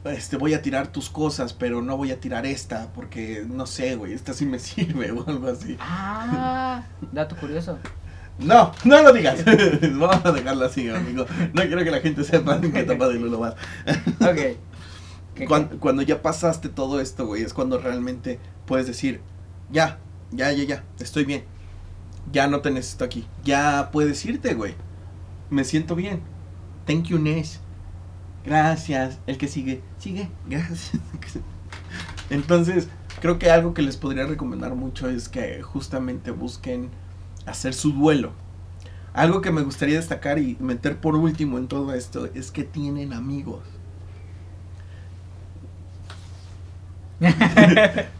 este, 0.05 0.37
voy 0.37 0.53
a 0.53 0.61
tirar 0.61 0.91
tus 0.91 1.09
cosas, 1.09 1.53
pero 1.53 1.81
no 1.81 1.97
voy 1.97 2.11
a 2.11 2.19
tirar 2.19 2.45
esta, 2.45 2.91
porque 2.93 3.45
no 3.47 3.65
sé, 3.65 3.95
güey, 3.95 4.13
esta 4.13 4.33
sí 4.33 4.45
me 4.45 4.59
sirve, 4.59 5.11
o 5.11 5.27
algo 5.27 5.47
así. 5.47 5.77
Ah, 5.79 6.83
dato 7.11 7.35
curioso. 7.35 7.77
No, 8.39 8.71
no 8.85 9.03
lo 9.03 9.11
digas. 9.13 9.43
Vamos 9.81 10.25
a 10.25 10.31
dejarlo 10.31 10.65
así, 10.65 10.89
amigo. 10.89 11.25
No 11.53 11.61
quiero 11.63 11.83
que 11.83 11.91
la 11.91 11.99
gente 11.99 12.23
sepa 12.23 12.55
en 12.55 12.71
qué 12.71 12.79
etapa 12.79 13.07
de 13.09 13.17
vas. 13.19 13.55
Ok. 14.21 14.57
¿Qué- 15.35 15.45
Cuando, 15.45 15.79
cuando 15.79 16.01
ya 16.01 16.21
pasaste 16.21 16.69
todo 16.69 16.99
esto, 16.99 17.25
güey, 17.25 17.43
es 17.43 17.53
cuando 17.53 17.77
realmente 17.79 18.39
puedes 18.65 18.87
decir, 18.87 19.21
ya, 19.71 19.99
ya, 20.31 20.51
ya, 20.51 20.63
ya, 20.63 20.83
estoy 20.99 21.25
bien. 21.25 21.43
Ya 22.31 22.47
no 22.47 22.61
te 22.61 22.71
necesito 22.71 23.03
aquí. 23.05 23.25
Ya 23.43 23.89
puedes 23.91 24.23
irte, 24.25 24.53
güey. 24.53 24.73
me 25.49 25.63
siento 25.63 25.95
bien. 25.95 26.21
Thank 26.85 27.05
you, 27.05 27.19
Nesh. 27.19 27.59
Gracias. 28.45 29.19
El 29.27 29.37
que 29.37 29.47
sigue, 29.47 29.81
sigue. 29.97 30.29
Gracias. 30.47 30.91
Entonces, 32.29 32.87
creo 33.21 33.39
que 33.39 33.49
algo 33.49 33.73
que 33.73 33.81
les 33.81 33.97
podría 33.97 34.25
recomendar 34.25 34.75
mucho 34.75 35.09
es 35.09 35.29
que 35.29 35.61
justamente 35.61 36.31
busquen 36.31 36.89
hacer 37.49 37.73
su 37.73 37.91
duelo. 37.91 38.31
Algo 39.13 39.41
que 39.41 39.51
me 39.51 39.61
gustaría 39.61 39.97
destacar 39.97 40.39
y 40.39 40.55
meter 40.59 40.99
por 40.99 41.15
último 41.15 41.57
en 41.57 41.67
todo 41.67 41.93
esto 41.93 42.29
es 42.33 42.51
que 42.51 42.63
tienen 42.63 43.13
amigos. 43.13 43.63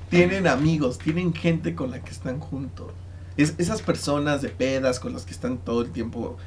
tienen 0.10 0.48
amigos, 0.48 1.00
tienen 1.00 1.34
gente 1.34 1.76
con 1.76 1.92
la 1.92 2.02
que 2.02 2.12
están 2.12 2.40
juntos. 2.40 2.92
Es, 3.38 3.56
esas 3.58 3.82
personas 3.82 4.42
de 4.42 4.50
pedas 4.50 5.00
con 5.00 5.14
las 5.14 5.26
que 5.26 5.32
están 5.32 5.60
todo 5.60 5.82
el 5.82 5.92
tiempo 5.92 6.38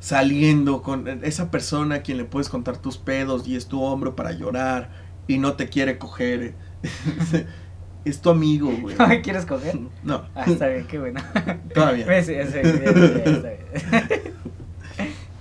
saliendo, 0.00 0.82
con 0.82 1.08
esa 1.24 1.50
persona 1.50 1.96
a 1.96 2.02
quien 2.02 2.18
le 2.18 2.24
puedes 2.24 2.48
contar 2.48 2.78
tus 2.78 2.96
pedos 2.96 3.46
y 3.46 3.56
es 3.56 3.66
tu 3.66 3.82
hombro 3.82 4.16
para 4.16 4.32
llorar 4.32 4.90
y 5.26 5.38
no 5.38 5.54
te 5.54 5.68
quiere 5.68 5.98
coger. 5.98 6.54
es 8.08 8.20
tu 8.20 8.30
amigo, 8.30 8.70
güey. 8.80 8.96
¿No 8.98 9.06
me 9.08 9.20
quieres 9.22 9.44
coger? 9.46 9.78
No. 10.02 10.22
Ah, 10.34 10.44
está 10.46 10.68
bien, 10.68 10.86
qué 10.86 10.98
bueno. 10.98 11.20
Todavía. 11.74 12.06
Sí, 12.22 12.32
sí, 12.34 12.50
sí, 12.52 12.58
está 12.58 13.48
bien. 13.50 14.34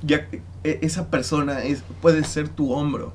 Ya, 0.02 0.28
e- 0.64 0.80
esa 0.82 1.10
persona 1.10 1.64
es, 1.64 1.84
puede 2.02 2.24
ser 2.24 2.50
tu 2.50 2.72
hombro. 2.74 3.14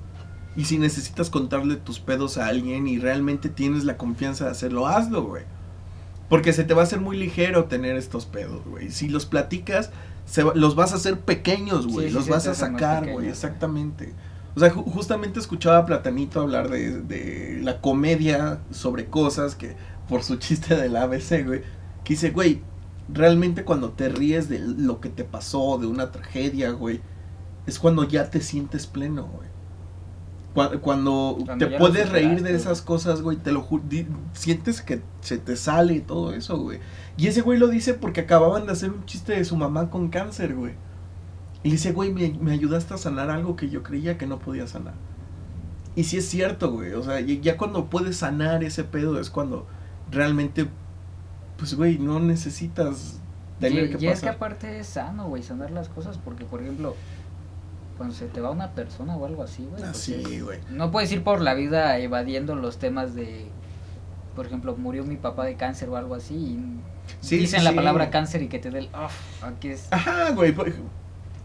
Y 0.57 0.65
si 0.65 0.79
necesitas 0.79 1.31
contarle 1.31 1.77
tus 1.77 2.01
pedos 2.01 2.37
a 2.37 2.47
alguien 2.49 2.89
y 2.89 2.99
realmente 2.99 3.49
tienes 3.49 3.85
la 3.85 3.97
confianza 3.97 4.47
de 4.47 4.51
hacerlo, 4.51 4.87
hazlo, 4.89 5.23
güey. 5.25 5.45
Porque 6.29 6.53
se 6.53 6.65
te 6.65 6.75
va 6.75 6.83
a 6.83 6.85
hacer 6.85 7.01
muy 7.01 7.17
ligero 7.17 7.65
tener 7.65 7.97
estos 7.97 8.27
pedos, 8.27 8.65
güey. 8.67 8.91
Si 8.91 9.09
los 9.09 9.27
platicas, 9.27 9.91
se 10.27 10.43
va- 10.43 10.55
los 10.55 10.75
vas 10.75 10.93
a 10.93 10.97
hacer 10.97 11.21
pequeños, 11.21 11.87
güey. 11.87 12.09
Sí, 12.09 12.15
los 12.15 12.25
sí, 12.25 12.31
vas 12.31 12.47
a 12.47 12.55
sacar, 12.55 13.09
güey. 13.11 13.29
Exactamente. 13.29 14.13
O 14.57 14.61
sea, 14.61 14.73
ju- 14.73 14.85
justamente 14.85 15.39
escuchaba 15.39 15.79
a 15.79 15.87
Platanito 15.87 16.41
hablar 16.41 16.69
de, 16.71 17.01
de 17.03 17.61
la 17.63 17.81
comedia 17.81 18.61
sobre 18.71 19.07
cosas 19.07 19.55
que, 19.55 19.77
por 20.09 20.23
su 20.25 20.37
chiste 20.37 20.77
del 20.77 20.97
ABC, 20.97 21.45
güey, 21.47 21.61
que 22.05 22.15
dice, 22.15 22.31
güey, 22.31 22.63
realmente 23.13 23.65
cuando 23.65 23.91
te 23.91 24.09
ríes 24.09 24.49
de 24.49 24.59
lo 24.59 25.01
que 25.01 25.09
te 25.09 25.25
pasó, 25.25 25.79
de 25.79 25.87
una 25.87 26.11
tragedia, 26.11 26.71
güey, 26.73 27.01
es 27.67 27.79
cuando 27.79 28.05
ya 28.05 28.29
te 28.31 28.41
sientes 28.41 28.87
pleno, 28.87 29.25
güey. 29.27 29.49
Cua- 30.55 30.81
Cuando, 30.81 31.37
Cuando 31.47 31.67
te 31.67 31.71
puedes 31.79 32.09
reír 32.11 32.43
de 32.43 32.55
esas 32.57 32.83
cosas, 32.83 33.23
güey, 33.23 33.37
te 33.37 33.53
lo 33.53 33.69
sientes 34.33 34.83
que 34.83 35.01
se 35.21 35.39
te 35.39 35.55
sale 35.55 35.95
y 35.95 36.01
todo 36.01 36.33
eso, 36.33 36.59
güey. 36.59 36.81
Y 37.17 37.29
ese 37.29 37.41
güey 37.43 37.57
lo 37.59 37.69
dice 37.69 37.95
porque 37.95 38.23
acababan 38.23 38.67
de 38.67 38.73
hacer 38.73 38.91
un 38.91 39.05
chiste 39.05 39.33
de 39.35 39.45
su 39.45 39.57
mamá 39.57 39.91
con 39.91 40.09
cáncer, 40.09 40.57
güey. 40.57 40.73
Y 41.63 41.71
dice, 41.71 41.93
güey, 41.93 42.13
me, 42.13 42.31
me 42.41 42.53
ayudaste 42.53 42.95
a 42.95 42.99
sanar 42.99 43.31
algo 43.31 43.55
que 43.57 43.69
yo 43.69 43.83
creía 43.83 44.17
que 44.17 44.27
no 44.27 44.39
podía 44.39 44.67
sanar. 44.67 44.95
Y 45.95 46.05
sí 46.05 46.17
es 46.17 46.29
cierto, 46.29 46.71
güey. 46.73 46.93
O 46.95 47.03
sea, 47.03 47.21
ya 47.21 47.57
cuando 47.57 47.87
puedes 47.91 48.17
sanar 48.17 48.65
ese 48.65 48.85
pedo 48.85 49.21
es 49.21 49.29
cuando 49.29 49.67
realmente, 50.11 50.67
pues, 51.59 51.75
güey, 51.75 51.99
no 51.99 52.19
necesitas 52.21 53.21
tener 53.59 53.85
Y, 53.85 53.91
que 53.97 54.05
y 54.05 54.09
es 54.09 54.21
que 54.21 54.27
pasar. 54.27 54.35
aparte 54.37 54.79
es 54.81 54.87
sano, 54.87 55.29
güey, 55.29 55.43
sanar 55.43 55.71
las 55.71 55.89
cosas 55.91 56.17
porque, 56.17 56.45
por 56.47 56.63
ejemplo, 56.63 56.97
cuando 57.99 58.15
se 58.15 58.27
te 58.29 58.41
va 58.41 58.51
una 58.51 58.71
persona 58.71 59.17
o 59.17 59.27
algo 59.27 59.43
así, 59.43 59.67
güey. 59.71 59.83
Así, 59.83 60.41
güey. 60.41 60.61
No 60.71 60.91
puedes 60.91 61.13
ir 61.13 61.23
por 61.23 61.43
la 61.43 61.53
vida 61.53 61.99
evadiendo 61.99 62.55
los 62.55 62.79
temas 62.79 63.15
de, 63.15 63.47
por 64.35 64.47
ejemplo, 64.47 64.75
murió 64.79 65.05
mi 65.05 65.17
papá 65.17 65.45
de 65.45 65.57
cáncer 65.57 65.91
o 65.91 65.97
algo 65.97 66.15
así. 66.15 66.35
Y 66.35 66.81
Sí, 67.21 67.37
dicen 67.37 67.59
sí, 67.61 67.65
la 67.65 67.71
sí. 67.73 67.77
palabra 67.77 68.09
cáncer 68.09 68.41
y 68.43 68.49
que 68.49 68.59
te 68.61 68.71
dé 68.71 68.79
el, 68.79 68.85
"Uf, 68.87 69.43
aquí 69.45 69.69
es. 69.69 69.89
Ajá, 69.93 70.31
güey. 70.31 70.53
por 70.53 70.69
ej- 70.69 70.77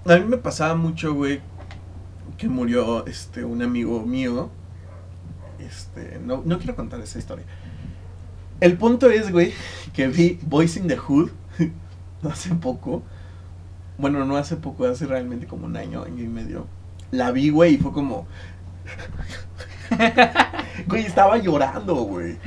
A 0.06 0.18
mí 0.18 0.26
me 0.26 0.38
pasaba 0.38 0.76
mucho, 0.76 1.16
güey, 1.16 1.42
que 2.38 2.48
murió 2.48 3.08
este 3.08 3.44
un 3.44 3.64
amigo 3.64 4.04
mío. 4.04 4.52
Este, 5.58 6.20
no, 6.24 6.44
no 6.46 6.60
quiero 6.60 6.76
contar 6.76 7.00
esa 7.00 7.18
historia. 7.18 7.44
El 8.62 8.78
punto 8.78 9.10
es, 9.10 9.32
güey, 9.32 9.52
que 9.94 10.08
vi 10.08 10.38
Boys 10.44 10.78
in 10.78 10.88
the 10.88 10.96
Hood 10.96 11.32
hace 12.30 12.54
poco. 12.54 13.02
Bueno, 13.98 14.26
no 14.26 14.38
hace 14.38 14.58
poco, 14.58 14.86
hace 14.86 15.08
realmente 15.08 15.48
como 15.48 15.66
un 15.66 15.76
año, 15.76 16.04
año 16.04 16.24
y 16.24 16.28
medio. 16.28 16.68
La 17.10 17.32
vi, 17.32 17.50
güey, 17.50 17.74
y 17.74 17.78
fue 17.78 17.92
como. 17.92 18.28
güey, 20.88 21.04
estaba 21.04 21.38
llorando, 21.38 21.96
güey. 21.96 22.38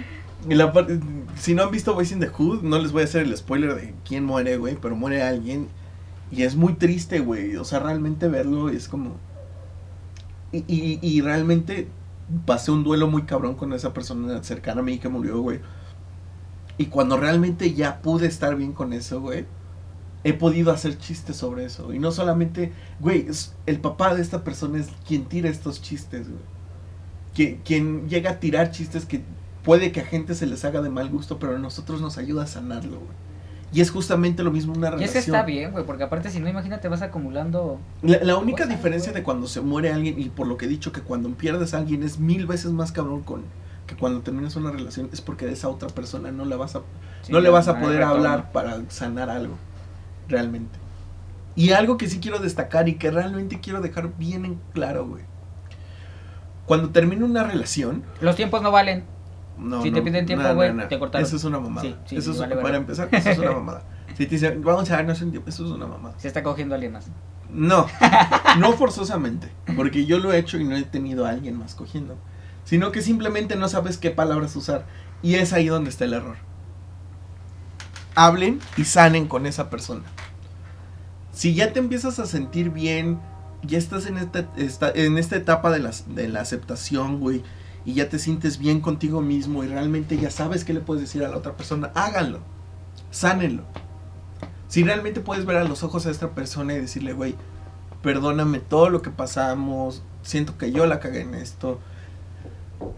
Si 1.37 1.55
no 1.55 1.65
han 1.65 1.71
visto 1.73 1.93
Boys 1.93 2.13
in 2.13 2.21
the 2.21 2.29
Hood, 2.29 2.63
no 2.63 2.79
les 2.79 2.93
voy 2.93 3.03
a 3.03 3.07
hacer 3.07 3.23
el 3.23 3.37
spoiler 3.37 3.75
de 3.75 3.95
quién 4.05 4.25
muere, 4.25 4.59
güey, 4.59 4.77
pero 4.81 4.95
muere 4.95 5.25
alguien. 5.25 5.69
Y 6.31 6.43
es 6.43 6.57
muy 6.57 6.75
triste, 6.75 7.21
güey. 7.21 7.57
O 7.57 7.65
sea, 7.65 7.81
realmente 7.81 8.29
verlo 8.29 8.69
es 8.69 8.89
como. 8.89 9.17
Y, 10.53 10.59
y, 10.67 10.99
y 11.03 11.21
realmente 11.21 11.89
pasé 12.47 12.71
un 12.71 12.85
duelo 12.85 13.09
muy 13.09 13.23
cabrón 13.23 13.55
con 13.55 13.73
esa 13.73 13.93
persona 13.93 14.43
cercana 14.43 14.81
a 14.81 14.85
mí 14.85 14.99
que 14.99 15.09
murió, 15.09 15.41
güey. 15.41 15.61
Y 16.79 16.87
cuando 16.87 17.17
realmente 17.17 17.75
ya 17.75 18.01
pude 18.03 18.27
estar 18.27 18.57
bien 18.57 18.73
con 18.73 18.93
eso, 18.93 19.21
güey, 19.21 19.47
he 20.25 20.33
podido 20.35 20.73
hacer 20.73 20.99
chistes 20.99 21.37
sobre 21.37 21.65
eso. 21.65 21.93
Y 21.93 21.99
no 21.99 22.13
solamente, 22.13 22.73
güey, 23.01 23.27
el 23.67 23.81
papá 23.81 24.15
de 24.15 24.23
esta 24.23 24.45
persona 24.45 24.79
es 24.79 24.89
quien 25.07 25.27
tira 25.27 25.49
estos 25.51 25.83
chistes, 25.83 26.29
güey. 26.29 26.43
Que- 27.35 27.61
quien 27.65 28.09
llega 28.09 28.33
a 28.33 28.41
tirar 28.41 28.71
chistes 28.71 29.07
que 29.07 29.23
puede 29.65 29.93
que 29.93 30.01
a 30.01 30.05
gente 30.07 30.35
se 30.35 30.47
les 30.47 30.65
haga 30.65 30.81
de 30.83 30.91
mal 30.91 31.09
gusto, 31.11 31.39
pero 31.39 31.57
a 31.57 31.59
nosotros 31.59 32.01
nos 32.01 32.19
ayuda 32.19 32.45
a 32.45 32.47
sanarlo, 32.47 32.99
güey. 33.01 33.28
Y 33.73 33.81
es 33.83 33.91
justamente 33.91 34.43
lo 34.43 34.51
mismo 34.51 34.73
una 34.73 34.89
Y 34.89 34.91
relación. 34.93 35.19
es 35.19 35.25
que 35.25 35.31
está 35.31 35.43
bien, 35.43 35.73
güey, 35.73 35.85
porque 35.85 36.03
aparte 36.03 36.31
si 36.31 36.41
no, 36.41 36.49
imagínate, 36.49 36.89
vas 36.89 37.03
acumulando... 37.03 37.79
La, 38.03 38.19
la 38.23 38.37
única 38.37 38.65
Cosas, 38.65 38.77
diferencia 38.77 39.13
de 39.13 39.23
cuando 39.23 39.47
se 39.47 39.61
muere 39.61 39.93
alguien, 39.93 40.19
y 40.19 40.31
por 40.31 40.47
lo 40.47 40.57
que 40.57 40.65
he 40.67 40.69
dicho, 40.69 40.91
que 40.91 41.03
cuando 41.03 41.29
pierdes 41.31 41.75
a 41.75 41.79
alguien 41.79 42.03
es 42.03 42.19
mil 42.19 42.47
veces 42.47 42.71
más 42.73 42.93
cabrón 42.93 43.23
con 43.23 43.43
que 43.87 43.97
cuando 43.97 44.21
terminas 44.21 44.55
una 44.57 44.71
relación, 44.71 45.09
es 45.13 45.21
porque 45.23 45.47
de 45.47 45.53
esa 45.55 45.69
otra 45.69 45.89
persona 45.89 46.31
no 46.31 46.45
la 46.45 46.57
vas 46.57 46.77
a, 46.77 46.81
sí, 47.23 47.33
no 47.33 47.41
le 47.41 47.49
vas 47.49 47.69
a 47.69 47.81
poder 47.81 48.03
hablar 48.03 48.53
para 48.53 48.79
sanar 48.91 49.31
algo, 49.31 49.57
realmente. 50.29 50.79
Y 51.57 51.73
algo 51.73 51.97
que 51.97 52.07
sí 52.07 52.21
quiero 52.21 52.39
destacar 52.39 52.89
y 52.89 52.95
que 52.95 53.11
realmente 53.11 53.61
quiero 53.61 53.81
dejar 53.81 54.17
bien 54.17 54.45
en 54.45 54.61
claro, 54.75 55.07
güey. 55.07 55.25
Cuando 56.67 56.91
termina 56.91 57.25
una 57.25 57.45
relación, 57.45 58.05
Los 58.21 58.37
tiempos 58.37 58.61
no 58.63 58.71
valen. 58.71 59.05
No, 59.59 59.83
Si 59.83 59.91
no, 59.91 59.97
te 59.97 60.03
piden 60.03 60.27
tiempo, 60.27 60.55
güey, 60.55 60.73
no. 60.73 60.87
te 60.89 60.99
cortaron. 60.99 61.27
Eso 61.27 61.37
es 61.37 61.45
una 61.45 61.59
mamada. 61.61 61.83
Sí, 61.83 61.97
sí, 62.07 62.17
eso 62.17 62.31
es, 62.33 62.39
vale, 62.39 62.55
para 62.55 62.65
vale. 62.65 62.77
empezar, 62.79 63.09
eso 63.13 63.31
es 63.31 63.39
una 63.39 63.53
mamada. 63.61 63.83
Si 64.17 64.27
te 64.27 64.35
dicen, 64.35 64.63
vamos 64.63 64.91
a 64.91 64.97
darnos 64.97 65.21
un 65.23 65.31
tiempo, 65.31 65.49
eso 65.49 65.65
es 65.65 65.71
una 65.71 65.87
mamada. 65.87 66.15
Se 66.19 66.29
está 66.29 66.43
cogiendo 66.43 66.75
a 66.75 66.77
alguien 66.77 66.93
más. 66.93 67.07
No, 67.51 67.87
no 68.59 68.73
forzosamente, 68.75 69.51
porque 69.77 70.05
yo 70.07 70.19
lo 70.19 70.33
he 70.33 70.39
hecho 70.39 70.59
y 70.59 70.65
no 70.65 70.77
he 70.77 70.83
tenido 70.83 71.25
a 71.27 71.31
alguien 71.31 71.59
más 71.59 71.75
cogiendo, 71.75 72.17
sino 72.65 72.93
que 72.93 73.01
simplemente 73.03 73.57
no 73.57 73.69
sabes 73.69 73.97
qué 73.99 74.11
palabras 74.11 74.55
usar 74.57 74.85
y 75.23 75.35
es 75.37 75.53
ahí 75.53 75.67
donde 75.69 75.89
está 75.91 76.05
el 76.05 76.13
error. 76.13 76.37
Hablen 78.15 78.59
y 78.77 78.85
sanen 78.85 79.29
con 79.29 79.47
esa 79.47 79.71
persona. 79.71 80.03
Si 81.33 81.55
ya 81.55 81.73
te 81.73 81.79
empiezas 81.79 82.19
a 82.19 82.27
sentir 82.27 82.71
bien, 82.71 83.21
ya 83.63 83.79
estás 83.79 84.07
en 84.07 84.19
esta, 84.19 84.47
esta- 84.57 84.91
en 84.91 85.19
esta 85.19 85.37
etapa 85.37 85.71
de 85.71 85.79
la, 85.79 85.91
de 86.09 86.29
la 86.29 86.41
aceptación, 86.41 87.21
güey, 87.21 87.43
y 87.89 87.95
ya 87.95 88.11
te 88.11 88.19
sientes 88.19 88.59
bien 88.59 88.83
contigo 88.83 89.23
mismo 89.23 89.65
y 89.65 89.67
realmente 89.67 90.19
ya 90.19 90.31
sabes 90.31 90.63
qué 90.63 90.75
le 90.75 90.81
puedes 90.81 91.01
decir 91.01 91.25
a 91.25 91.29
la 91.29 91.39
otra 91.39 91.57
persona, 91.57 91.91
háganlo, 91.95 92.41
sánenlo. 93.11 93.63
Si 94.69 94.85
realmente 94.85 95.21
puedes 95.21 95.47
ver 95.47 95.57
a 95.57 95.65
los 95.65 95.83
ojos 95.83 96.05
a 96.05 96.11
esta 96.11 96.33
persona 96.33 96.75
y 96.75 96.81
decirle, 96.83 97.15
güey, 97.15 97.35
perdóname 98.03 98.61
todo 98.61 98.91
lo 98.91 99.01
que 99.01 99.09
pasamos, 99.09 100.03
siento 100.21 100.59
que 100.59 100.71
yo 100.71 100.85
la 100.85 101.01
cagué 101.01 101.23
en 101.23 101.35
esto. 101.35 101.81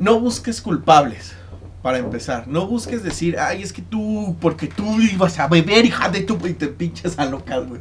No 0.01 0.19
busques 0.19 0.61
culpables, 0.61 1.37
para 1.83 1.99
empezar. 1.99 2.49
No 2.49 2.67
busques 2.67 3.05
decir, 3.05 3.39
ay, 3.39 3.63
es 3.63 3.73
que 3.73 3.83
tú, 3.83 4.37
porque 4.41 4.67
tú 4.67 5.01
ibas 5.01 5.39
a 5.39 5.47
beber, 5.47 5.87
hija 5.87 6.09
de 6.09 6.23
tu, 6.23 6.35
y 6.49 6.55
te 6.55 6.67
pinches 6.67 7.17
a 7.17 7.27
locas, 7.27 7.65
güey. 7.65 7.81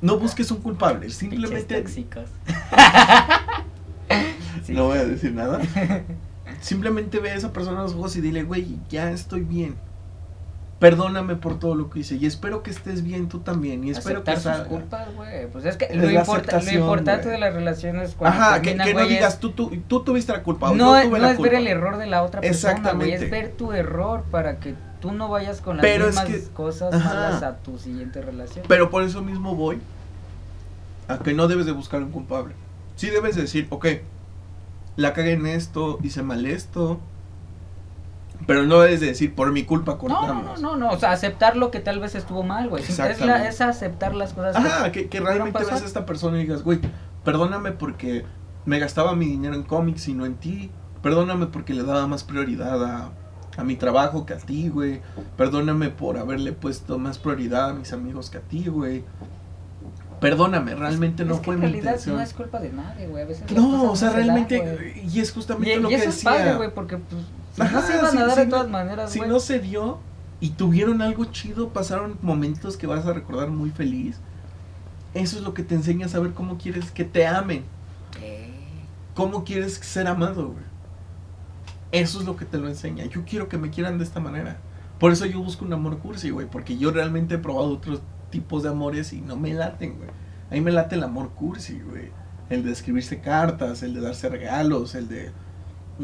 No 0.00 0.18
busques 0.18 0.50
un 0.50 0.62
culpable, 0.62 1.10
simplemente... 1.10 1.78
tóxicos. 1.78 2.30
Sí. 4.62 4.72
No 4.72 4.86
voy 4.86 4.98
a 4.98 5.04
decir 5.04 5.32
nada. 5.32 5.60
Simplemente 6.60 7.18
ve 7.18 7.30
a 7.30 7.34
esa 7.34 7.52
persona 7.52 7.80
a 7.80 7.82
los 7.84 7.94
ojos 7.94 8.14
y 8.16 8.20
dile, 8.20 8.42
güey, 8.42 8.76
ya 8.88 9.10
estoy 9.10 9.40
bien. 9.42 9.74
Perdóname 10.78 11.36
por 11.36 11.60
todo 11.60 11.76
lo 11.76 11.90
que 11.90 12.00
hice 12.00 12.16
y 12.16 12.26
espero 12.26 12.64
que 12.64 12.72
estés 12.72 13.04
bien 13.04 13.28
tú 13.28 13.38
también 13.38 13.84
y 13.84 13.90
espero 13.90 14.24
que 14.24 14.32
Aceptar 14.32 14.56
sus 14.56 14.62
salga. 14.64 14.68
culpas, 14.68 15.14
güey. 15.14 15.46
Pues 15.46 15.64
es 15.64 15.76
que 15.76 15.84
Es 15.84 15.96
lo, 15.96 16.10
importa, 16.10 16.58
importante 16.72 17.28
de 17.28 17.38
las 17.38 17.54
relaciones 17.54 18.16
cuando 18.16 18.36
Ajá, 18.40 18.60
que, 18.60 18.70
terminan, 18.74 18.86
que 18.88 18.94
no 18.94 19.06
digas 19.06 19.38
tú, 19.38 19.52
tú, 19.52 19.70
tú 19.86 20.02
tuviste 20.02 20.32
la 20.32 20.42
culpa. 20.42 20.70
o 20.70 20.74
no, 20.74 20.86
yo 20.94 20.96
es- 20.98 21.04
tuve 21.08 21.18
no 21.20 21.26
la 21.26 21.32
es 21.32 21.40
ver 21.40 21.54
el 21.54 21.68
error 21.68 21.98
de 21.98 22.06
la 22.06 22.24
otra 22.24 22.40
persona, 22.40 22.92
güey, 22.94 23.12
es 23.12 23.30
ver 23.30 23.52
tu 23.52 23.72
error 23.72 24.24
para 24.32 24.58
que 24.58 24.74
tú 25.00 25.12
no 25.12 25.28
vayas 25.28 25.60
con 25.60 25.76
las 25.76 25.84
Pero 25.84 26.08
es 26.08 26.18
que- 26.20 26.42
cosas 26.52 26.92
ajá. 26.92 27.14
malas 27.14 27.42
a 27.44 27.58
tu 27.58 27.78
siguiente 27.78 28.20
relación. 28.20 28.64
Pero 28.66 28.90
por 28.90 29.04
eso 29.04 29.22
mismo 29.22 29.54
voy 29.54 29.78
a 31.06 31.18
que 31.18 31.32
no 31.32 31.46
debes 31.46 31.66
de 31.66 31.72
buscar 31.72 32.02
un 32.02 32.10
culpable. 32.10 32.54
Sí 32.96 33.08
debes 33.08 33.36
de 33.36 33.42
decir, 33.42 33.68
ok, 33.70 33.86
la 34.96 35.12
cagué 35.12 35.32
en 35.32 35.46
esto, 35.46 35.98
hice 36.02 36.22
mal 36.22 36.44
esto, 36.46 37.00
Pero 38.46 38.64
no 38.64 38.82
es 38.82 38.98
de 39.00 39.06
decir, 39.06 39.34
por 39.34 39.52
mi 39.52 39.62
culpa 39.64 39.92
No, 39.92 39.98
cortamos. 39.98 40.60
no, 40.60 40.72
no, 40.72 40.76
no, 40.76 40.90
o 40.90 40.98
sea, 40.98 41.12
aceptar 41.12 41.56
lo 41.56 41.70
que 41.70 41.78
tal 41.78 42.00
vez 42.00 42.14
estuvo 42.16 42.42
mal, 42.42 42.68
güey. 42.68 42.82
Es, 42.82 42.98
la- 43.20 43.46
es 43.46 43.60
aceptar 43.60 44.14
las 44.16 44.32
cosas. 44.32 44.56
Ajá, 44.56 44.90
que, 44.90 45.08
que 45.08 45.20
realmente 45.20 45.58
veas 45.64 45.82
a 45.82 45.84
esta 45.86 46.04
persona 46.06 46.38
y 46.38 46.40
digas, 46.42 46.64
güey, 46.64 46.80
perdóname 47.24 47.70
porque 47.70 48.24
me 48.66 48.80
gastaba 48.80 49.14
mi 49.14 49.26
dinero 49.26 49.54
en 49.54 49.62
cómics 49.62 50.08
y 50.08 50.14
no 50.14 50.26
en 50.26 50.34
ti. 50.34 50.70
Perdóname 51.02 51.46
porque 51.46 51.72
le 51.72 51.84
daba 51.84 52.06
más 52.08 52.24
prioridad 52.24 52.84
a, 52.84 53.10
a 53.56 53.62
mi 53.64 53.76
trabajo 53.76 54.26
que 54.26 54.34
a 54.34 54.38
ti, 54.38 54.68
güey. 54.68 55.00
Perdóname 55.36 55.90
por 55.90 56.18
haberle 56.18 56.52
puesto 56.52 56.98
más 56.98 57.18
prioridad 57.18 57.70
a 57.70 57.74
mis 57.74 57.92
amigos 57.92 58.28
que 58.28 58.38
a 58.38 58.42
ti, 58.42 58.66
güey. 58.66 59.04
Perdóname, 60.22 60.74
realmente 60.74 61.24
no 61.26 61.34
es 61.34 61.40
que 61.40 61.44
fue 61.44 61.54
en 61.56 61.60
mi 61.60 61.66
realidad 61.66 61.90
intención. 61.92 62.16
no 62.16 62.22
es 62.22 62.32
culpa 62.32 62.58
de 62.60 62.72
nadie, 62.72 63.06
güey. 63.08 63.24
A 63.24 63.26
veces 63.26 63.50
No, 63.52 63.92
o 63.92 63.96
sea, 63.96 64.10
realmente, 64.10 65.04
y 65.12 65.20
es 65.20 65.32
justamente 65.32 65.74
Y, 65.76 65.80
lo 65.80 65.88
y 65.90 65.90
que 65.90 65.96
eso 66.00 66.08
es 66.08 66.14
decía. 66.16 66.30
padre, 66.30 66.54
güey, 66.56 66.72
porque 66.74 66.96
pues, 66.96 67.22
si 67.54 67.60
Ajá, 67.60 67.80
no 67.80 67.86
se 67.86 67.96
iban 67.98 68.10
si- 68.12 68.16
a 68.16 68.20
dar 68.26 68.30
si 68.34 68.40
de 68.40 68.46
no- 68.46 68.50
todas 68.56 68.70
maneras, 68.70 69.10
Si 69.12 69.20
no 69.20 69.38
se 69.40 69.58
dio 69.58 69.98
y 70.40 70.50
tuvieron 70.50 71.02
algo 71.02 71.24
chido, 71.26 71.68
pasaron 71.68 72.16
momentos 72.22 72.76
que 72.78 72.86
vas 72.86 73.04
a 73.04 73.12
recordar 73.12 73.50
muy 73.50 73.70
feliz. 73.70 74.18
Eso 75.14 75.36
es 75.36 75.42
lo 75.42 75.52
que 75.52 75.62
te 75.62 75.74
enseña 75.74 76.06
a 76.06 76.08
saber 76.08 76.32
cómo 76.32 76.56
quieres 76.56 76.90
que 76.90 77.04
te 77.04 77.26
amen. 77.26 77.64
¿Cómo 79.14 79.44
quieres 79.44 79.74
ser 79.74 80.06
amado, 80.06 80.48
güey? 80.52 80.64
Eso 81.92 82.20
es 82.20 82.26
lo 82.26 82.36
que 82.36 82.46
te 82.46 82.56
lo 82.56 82.68
enseña. 82.68 83.04
Yo 83.04 83.24
quiero 83.26 83.48
que 83.48 83.58
me 83.58 83.68
quieran 83.70 83.98
de 83.98 84.04
esta 84.04 84.20
manera. 84.20 84.56
Por 84.98 85.12
eso 85.12 85.26
yo 85.26 85.40
busco 85.42 85.64
un 85.66 85.72
amor 85.74 85.98
cursi, 85.98 86.30
güey. 86.30 86.46
Porque 86.46 86.78
yo 86.78 86.90
realmente 86.90 87.34
he 87.34 87.38
probado 87.38 87.68
otros 87.70 88.00
tipos 88.32 88.64
de 88.64 88.70
amores 88.70 89.12
y 89.12 89.20
no 89.20 89.36
me 89.36 89.54
laten, 89.54 89.96
güey. 89.98 90.10
A 90.50 90.54
mí 90.54 90.60
me 90.60 90.72
late 90.72 90.96
el 90.96 91.04
amor 91.04 91.30
cursi, 91.30 91.78
güey. 91.80 92.10
El 92.50 92.64
de 92.64 92.72
escribirse 92.72 93.20
cartas, 93.20 93.82
el 93.84 93.94
de 93.94 94.00
darse 94.00 94.28
regalos, 94.28 94.94
el 94.96 95.08
de, 95.08 95.30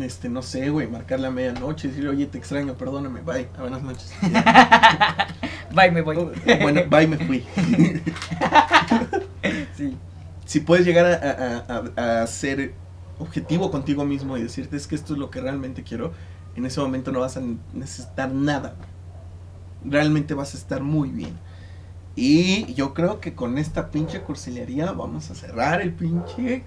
este, 0.01 0.29
no 0.29 0.43
sé, 0.43 0.71
güey, 0.71 0.87
marcarle 0.87 1.27
a 1.27 1.31
medianoche 1.31 1.89
y 1.89 1.91
decirle, 1.91 2.11
oye, 2.11 2.27
te 2.27 2.39
extraño, 2.39 2.75
perdóname, 2.75 3.21
bye, 3.23 3.49
Ah, 3.57 3.63
buenas 3.63 3.83
noches. 3.83 4.13
Bye, 5.75 5.91
me 5.91 6.01
voy. 6.01 6.17
bueno, 6.63 6.81
bye, 6.89 7.07
me 7.07 7.19
fui. 7.19 7.45
sí. 9.77 9.97
si 10.47 10.61
puedes 10.61 10.87
llegar 10.87 11.07
a, 11.07 11.65
a- 11.75 12.19
a- 12.19 12.23
a 12.23 12.27
ser 12.27 12.73
objetivo 13.19 13.71
contigo 13.71 14.05
mismo 14.05 14.37
y 14.39 14.43
decirte 14.43 14.77
es 14.77 14.87
que 14.87 14.95
esto 14.95 15.13
es 15.13 15.19
lo 15.19 15.31
que 15.31 15.41
realmente 15.41 15.83
quiero, 15.83 16.13
en 16.57 16.65
ese 16.67 16.81
momento 16.81 17.13
no 17.13 17.21
vas 17.21 17.37
a 17.37 17.43
necesitar 17.75 18.31
nada. 18.33 18.75
Realmente 19.85 20.35
vas 20.35 20.55
a 20.55 20.59
estar 20.59 20.83
muy 20.83 21.11
bien. 21.11 21.37
Y 22.21 22.75
yo 22.75 22.95
creo 22.95 23.21
que 23.21 23.35
con 23.37 23.59
esta 23.59 23.93
pinche 23.93 24.23
cursilería 24.23 24.91
vamos 24.91 25.31
a 25.31 25.37
cerrar 25.37 25.81
el 25.81 25.93
pinche 25.93 26.65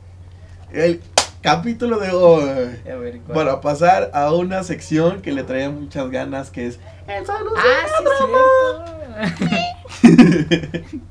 el 0.71 1.01
capítulo 1.41 1.99
de 1.99 2.11
hoy. 2.11 2.43
A 2.89 2.95
ver. 2.95 3.19
Para 3.19 3.59
pasar 3.59 4.11
a 4.13 4.33
una 4.33 4.63
sección 4.63 5.21
que 5.21 5.33
le 5.33 5.43
traía 5.43 5.69
muchas 5.69 6.09
ganas, 6.09 6.51
que 6.51 6.67
es 6.67 6.79
el 7.05 7.25
Ah, 7.29 9.25
sí. 9.37 11.01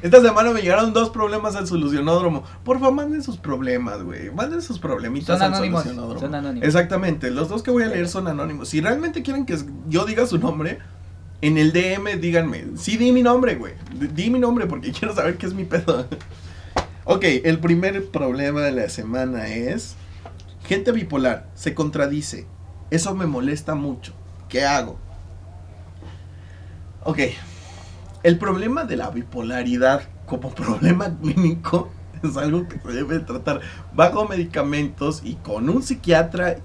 Esta 0.00 0.22
semana 0.22 0.50
me 0.52 0.62
llegaron 0.62 0.94
dos 0.94 1.10
problemas 1.10 1.54
al 1.54 1.66
solucionódromo. 1.66 2.42
Porfa, 2.64 2.90
manden 2.90 3.22
sus 3.22 3.36
problemas, 3.36 4.02
güey. 4.02 4.30
Manden 4.30 4.62
sus 4.62 4.78
problemitas 4.78 5.38
Son 5.38 5.42
al 5.42 5.52
anónimos, 5.52 5.82
solucionódromo. 5.82 6.20
son 6.20 6.34
anónimos. 6.34 6.66
Exactamente. 6.66 7.30
Los 7.30 7.50
dos 7.50 7.62
que 7.62 7.70
voy 7.70 7.82
a 7.82 7.88
leer 7.88 8.08
son 8.08 8.28
anónimos. 8.28 8.70
Si 8.70 8.80
realmente 8.80 9.22
quieren 9.22 9.44
que 9.44 9.58
yo 9.88 10.06
diga 10.06 10.26
su 10.26 10.38
nombre, 10.38 10.78
en 11.46 11.58
el 11.58 11.72
DM 11.72 12.20
díganme. 12.20 12.64
Sí, 12.76 12.96
di 12.96 13.12
mi 13.12 13.22
nombre, 13.22 13.54
güey. 13.56 13.74
Di- 14.14 14.30
mi 14.30 14.38
nombre 14.38 14.66
porque 14.66 14.92
quiero 14.98 15.14
saber 15.14 15.36
qué 15.36 15.46
es 15.46 15.54
mi 15.54 15.64
pedo. 15.64 16.06
ok, 17.04 17.24
el 17.44 17.58
primer 17.58 18.06
problema 18.10 18.60
de 18.62 18.72
la 18.72 18.88
semana 18.88 19.48
es... 19.48 19.96
Gente 20.66 20.92
bipolar 20.92 21.50
se 21.54 21.74
contradice. 21.74 22.46
Eso 22.90 23.14
me 23.14 23.26
molesta 23.26 23.74
mucho. 23.74 24.14
¿Qué 24.48 24.64
hago? 24.64 24.98
Ok. 27.04 27.18
El 28.22 28.38
problema 28.38 28.84
de 28.84 28.96
la 28.96 29.10
bipolaridad 29.10 30.02
como 30.26 30.50
problema 30.54 31.14
clínico 31.20 31.90
es 32.22 32.36
algo 32.38 32.66
que 32.66 32.80
se 32.80 32.88
debe 32.88 33.18
tratar 33.20 33.60
bajo 33.94 34.26
medicamentos 34.26 35.20
y 35.22 35.34
con 35.34 35.68
un 35.68 35.82
psiquiatra. 35.82 36.56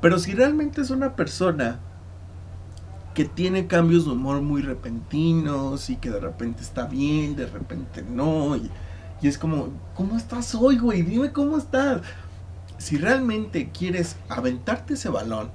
Pero 0.00 0.18
si 0.18 0.32
realmente 0.32 0.80
es 0.80 0.88
una 0.90 1.14
persona 1.14 1.80
que 3.14 3.24
tiene 3.24 3.66
cambios 3.66 4.04
de 4.04 4.12
humor 4.12 4.40
muy 4.40 4.62
repentinos 4.62 5.90
y 5.90 5.96
que 5.96 6.10
de 6.10 6.20
repente 6.20 6.62
está 6.62 6.86
bien, 6.86 7.36
de 7.36 7.46
repente 7.46 8.02
no, 8.02 8.56
y, 8.56 8.70
y 9.20 9.28
es 9.28 9.38
como, 9.38 9.68
¿cómo 9.94 10.16
estás 10.16 10.54
hoy, 10.54 10.78
güey? 10.78 11.02
Dime 11.02 11.32
cómo 11.32 11.58
estás. 11.58 12.02
Si 12.78 12.96
realmente 12.96 13.70
quieres 13.70 14.16
aventarte 14.28 14.94
ese 14.94 15.08
balón, 15.08 15.50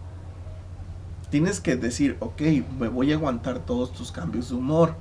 tienes 1.30 1.60
que 1.60 1.76
decir, 1.76 2.16
ok, 2.20 2.42
me 2.80 2.88
voy 2.88 3.12
a 3.12 3.16
aguantar 3.16 3.60
todos 3.60 3.92
tus 3.92 4.12
cambios 4.12 4.50
de 4.50 4.56
humor. 4.56 4.96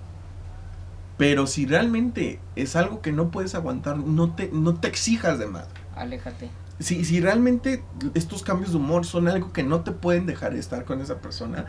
Pero 1.17 1.47
si 1.47 1.65
realmente 1.65 2.41
es 2.57 2.77
algo 2.77 3.01
que 3.01 3.13
no 3.13 3.31
puedes 3.31 3.55
aguantar, 3.55 3.97
no 3.99 4.35
te, 4.35 4.51
no 4.53 4.75
te 4.75 4.89
exijas 4.89 5.39
de 5.39 5.47
más. 5.47 5.67
Aléjate. 5.95 6.51
Si, 6.79 7.05
si 7.05 7.21
realmente 7.21 7.83
estos 8.15 8.43
cambios 8.43 8.73
de 8.73 8.77
humor 8.77 9.07
son 9.07 9.29
algo 9.29 9.53
que 9.53 9.63
no 9.63 9.81
te 9.81 9.93
pueden 9.93 10.27
dejar 10.27 10.55
estar 10.55 10.85
con 10.85 11.01
esa 11.01 11.21
persona, 11.21 11.67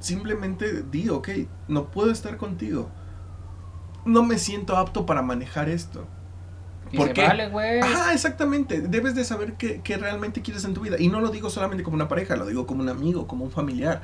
simplemente 0.00 0.82
di, 0.82 1.08
ok, 1.08 1.28
no 1.68 1.90
puedo 1.90 2.10
estar 2.10 2.36
contigo. 2.36 2.90
No 4.04 4.22
me 4.24 4.38
siento 4.38 4.76
apto 4.76 5.04
para 5.06 5.22
manejar 5.22 5.68
esto. 5.68 6.06
Y 6.92 6.96
¿Por 6.96 7.08
se 7.08 7.14
qué? 7.14 7.22
vale, 7.22 7.48
güey. 7.50 7.80
Ajá, 7.80 8.12
exactamente. 8.14 8.80
Debes 8.82 9.14
de 9.14 9.24
saber 9.24 9.54
qué, 9.56 9.82
qué 9.82 9.96
realmente 9.98 10.42
quieres 10.42 10.64
en 10.64 10.74
tu 10.74 10.82
vida. 10.82 10.96
Y 10.98 11.08
no 11.08 11.20
lo 11.20 11.30
digo 11.30 11.50
solamente 11.50 11.84
como 11.84 11.96
una 11.96 12.08
pareja, 12.08 12.36
lo 12.36 12.46
digo 12.46 12.66
como 12.66 12.82
un 12.82 12.88
amigo, 12.88 13.26
como 13.26 13.44
un 13.44 13.50
familiar. 13.50 14.02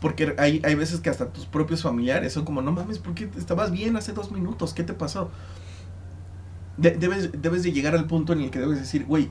Porque 0.00 0.34
hay, 0.38 0.60
hay 0.64 0.74
veces 0.74 1.00
que 1.00 1.10
hasta 1.10 1.32
tus 1.32 1.46
propios 1.46 1.82
familiares 1.82 2.32
son 2.32 2.44
como, 2.44 2.60
no 2.62 2.70
mames, 2.72 2.98
¿por 2.98 3.14
qué 3.14 3.30
estabas 3.36 3.70
bien 3.72 3.96
hace 3.96 4.12
dos 4.12 4.30
minutos? 4.30 4.74
¿Qué 4.74 4.82
te 4.84 4.92
pasó? 4.92 5.30
De- 6.76 6.96
debes, 6.96 7.30
debes 7.40 7.62
de 7.62 7.72
llegar 7.72 7.94
al 7.94 8.06
punto 8.06 8.32
en 8.32 8.40
el 8.42 8.50
que 8.50 8.58
debes 8.60 8.78
decir, 8.78 9.04
güey, 9.06 9.30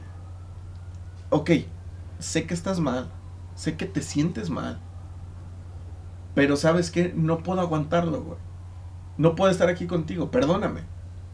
ok, 1.29 1.51
sé 2.19 2.45
que 2.47 2.53
estás 2.53 2.79
mal, 2.79 3.11
sé 3.55 3.77
que 3.77 3.85
te 3.85 4.01
sientes 4.01 4.49
mal, 4.49 4.79
pero 6.35 6.55
sabes 6.57 6.91
que 6.91 7.11
no 7.15 7.39
puedo 7.39 7.61
aguantarlo, 7.61 8.21
güey. 8.21 8.37
No 9.17 9.35
puedo 9.35 9.49
estar 9.51 9.69
aquí 9.69 9.87
contigo, 9.87 10.29
perdóname. 10.29 10.81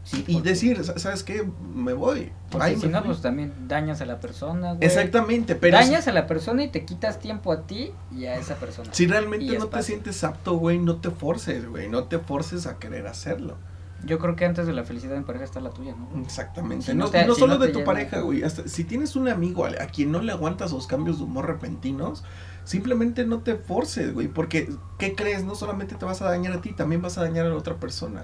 Sí, 0.04 0.24
y 0.26 0.34
porque- 0.34 0.48
decir, 0.48 0.84
"Sa- 0.84 0.98
¿sabes 0.98 1.22
qué? 1.22 1.48
Me 1.74 1.92
voy. 1.92 2.32
Porque 2.50 2.76
si 2.76 2.88
no, 2.88 2.98
fui". 3.00 3.08
pues 3.08 3.22
también 3.22 3.52
dañas 3.68 4.00
a 4.00 4.04
la 4.06 4.18
persona, 4.18 4.72
güey. 4.74 4.84
Exactamente, 4.84 5.54
pero 5.54 5.76
dañas 5.76 6.08
a 6.08 6.12
la 6.12 6.26
persona 6.26 6.64
y 6.64 6.68
te 6.70 6.84
quitas 6.84 7.20
tiempo 7.20 7.52
a 7.52 7.62
ti 7.62 7.92
y 8.10 8.24
a 8.24 8.36
esa 8.36 8.56
persona. 8.56 8.92
si 8.92 9.06
realmente 9.06 9.56
no 9.58 9.66
te 9.68 9.82
sientes 9.84 10.24
apto, 10.24 10.54
güey, 10.56 10.78
no 10.80 10.96
te 10.96 11.10
forces, 11.10 11.68
güey. 11.68 11.88
No 11.88 12.04
te 12.04 12.18
forces 12.18 12.66
a 12.66 12.78
querer 12.78 13.06
hacerlo. 13.06 13.56
Yo 14.04 14.18
creo 14.18 14.34
que 14.34 14.44
antes 14.44 14.66
de 14.66 14.72
la 14.72 14.82
felicidad 14.82 15.16
en 15.16 15.22
pareja 15.22 15.44
está 15.44 15.60
la 15.60 15.70
tuya, 15.70 15.94
¿no? 15.96 16.20
Exactamente. 16.22 16.86
Si 16.86 16.94
no 16.94 17.04
no 17.04 17.10
te- 17.10 17.24
no 17.24 17.34
si 17.34 17.40
solo 17.40 17.54
no 17.54 17.60
de 17.64 17.68
tu 17.72 17.84
pareja, 17.84 18.18
güey. 18.20 18.42
Hasta 18.42 18.66
si 18.66 18.82
tienes 18.82 19.14
un 19.14 19.28
amigo 19.28 19.64
a, 19.64 19.68
a 19.68 19.86
quien 19.86 20.10
no 20.10 20.20
le 20.20 20.32
aguantas 20.32 20.72
los 20.72 20.88
cambios 20.88 21.18
de 21.18 21.24
humor 21.24 21.46
repentinos, 21.46 22.24
simplemente 22.64 23.24
no 23.24 23.40
te 23.40 23.56
forces, 23.56 24.12
güey. 24.14 24.28
Porque, 24.28 24.72
¿qué 24.98 25.14
crees? 25.14 25.44
No 25.44 25.54
solamente 25.54 25.94
te 25.94 26.04
vas 26.04 26.22
a 26.22 26.26
dañar 26.26 26.52
a 26.52 26.60
ti, 26.60 26.72
también 26.72 27.02
vas 27.02 27.18
a 27.18 27.22
dañar 27.22 27.46
a 27.46 27.50
la 27.50 27.56
otra 27.56 27.76
persona. 27.76 28.22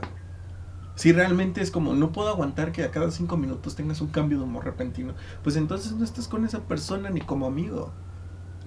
Si 0.94 1.12
realmente 1.12 1.60
es 1.60 1.70
como, 1.70 1.94
no 1.94 2.10
puedo 2.10 2.28
aguantar 2.28 2.72
que 2.72 2.82
a 2.82 2.90
cada 2.90 3.10
cinco 3.10 3.36
minutos 3.36 3.76
tengas 3.76 4.00
un 4.00 4.08
cambio 4.08 4.38
de 4.38 4.44
humor 4.44 4.64
repentino, 4.64 5.14
pues 5.44 5.54
entonces 5.56 5.92
no 5.92 6.04
estás 6.04 6.26
con 6.26 6.44
esa 6.44 6.60
persona 6.60 7.10
ni 7.10 7.20
como 7.20 7.46
amigo. 7.46 7.92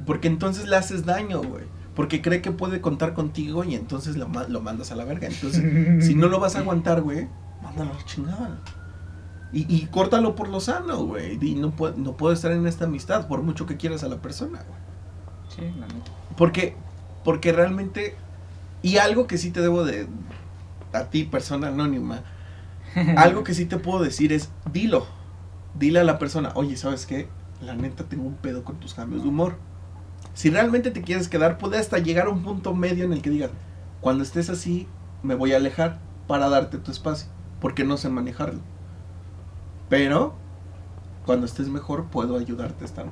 Porque 0.05 0.27
entonces 0.27 0.67
le 0.67 0.77
haces 0.77 1.05
daño, 1.05 1.41
güey. 1.41 1.65
Porque 1.93 2.21
cree 2.21 2.41
que 2.41 2.51
puede 2.51 2.79
contar 2.79 3.13
contigo 3.13 3.65
y 3.65 3.75
entonces 3.75 4.15
lo, 4.15 4.29
lo 4.47 4.61
mandas 4.61 4.91
a 4.91 4.95
la 4.95 5.03
verga. 5.03 5.27
Entonces, 5.27 6.05
si 6.05 6.15
no 6.15 6.27
lo 6.27 6.39
vas 6.39 6.55
a 6.55 6.59
aguantar, 6.59 7.01
güey, 7.01 7.27
mándalo 7.61 7.91
a 7.91 7.95
la 7.95 8.05
chingada. 8.05 8.61
Y, 9.51 9.73
y 9.73 9.87
córtalo 9.87 10.33
por 10.33 10.47
lo 10.47 10.61
sano, 10.61 11.03
güey. 11.03 11.37
Y 11.41 11.55
no, 11.55 11.71
puedo, 11.71 11.97
no 11.97 12.15
puedo 12.15 12.33
estar 12.33 12.53
en 12.53 12.65
esta 12.65 12.85
amistad 12.85 13.27
por 13.27 13.41
mucho 13.41 13.65
que 13.65 13.75
quieras 13.75 14.03
a 14.03 14.07
la 14.07 14.21
persona, 14.21 14.63
güey. 14.65 14.90
Sí, 15.55 15.61
la 15.61 15.87
neta. 15.87 16.11
Porque, 16.37 16.75
porque 17.23 17.51
realmente, 17.51 18.15
y 18.81 18.97
algo 18.97 19.27
que 19.27 19.37
sí 19.37 19.51
te 19.51 19.61
debo 19.61 19.83
de, 19.83 20.07
a 20.93 21.05
ti, 21.05 21.23
persona 21.23 21.67
anónima, 21.67 22.23
algo 23.17 23.43
que 23.43 23.53
sí 23.53 23.65
te 23.65 23.77
puedo 23.77 24.03
decir 24.03 24.33
es, 24.33 24.49
dilo, 24.71 25.05
dile 25.77 25.99
a 25.99 26.03
la 26.03 26.19
persona, 26.19 26.51
oye, 26.55 26.77
¿sabes 26.77 27.05
qué? 27.05 27.27
La 27.61 27.75
neta 27.75 28.05
tengo 28.05 28.23
un 28.23 28.35
pedo 28.35 28.63
con 28.63 28.79
tus 28.79 28.93
cambios 28.93 29.23
de 29.23 29.29
humor. 29.29 29.57
Si 30.33 30.49
realmente 30.49 30.91
te 30.91 31.01
quieres 31.01 31.27
quedar, 31.27 31.57
puede 31.57 31.77
hasta 31.77 31.99
llegar 31.99 32.27
a 32.27 32.29
un 32.29 32.43
punto 32.43 32.73
medio 32.73 33.05
en 33.05 33.13
el 33.13 33.21
que 33.21 33.29
digas, 33.29 33.51
cuando 33.99 34.23
estés 34.23 34.49
así, 34.49 34.87
me 35.23 35.35
voy 35.35 35.53
a 35.53 35.57
alejar 35.57 35.99
para 36.27 36.49
darte 36.49 36.77
tu 36.77 36.91
espacio, 36.91 37.27
porque 37.59 37.83
no 37.83 37.97
sé 37.97 38.09
manejarlo. 38.09 38.61
Pero, 39.89 40.33
cuando 41.25 41.45
estés 41.45 41.67
mejor, 41.67 42.05
puedo 42.05 42.37
ayudarte 42.37 42.83
a 42.83 42.87
estar, 42.87 43.05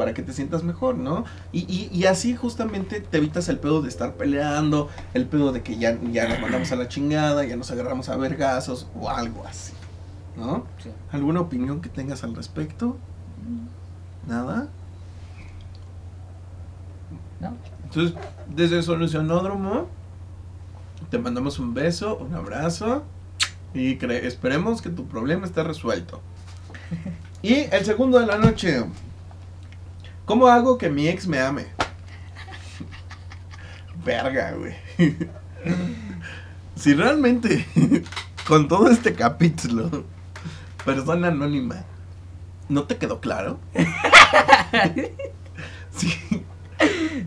para 0.00 0.14
que 0.14 0.22
te 0.22 0.32
sientas 0.32 0.64
mejor, 0.64 0.96
¿no? 0.96 1.26
Y, 1.52 1.60
y, 1.70 1.90
y 1.92 2.06
así 2.06 2.34
justamente 2.34 3.02
te 3.02 3.18
evitas 3.18 3.50
el 3.50 3.58
pedo 3.58 3.82
de 3.82 3.90
estar 3.90 4.14
peleando, 4.14 4.88
el 5.12 5.26
pedo 5.26 5.52
de 5.52 5.62
que 5.62 5.76
ya, 5.76 6.00
ya 6.10 6.26
nos 6.26 6.40
mandamos 6.40 6.72
a 6.72 6.76
la 6.76 6.88
chingada, 6.88 7.44
ya 7.44 7.54
nos 7.54 7.70
agarramos 7.70 8.08
a 8.08 8.16
vergazos 8.16 8.88
o 8.98 9.10
algo 9.10 9.46
así, 9.46 9.74
¿no? 10.38 10.64
Sí. 10.82 10.88
¿Alguna 11.12 11.40
opinión 11.40 11.82
que 11.82 11.90
tengas 11.90 12.24
al 12.24 12.34
respecto? 12.34 12.96
¿Nada? 14.26 14.68
¿no? 17.40 17.54
Entonces, 17.84 18.16
desde 18.48 18.82
Solucionódromo, 18.82 19.86
te 21.10 21.18
mandamos 21.18 21.58
un 21.58 21.74
beso, 21.74 22.16
un 22.16 22.32
abrazo 22.32 23.04
y 23.74 24.02
esperemos 24.02 24.80
que 24.80 24.88
tu 24.88 25.04
problema 25.06 25.44
esté 25.44 25.62
resuelto. 25.62 26.22
Y 27.42 27.54
el 27.54 27.84
segundo 27.86 28.18
de 28.18 28.26
la 28.26 28.36
noche. 28.36 28.84
¿Cómo 30.30 30.46
hago 30.46 30.78
que 30.78 30.88
mi 30.88 31.08
ex 31.08 31.26
me 31.26 31.40
ame? 31.40 31.66
Verga, 34.04 34.52
güey. 34.52 34.74
Si 36.76 36.94
realmente 36.94 37.66
con 38.46 38.68
todo 38.68 38.88
este 38.92 39.12
capítulo, 39.16 40.04
persona 40.84 41.26
anónima, 41.26 41.84
¿no 42.68 42.84
te 42.84 42.96
quedó 42.96 43.20
claro? 43.20 43.58
Sí. 45.90 46.44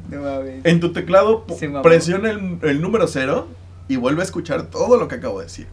No 0.09 0.21
mames. 0.21 0.63
En 0.63 0.79
tu 0.79 0.93
teclado 0.93 1.45
presiona 1.83 2.29
el, 2.29 2.59
el 2.61 2.81
número 2.81 3.05
cero 3.09 3.49
y 3.89 3.97
vuelve 3.97 4.21
a 4.21 4.23
escuchar 4.23 4.67
todo 4.67 4.95
lo 4.95 5.09
que 5.09 5.15
acabo 5.15 5.39
de 5.39 5.47
decir. 5.47 5.67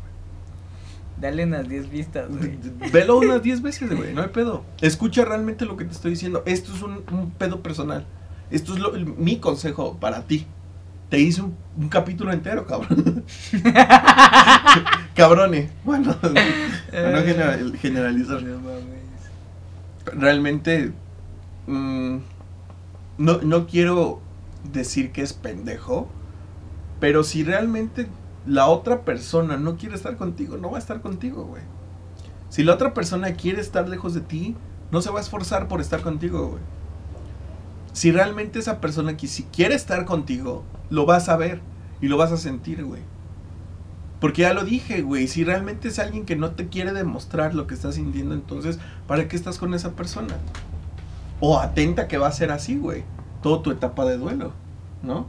Dale 1.20 1.44
unas 1.44 1.68
10 1.68 1.90
vistas, 1.90 2.28
güey. 2.28 2.58
Velo 2.92 3.18
unas 3.18 3.42
10 3.42 3.62
veces, 3.62 3.94
güey, 3.94 4.14
no 4.14 4.22
hay 4.22 4.28
pedo. 4.28 4.64
Escucha 4.80 5.24
realmente 5.24 5.64
lo 5.66 5.76
que 5.76 5.84
te 5.84 5.92
estoy 5.92 6.12
diciendo. 6.12 6.42
Esto 6.46 6.72
es 6.74 6.82
un, 6.82 7.02
un 7.12 7.30
pedo 7.30 7.60
personal. 7.62 8.06
Esto 8.50 8.74
es 8.74 8.80
lo- 8.80 8.94
el- 8.94 9.06
mi 9.06 9.38
consejo 9.38 9.96
para 10.00 10.22
ti. 10.26 10.46
Te 11.10 11.18
hice 11.18 11.42
un, 11.42 11.56
un 11.76 11.88
capítulo 11.88 12.32
entero, 12.32 12.66
cabrón. 12.66 13.24
Cabrone. 15.14 15.68
Bueno, 15.84 16.14
para 16.20 16.32
no 17.12 17.22
general- 17.22 17.76
generalizar. 17.78 18.42
No 18.42 18.58
mames. 18.60 19.00
realmente 20.14 20.92
mm, 21.66 22.16
no, 23.18 23.38
no 23.42 23.66
quiero 23.66 24.20
decir 24.72 25.10
que 25.12 25.22
es 25.22 25.32
pendejo, 25.32 26.08
pero 27.00 27.22
si 27.24 27.44
realmente 27.44 28.06
la 28.46 28.66
otra 28.68 29.04
persona 29.04 29.56
no 29.56 29.76
quiere 29.76 29.94
estar 29.94 30.16
contigo, 30.16 30.56
no 30.56 30.70
va 30.70 30.76
a 30.76 30.80
estar 30.80 31.00
contigo, 31.00 31.44
güey. 31.44 31.62
Si 32.48 32.64
la 32.64 32.74
otra 32.74 32.94
persona 32.94 33.34
quiere 33.34 33.60
estar 33.60 33.88
lejos 33.88 34.14
de 34.14 34.20
ti, 34.20 34.56
no 34.90 35.02
se 35.02 35.10
va 35.10 35.18
a 35.18 35.22
esforzar 35.22 35.68
por 35.68 35.80
estar 35.80 36.02
contigo, 36.02 36.48
güey. 36.48 36.62
Si 37.92 38.12
realmente 38.12 38.58
esa 38.58 38.80
persona 38.80 39.16
que 39.16 39.26
si 39.26 39.44
quiere 39.44 39.74
estar 39.74 40.04
contigo, 40.04 40.64
lo 40.90 41.06
vas 41.06 41.28
a 41.28 41.36
ver 41.36 41.60
y 42.00 42.08
lo 42.08 42.16
vas 42.16 42.32
a 42.32 42.36
sentir, 42.36 42.84
güey. 42.84 43.02
Porque 44.20 44.42
ya 44.42 44.52
lo 44.52 44.64
dije, 44.64 45.02
güey, 45.02 45.28
si 45.28 45.44
realmente 45.44 45.88
es 45.88 45.98
alguien 45.98 46.26
que 46.26 46.36
no 46.36 46.52
te 46.52 46.68
quiere 46.68 46.92
demostrar 46.92 47.54
lo 47.54 47.66
que 47.66 47.74
estás 47.74 47.94
sintiendo, 47.94 48.34
entonces, 48.34 48.78
¿para 49.06 49.28
qué 49.28 49.36
estás 49.36 49.58
con 49.58 49.72
esa 49.74 49.92
persona? 49.92 50.34
O 51.40 51.58
atenta 51.58 52.06
que 52.06 52.18
va 52.18 52.28
a 52.28 52.32
ser 52.32 52.50
así, 52.50 52.76
güey. 52.76 53.04
Toda 53.42 53.62
tu 53.62 53.70
etapa 53.70 54.04
de 54.04 54.18
duelo, 54.18 54.52
¿no? 55.02 55.26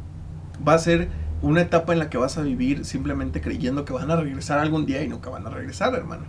Va 0.67 0.73
a 0.73 0.79
ser 0.79 1.09
una 1.41 1.61
etapa 1.61 1.93
en 1.93 1.99
la 1.99 2.09
que 2.09 2.17
vas 2.17 2.37
a 2.37 2.41
vivir 2.41 2.85
simplemente 2.85 3.41
creyendo 3.41 3.85
que 3.85 3.93
van 3.93 4.11
a 4.11 4.15
regresar 4.15 4.59
algún 4.59 4.85
día 4.85 5.01
y 5.03 5.07
nunca 5.07 5.29
van 5.29 5.45
a 5.47 5.49
regresar, 5.49 5.93
hermano. 5.95 6.23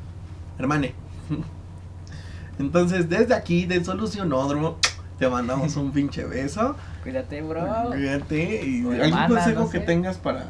Hermane. 0.58 0.94
Entonces, 2.58 3.08
desde 3.08 3.34
aquí, 3.34 3.66
de 3.66 3.84
Solucionódromo, 3.84 4.76
te 5.18 5.28
mandamos 5.28 5.76
un 5.76 5.92
pinche 5.92 6.24
beso. 6.24 6.76
Cuídate, 7.02 7.42
bro. 7.42 7.66
Cuídate. 7.88 8.64
¿Y 8.66 8.78
algún 8.80 8.94
hermana, 9.00 9.28
consejo 9.28 9.60
no 9.60 9.70
que 9.70 9.80
tengas 9.80 10.16
para, 10.18 10.46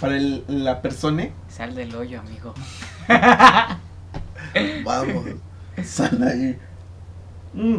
para 0.00 0.16
el- 0.16 0.44
la 0.48 0.82
persona? 0.82 1.28
Sal 1.48 1.74
del 1.74 1.94
hoyo, 1.94 2.20
amigo. 2.20 2.54
Vamos, 4.84 5.24
sal 5.84 6.22
ahí. 6.22 6.58
Mm. 7.54 7.78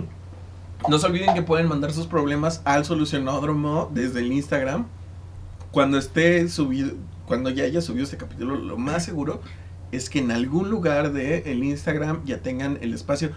No 0.90 1.00
se 1.00 1.06
olviden 1.08 1.34
que 1.34 1.42
pueden 1.42 1.68
mandar 1.68 1.92
sus 1.94 2.06
problemas 2.08 2.62
al 2.66 2.86
solucionódromo 2.86 3.90
desde 3.94 4.20
el 4.20 4.32
Instagram. 4.32 4.86
Cuando 5.76 5.98
esté 5.98 6.48
subido, 6.48 6.92
cuando 7.28 7.50
ya 7.50 7.66
haya 7.66 7.82
subido 7.82 8.06
este 8.06 8.16
capítulo, 8.16 8.56
lo 8.56 8.78
más 8.78 9.04
seguro 9.04 9.42
es 9.92 10.10
que 10.10 10.20
en 10.20 10.32
algún 10.32 10.70
lugar 10.70 11.12
del 11.12 11.44
el 11.46 11.64
Instagram 11.66 12.24
ya 12.24 12.38
tengan 12.38 12.78
el 12.82 12.94
espacio. 12.94 13.32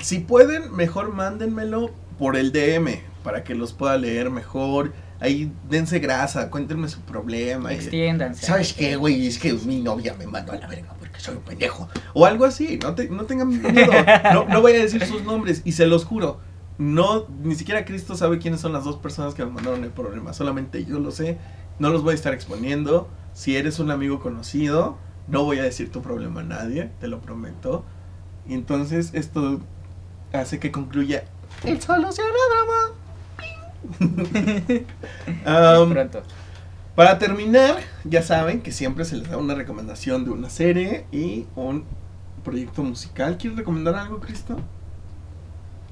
Si 0.00 0.20
pueden, 0.20 0.74
mejor 0.74 1.12
mándenmelo 1.12 1.90
por 2.18 2.36
el 2.36 2.52
DM 2.52 3.00
para 3.22 3.44
que 3.44 3.54
los 3.54 3.74
pueda 3.74 3.98
leer 3.98 4.30
mejor. 4.30 4.92
Ahí 5.20 5.52
dense 5.68 5.98
grasa, 5.98 6.48
cuéntenme 6.50 6.88
su 6.88 7.00
problema. 7.02 7.70
Extiéndanse. 7.74 8.46
¿Sabes 8.46 8.72
qué, 8.72 8.96
güey? 8.96 9.26
Es 9.26 9.38
que 9.38 9.52
mi 9.52 9.80
novia 9.80 10.14
me 10.18 10.26
mandó 10.26 10.52
a 10.52 10.56
la 10.56 10.66
verga 10.66 10.94
porque 10.98 11.20
soy 11.20 11.36
un 11.36 11.42
pendejo. 11.42 11.86
O 12.14 12.24
algo 12.24 12.46
así, 12.46 12.78
no, 12.82 12.94
te- 12.94 13.10
no 13.10 13.24
tengan 13.26 13.48
miedo. 13.48 13.92
No, 14.32 14.46
no 14.48 14.62
voy 14.62 14.72
a 14.72 14.78
decir 14.78 15.04
sus 15.04 15.22
nombres 15.24 15.60
y 15.66 15.72
se 15.72 15.86
los 15.86 16.06
juro. 16.06 16.40
No, 16.80 17.26
ni 17.42 17.54
siquiera 17.56 17.84
Cristo 17.84 18.14
sabe 18.14 18.38
quiénes 18.38 18.62
son 18.62 18.72
las 18.72 18.84
dos 18.84 18.96
personas 18.96 19.34
que 19.34 19.44
me 19.44 19.50
mandaron 19.50 19.84
el 19.84 19.90
problema. 19.90 20.32
Solamente 20.32 20.82
yo 20.86 20.98
lo 20.98 21.10
sé. 21.10 21.36
No 21.78 21.90
los 21.90 22.02
voy 22.02 22.12
a 22.12 22.14
estar 22.14 22.32
exponiendo. 22.32 23.06
Si 23.34 23.54
eres 23.54 23.80
un 23.80 23.90
amigo 23.90 24.18
conocido, 24.18 24.96
no 25.28 25.44
voy 25.44 25.58
a 25.58 25.62
decir 25.62 25.92
tu 25.92 26.00
problema 26.00 26.40
a 26.40 26.44
nadie, 26.44 26.90
te 26.98 27.06
lo 27.06 27.20
prometo. 27.20 27.84
Y 28.48 28.54
entonces 28.54 29.10
esto 29.12 29.60
hace 30.32 30.58
que 30.58 30.72
concluya 30.72 31.24
el 31.64 31.78
solucionódromo. 31.82 32.98
Um, 35.46 35.90
Pronto. 35.90 36.22
para 36.94 37.18
terminar, 37.18 37.76
ya 38.04 38.22
saben 38.22 38.62
que 38.62 38.72
siempre 38.72 39.04
se 39.04 39.16
les 39.16 39.28
da 39.28 39.36
una 39.36 39.54
recomendación 39.54 40.24
de 40.24 40.30
una 40.30 40.48
serie 40.48 41.04
y 41.12 41.44
un 41.56 41.84
proyecto 42.42 42.82
musical. 42.82 43.36
¿Quieres 43.36 43.58
recomendar 43.58 43.96
algo, 43.96 44.18
Cristo? 44.20 44.56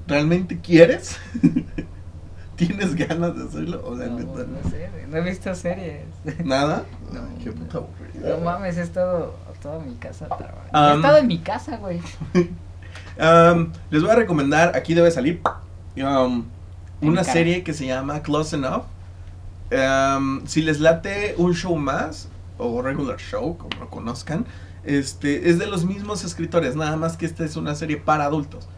¿Realmente 0.09 0.59
quieres? 0.59 1.17
¿Tienes 2.55 2.95
ganas 2.95 3.37
de 3.37 3.45
hacerlo? 3.45 3.81
O 3.85 3.95
sea, 3.95 4.07
No, 4.07 4.17
neta, 4.19 4.43
no 4.43 4.69
sé, 4.69 4.89
no 5.07 5.17
he 5.17 5.21
visto 5.21 5.55
series. 5.55 6.03
¿Nada? 6.43 6.83
No. 7.13 7.21
Ay, 7.21 7.43
qué 7.43 7.51
puta 7.51 7.77
aburrida. 7.77 8.37
No 8.37 8.43
mames, 8.43 8.77
he 8.77 8.81
estado 8.81 9.33
toda 9.61 9.79
mi 9.79 9.95
casa 9.95 10.27
trabajando. 10.27 10.93
He 10.93 10.95
estado 10.95 11.17
en 11.17 11.27
mi 11.27 11.39
casa, 11.39 11.77
güey. 11.77 12.01
Um, 13.19 13.73
les 13.91 14.01
voy 14.01 14.11
a 14.11 14.15
recomendar, 14.15 14.75
aquí 14.75 14.93
debe 14.93 15.11
salir, 15.11 15.41
um, 15.97 16.45
una 17.01 17.23
serie 17.25 17.63
que 17.63 17.73
se 17.73 17.85
llama 17.85 18.21
Close 18.21 18.55
Enough. 18.55 18.85
Si 20.47 20.61
les 20.61 20.79
late 20.79 21.35
un 21.37 21.53
show 21.53 21.75
más, 21.75 22.29
o 22.57 22.81
regular 22.81 23.17
show, 23.19 23.57
como 23.57 23.77
lo 23.77 23.89
conozcan, 23.89 24.45
este, 24.85 25.49
es 25.49 25.59
de 25.59 25.65
los 25.67 25.85
mismos 25.85 26.23
escritores, 26.23 26.77
nada 26.77 26.95
más 26.95 27.17
que 27.17 27.25
esta 27.25 27.43
es 27.43 27.57
una 27.57 27.75
serie 27.75 27.97
para 27.97 28.23
adultos. 28.23 28.69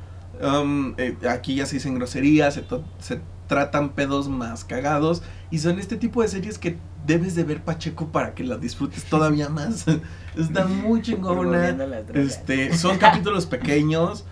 Um, 0.42 0.96
eh, 0.98 1.16
aquí 1.30 1.56
ya 1.56 1.66
se 1.66 1.76
dicen 1.76 1.96
groserías, 1.96 2.60
se, 3.00 3.22
tratan 3.48 3.90
pedos 3.90 4.30
más 4.30 4.64
cagados, 4.64 5.22
y 5.52 5.60
son 5.60 5.78
este 5.78 5.98
tipo 5.98 6.22
de 6.22 6.30
series 6.30 6.58
que 6.58 6.78
debes 7.06 7.36
de 7.36 7.44
ver 7.44 7.64
Pacheco 7.64 8.08
para 8.08 8.34
que 8.34 8.44
las 8.44 8.62
disfrutes 8.62 9.04
todavía 9.06 9.50
más. 9.50 9.86
Está 10.38 10.66
muy 10.66 11.02
chingona. 11.02 11.76
Este, 12.14 12.76
son 12.78 12.98
capítulos 12.98 13.46
pequeños, 13.46 14.24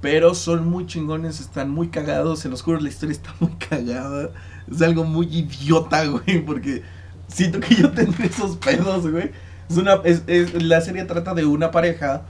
pero 0.00 0.34
son 0.34 0.68
muy 0.68 0.86
chingones, 0.86 1.40
están 1.40 1.70
muy 1.70 1.88
cagados, 1.88 2.40
se 2.40 2.48
los 2.50 2.62
juro, 2.62 2.78
la 2.80 2.88
historia 2.90 3.12
está 3.12 3.34
muy 3.40 3.52
cagada. 3.52 4.30
Es 4.70 4.82
algo 4.82 5.04
muy 5.04 5.26
idiota, 5.26 6.04
güey, 6.06 6.44
porque 6.44 6.82
siento 7.28 7.60
que 7.60 7.74
yo 7.76 7.90
tendré 7.90 8.26
esos 8.26 8.56
pedos, 8.56 9.10
güey. 9.10 9.30
Es 9.70 9.76
una, 9.78 9.94
es, 10.04 10.22
es- 10.26 10.62
la 10.62 10.80
serie 10.80 11.04
trata 11.04 11.32
de 11.34 11.44
una 11.46 11.70
pareja, 11.70 12.22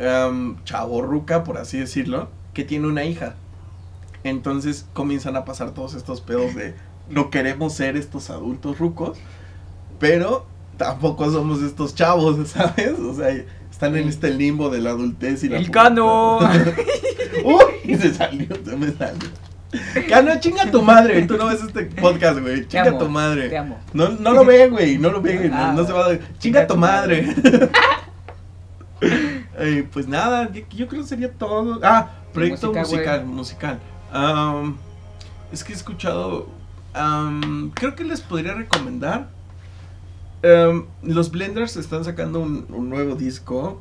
um, 0.00 0.62
chavorruca, 0.64 1.44
por 1.44 1.56
así 1.58 1.78
decirlo, 1.78 2.30
que 2.58 2.64
tiene 2.64 2.88
una 2.88 3.04
hija. 3.04 3.36
Entonces 4.24 4.84
comienzan 4.92 5.36
a 5.36 5.44
pasar 5.44 5.74
todos 5.74 5.94
estos 5.94 6.20
pedos 6.20 6.56
de 6.56 6.74
no 7.08 7.30
queremos 7.30 7.72
ser 7.72 7.96
estos 7.96 8.30
adultos 8.30 8.80
rucos, 8.80 9.16
pero 10.00 10.44
tampoco 10.76 11.30
somos 11.30 11.62
estos 11.62 11.94
chavos, 11.94 12.48
¿sabes? 12.48 12.98
O 12.98 13.14
sea, 13.14 13.28
están 13.70 13.94
en 13.94 14.08
este 14.08 14.32
limbo 14.32 14.70
de 14.70 14.80
la 14.80 14.90
adultez 14.90 15.44
y 15.44 15.48
la 15.50 15.58
El. 15.58 15.70
Cano. 15.70 16.40
Uy, 17.44 17.94
se 17.94 18.12
salió, 18.12 18.48
se 18.64 18.76
me 18.76 18.90
salió. 18.90 19.28
Cano, 20.08 20.32
chinga 20.40 20.68
tu 20.68 20.82
madre, 20.82 21.22
tú 21.28 21.36
no 21.36 21.46
ves 21.46 21.62
este 21.62 21.84
podcast, 21.84 22.40
güey. 22.40 22.62
Te 22.62 22.68
Chinga 22.70 22.88
amo, 22.88 22.98
tu 22.98 23.08
madre. 23.08 23.50
Te 23.50 23.56
amo. 23.56 23.78
No, 23.92 24.08
no 24.08 24.32
lo 24.32 24.44
ve, 24.44 24.68
güey, 24.68 24.98
no 24.98 25.10
lo 25.10 25.22
ve, 25.22 25.48
no, 25.48 25.56
Ah, 25.56 25.72
no 25.76 25.86
se 25.86 25.92
va 25.92 26.06
a 26.06 26.08
dar. 26.08 26.20
Chinga 26.40 26.66
tu 26.66 26.76
madre. 26.76 27.24
Eh, 29.60 29.86
pues 29.92 30.06
nada, 30.06 30.50
yo, 30.52 30.62
yo 30.70 30.88
creo 30.88 31.02
que 31.02 31.08
sería 31.08 31.32
todo. 31.32 31.80
Ah, 31.82 32.10
proyecto 32.38 32.72
musical, 32.72 33.26
musical. 33.26 33.80
Es 35.52 35.64
que 35.64 35.72
he 35.72 35.76
escuchado. 35.76 36.48
creo 37.74 37.94
que 37.94 38.04
les 38.04 38.20
podría 38.20 38.54
recomendar. 38.54 39.30
los 41.02 41.30
Blenders 41.30 41.76
están 41.76 42.04
sacando 42.04 42.40
un, 42.40 42.66
un 42.70 42.88
nuevo 42.88 43.14
disco. 43.14 43.80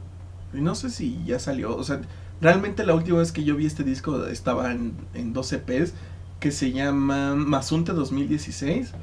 Y 0.53 0.61
no 0.61 0.75
sé 0.75 0.89
si 0.89 1.21
ya 1.25 1.39
salió. 1.39 1.75
O 1.75 1.83
sea, 1.83 2.01
realmente 2.41 2.85
la 2.85 2.93
última 2.95 3.19
vez 3.19 3.31
que 3.31 3.43
yo 3.43 3.55
vi 3.55 3.65
este 3.65 3.83
disco 3.83 4.25
estaba 4.27 4.71
en, 4.71 4.93
en 5.13 5.33
dos 5.33 5.51
EPs. 5.53 5.93
Que 6.39 6.51
se 6.51 6.71
llama 6.71 7.33
Mazunte 7.35 7.93
2016 7.93 8.93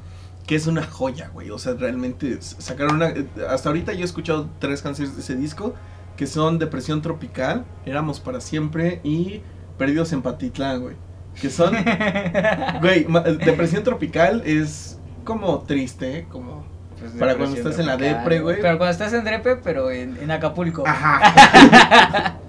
que 0.47 0.55
es 0.55 0.67
una 0.67 0.83
joya, 0.85 1.31
güey. 1.33 1.49
O 1.49 1.57
sea, 1.57 1.73
realmente 1.73 2.37
sacaron 2.39 2.95
una. 2.97 3.09
eh, 3.09 3.27
Hasta 3.49 3.69
ahorita 3.69 3.93
yo 3.93 4.01
he 4.01 4.05
escuchado 4.05 4.47
tres 4.59 4.83
canciones 4.83 5.15
de 5.15 5.21
ese 5.23 5.35
disco 5.35 5.73
que 6.15 6.27
son 6.27 6.59
Depresión 6.59 7.01
Tropical, 7.01 7.65
Éramos 7.85 8.19
para 8.19 8.41
siempre 8.41 9.01
y 9.03 9.41
Perdidos 9.77 10.13
en 10.13 10.21
Patitlán, 10.21 10.81
güey. 10.81 10.95
Que 11.39 11.49
son. 11.49 11.75
Güey, 12.81 13.05
depresión 13.45 13.83
tropical 13.83 14.41
es 14.45 14.99
como 15.23 15.59
triste, 15.59 16.27
como. 16.31 16.65
Pues, 16.99 17.11
Para 17.13 17.35
cuando 17.35 17.57
estás 17.57 17.77
en 17.79 17.87
la 17.87 17.97
depre, 17.97 18.39
güey. 18.39 18.61
Pero 18.61 18.77
cuando 18.77 18.91
estás 18.91 19.13
en 19.13 19.25
Drepe, 19.25 19.57
pero 19.57 19.91
en, 19.91 20.17
en 20.17 20.31
Acapulco. 20.31 20.83
Ajá. 20.87 22.39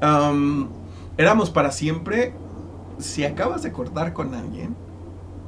Am, 0.00 0.68
éramos 1.18 1.50
para 1.50 1.72
siempre. 1.72 2.32
Si 2.98 3.24
acabas 3.24 3.64
de 3.64 3.72
cortar 3.72 4.12
con 4.12 4.34
alguien, 4.34 4.76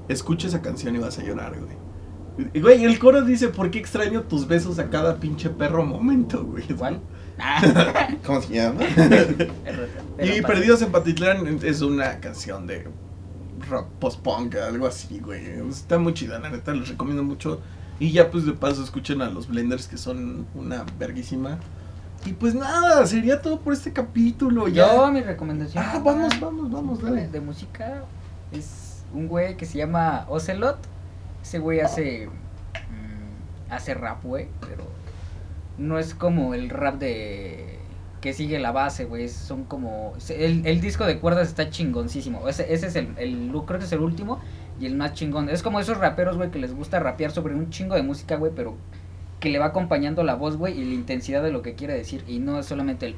escucha 0.09 0.49
esa 0.49 0.61
canción 0.61 0.97
y 0.97 0.99
vas 0.99 1.17
a 1.21 1.23
llorar, 1.23 1.55
güey. 1.57 1.77
Güey, 2.61 2.85
el 2.85 2.99
coro 2.99 3.23
dice, 3.23 3.49
¿por 3.49 3.71
qué 3.71 3.79
extraño 3.79 4.23
tus 4.23 4.49
besos 4.49 4.81
a 4.81 4.91
cada 4.91 5.17
pinche 5.17 5.49
perro 5.49 5.85
momento, 5.87 6.45
güey? 6.45 6.67
¿Cuál? 6.77 7.01
¿Cómo 8.27 8.41
se 8.41 8.55
llama? 8.55 8.81
y. 10.23 10.43
Perdidos 10.43 10.83
en 10.83 10.93
Patitlán 10.93 11.61
es 11.63 11.83
una 11.83 12.21
canción 12.21 12.67
de 12.67 12.89
rock 13.69 13.89
post-punk, 13.99 14.57
algo 14.57 14.87
así, 14.87 15.21
güey. 15.21 15.45
Está 15.69 15.99
muy 15.99 16.15
chida, 16.15 16.39
la 16.39 16.51
neta, 16.51 16.73
les 16.73 16.89
recomiendo 16.89 17.23
mucho. 17.23 17.61
Y 17.99 18.13
ya 18.13 18.31
pues 18.31 18.45
de 18.45 18.53
paso 18.53 18.83
escuchen 18.83 19.23
a 19.23 19.31
los 19.31 19.49
Blenders 19.49 19.89
que 19.89 19.97
son 19.97 20.47
una 20.55 20.85
verguísima. 20.99 21.59
Y 22.25 22.33
pues 22.33 22.55
nada, 22.55 23.07
sería 23.07 23.41
todo 23.41 23.61
por 23.61 23.73
este 23.73 23.93
capítulo. 23.93 24.69
Ya. 24.69 24.95
Yo, 24.95 25.11
mi 25.13 25.21
recomendación. 25.21 25.85
Ah, 25.87 26.01
vamos, 26.03 26.39
vamos, 26.41 26.71
vamos, 26.71 26.99
de, 26.99 27.05
dale. 27.05 27.29
de 27.29 27.41
música 27.41 28.05
es 28.53 29.05
un 29.13 29.29
güey 29.29 29.57
que 29.57 29.67
se 29.67 29.79
llama 29.79 30.27
Ocelot. 30.29 30.79
Ese 31.43 31.59
güey 31.59 31.81
hace. 31.81 32.29
mm, 32.29 33.73
hace 33.73 33.95
rap, 33.95 34.23
güey, 34.25 34.49
pero 34.61 34.85
no 35.79 35.99
es 35.99 36.15
como 36.15 36.55
el 36.55 36.69
rap 36.71 36.97
de. 36.99 37.79
que 38.21 38.33
sigue 38.33 38.59
la 38.59 38.73
base, 38.73 39.05
güey. 39.05 39.29
Son 39.29 39.65
como. 39.65 40.15
El, 40.29 40.67
el 40.67 40.81
disco 40.81 41.05
de 41.05 41.19
cuerdas 41.19 41.49
está 41.49 41.71
chingoncísimo. 41.71 42.49
Ese, 42.49 42.73
ese 42.73 42.87
es 42.87 42.97
el, 42.97 43.15
el. 43.19 43.51
Creo 43.67 43.79
que 43.79 43.85
es 43.85 43.93
el 43.93 44.01
último 44.01 44.41
y 44.81 44.87
el 44.87 44.95
más 44.97 45.13
chingón. 45.15 45.49
Es 45.49 45.63
como 45.63 45.81
esos 45.81 45.99
raperos, 45.99 46.37
güey, 46.37 46.51
que 46.51 46.59
les 46.59 46.75
gusta 46.75 46.99
rapear 47.01 47.31
sobre 47.31 47.55
un 47.55 47.71
chingo 47.71 47.95
de 47.95 48.03
música, 48.03 48.37
güey, 48.37 48.53
pero 48.55 48.77
que 49.41 49.51
le 49.51 49.59
va 49.59 49.67
acompañando 49.67 50.23
la 50.25 50.35
voz, 50.35 50.57
güey, 50.57 50.81
y 50.81 50.85
la 50.85 50.95
intensidad 50.95 51.43
de 51.43 51.51
lo 51.53 51.61
que 51.63 51.75
quiere 51.75 51.95
decir. 51.95 52.25
Y 52.27 52.39
no 52.39 52.59
es 52.59 52.67
solamente 52.67 53.07
el. 53.07 53.17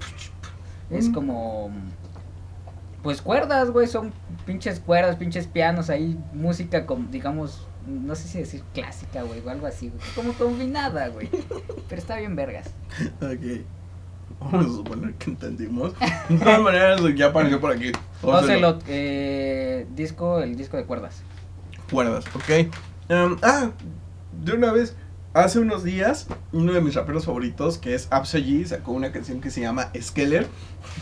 Es 0.91 1.09
Mm. 1.09 1.13
como. 1.15 1.71
Pues 3.03 3.23
cuerdas, 3.23 3.71
güey, 3.71 3.87
son 3.87 4.13
pinches 4.45 4.81
cuerdas, 4.81 5.15
pinches 5.17 5.47
pianos, 5.47 5.89
ahí 5.89 6.19
música 6.35 6.85
con, 6.85 7.13
digamos, 7.13 7.68
no 7.89 8.15
sé 8.15 8.29
si 8.29 8.39
decir 8.39 8.63
clásica, 8.75 9.23
güey, 9.23 9.41
o 9.41 9.51
algo 9.51 9.67
así, 9.67 9.89
güey. 9.89 10.01
Como 10.15 10.33
combinada, 10.35 11.09
güey. 11.09 11.29
Pero 11.89 12.01
está 12.01 12.17
bien 12.17 12.37
vergas. 12.37 12.71
Ok. 13.21 13.65
Vamos 14.41 14.67
a 14.67 14.69
suponer 14.69 15.15
que 15.15 15.31
entendimos. 15.31 15.95
De 16.29 16.39
todas 16.39 16.61
maneras, 16.61 17.01
ya 17.17 17.27
apareció 17.27 17.61
por 17.61 17.73
aquí. 17.73 17.93
Ocelot, 18.23 18.85
eh, 18.87 19.87
disco, 19.95 20.41
el 20.41 20.57
disco 20.57 20.77
de 20.77 20.85
cuerdas. 20.85 21.23
Cuerdas, 21.91 22.25
ok. 22.35 22.71
Em, 23.09 23.37
ah, 23.43 23.71
de 24.45 24.53
una 24.53 24.71
vez, 24.73 24.95
hace 25.33 25.59
unos 25.59 25.83
días, 25.83 26.29
uno 26.53 26.73
de 26.73 26.81
mis 26.81 26.95
raperos 26.95 27.25
favoritos, 27.25 27.79
que 27.79 27.95
es 27.95 28.07
Absayi, 28.11 28.65
sacó 28.65 28.93
una 28.93 29.11
canción 29.11 29.41
que 29.41 29.51
se 29.51 29.61
llama 29.61 29.91
Skeller, 30.01 30.47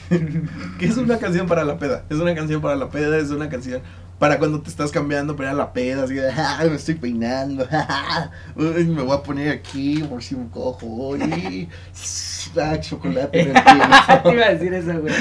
que 0.79 0.87
es 0.87 0.97
una 0.97 1.19
canción 1.19 1.47
para 1.47 1.65
la 1.65 1.79
peda. 1.79 2.05
Es 2.09 2.19
una 2.19 2.35
canción 2.35 2.63
para 2.63 2.77
la 2.77 2.89
peda, 2.89 3.19
es 3.19 3.31
una 3.31 3.49
canción 3.49 3.83
para 4.19 4.39
cuando 4.39 4.61
te 4.63 4.71
estás 4.71 4.91
cambiando 4.91 5.37
para 5.37 5.53
la 5.53 5.73
peda, 5.73 6.05
así 6.05 6.15
de, 6.15 6.31
"Ah, 6.37 6.63
me 6.69 6.77
estoy 6.77 6.95
peinando, 6.95 7.67
Uy, 8.57 8.85
me 8.87 9.03
voy 9.03 9.17
a 9.17 9.23
poner 9.23 9.51
aquí 9.51 10.03
por 10.09 10.23
si 10.23 10.35
me 10.37 10.49
cojo, 10.49 11.17
y 11.17 11.69
ah, 12.61 12.81
chocolate 12.81 13.41
en 13.43 13.49
el 13.49 13.55
Te 13.55 13.61
pito. 13.63 14.33
iba 14.33 14.47
a 14.47 14.55
decir 14.55 14.73
eso, 14.75 15.01
güey. 15.01 15.15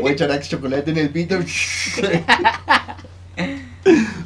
Voy 0.00 0.10
a 0.10 0.14
echar 0.14 0.40
chocolate 0.40 0.90
en 0.92 0.98
el 0.98 1.10
pito. 1.10 1.38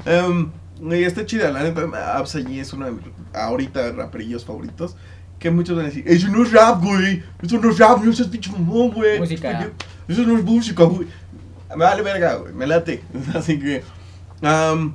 Em, 0.04 0.50
y 0.90 1.02
está 1.04 1.24
chida, 1.24 1.50
la 1.50 1.62
neta. 1.62 1.82
Es 2.22 2.72
uno 2.72 2.86
de 2.86 2.92
mis 2.92 3.02
ahorita 3.34 3.92
raperillos 3.92 4.44
favoritos. 4.44 4.96
Que 5.38 5.50
muchos 5.50 5.76
van 5.76 5.86
a 5.86 5.88
decir: 5.88 6.04
Eso 6.06 6.28
no 6.28 6.42
es 6.44 6.52
rap, 6.52 6.82
güey. 6.82 7.22
Eso 7.42 7.58
no 7.58 7.70
es 7.70 7.78
rap, 7.78 8.02
no 8.02 8.10
es 8.10 8.22
pinche 8.28 8.50
mamón, 8.52 8.90
güey. 8.92 9.18
Música. 9.18 9.70
Eso 10.08 10.22
no 10.22 10.38
es 10.38 10.44
música, 10.44 10.84
güey. 10.84 11.06
Me 11.70 11.84
vale 11.84 12.02
verga, 12.02 12.36
güey. 12.36 12.52
Me 12.54 12.66
late. 12.66 13.02
Así 13.34 13.58
que. 13.58 13.82
Am, 14.42 14.94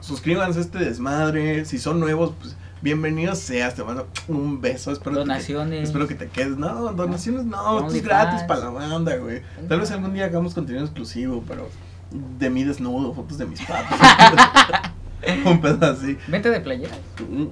suscríbanse 0.00 0.58
a 0.58 0.62
este 0.62 0.78
desmadre. 0.78 1.64
Si 1.64 1.78
son 1.78 2.00
nuevos, 2.00 2.32
pues 2.40 2.56
bienvenidos 2.82 3.38
seas. 3.38 3.74
Te 3.74 3.84
mando 3.84 4.08
un 4.28 4.60
beso. 4.60 4.92
Espero 4.92 5.12
que 5.12 5.20
Donaciones. 5.20 5.84
Espero 5.84 6.06
que 6.06 6.14
te 6.14 6.28
quedes. 6.28 6.56
No, 6.56 6.92
donaciones 6.92 7.44
no, 7.44 7.80
esto 7.80 7.94
es 7.96 8.02
gratis 8.04 8.42
para 8.42 8.60
la 8.60 8.70
banda, 8.70 9.16
güey. 9.16 9.42
Tal 9.68 9.80
vez 9.80 9.90
algún 9.90 10.14
día 10.14 10.26
hagamos 10.26 10.54
contenido 10.54 10.84
exclusivo, 10.84 11.42
pero 11.46 11.68
de 12.38 12.50
mí 12.50 12.64
desnudo, 12.64 13.12
fotos 13.14 13.38
de 13.38 13.46
mis 13.46 13.60
patas. 13.62 13.98
Un 15.44 15.60
pedo 15.60 15.84
así. 15.90 16.16
Vente 16.28 16.50
de 16.50 16.60
playeras. 16.60 16.98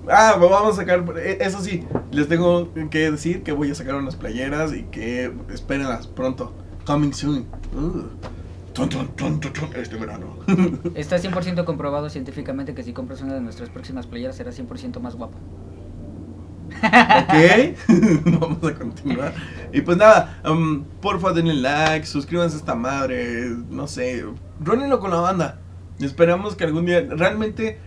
Ah, 0.09 0.37
vamos 0.39 0.75
a 0.75 0.77
sacar. 0.77 1.03
eh, 1.16 1.39
Eso 1.41 1.61
sí, 1.61 1.85
les 2.12 2.29
tengo 2.29 2.70
que 2.91 3.11
decir 3.11 3.43
que 3.43 3.51
voy 3.51 3.70
a 3.70 3.75
sacar 3.75 3.97
unas 3.97 4.14
playeras 4.14 4.72
y 4.75 4.83
que 4.85 5.33
espérenlas 5.53 6.07
pronto. 6.07 6.53
Coming 6.87 7.12
soon. 7.12 7.47
Uh. 7.75 8.03
Tun, 8.75 8.89
tun, 8.89 9.41
tun, 9.41 9.41
este 9.77 9.97
verano. 9.97 10.37
Está 10.97 11.16
100% 11.16 11.64
comprobado 11.64 12.11
científicamente 12.11 12.75
que 12.75 12.83
si 12.83 12.93
compras 12.93 13.22
una 13.22 13.35
de 13.35 13.41
nuestras 13.41 13.70
próximas 13.70 14.09
playeras 14.09 14.35
será 14.35 14.51
100% 14.51 14.99
más 15.01 15.14
guapo. 15.14 15.39
Ok, 16.83 17.77
vamos 18.41 18.64
a 18.64 18.75
continuar. 18.75 19.33
Y 19.72 19.81
pues 19.81 19.97
nada, 19.97 20.41
um, 20.45 20.83
porfa 21.01 21.33
denle 21.33 21.55
like, 21.55 22.05
suscríbanse 22.05 22.57
a 22.57 22.59
esta 22.59 22.75
madre, 22.75 23.49
no 23.70 23.87
sé, 23.87 24.25
rólenlo 24.61 24.99
con 24.99 25.12
la 25.12 25.18
banda. 25.18 25.61
Esperamos 26.01 26.57
que 26.57 26.64
algún 26.64 26.87
día, 26.87 27.07
realmente, 27.09 27.79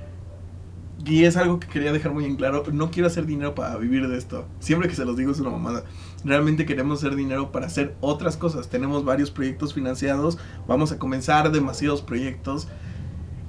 y 1.07 1.23
es 1.23 1.37
algo 1.37 1.59
que 1.59 1.67
quería 1.67 1.93
dejar 1.93 2.11
muy 2.11 2.25
en 2.25 2.35
claro, 2.35 2.63
no 2.71 2.91
quiero 2.91 3.07
hacer 3.07 3.25
dinero 3.25 3.55
para 3.55 3.77
vivir 3.77 4.07
de 4.07 4.17
esto. 4.17 4.45
Siempre 4.59 4.89
que 4.89 4.95
se 4.95 5.05
los 5.05 5.15
digo 5.15 5.31
es 5.31 5.39
una 5.39 5.51
mamada. 5.51 5.83
Realmente 6.25 6.65
queremos 6.65 6.99
hacer 6.99 7.15
dinero 7.15 7.51
para 7.51 7.67
hacer 7.67 7.95
otras 8.01 8.35
cosas. 8.35 8.67
Tenemos 8.67 9.05
varios 9.05 9.31
proyectos 9.31 9.73
financiados, 9.73 10.37
vamos 10.67 10.91
a 10.91 10.99
comenzar 10.99 11.51
demasiados 11.51 12.01
proyectos. 12.01 12.67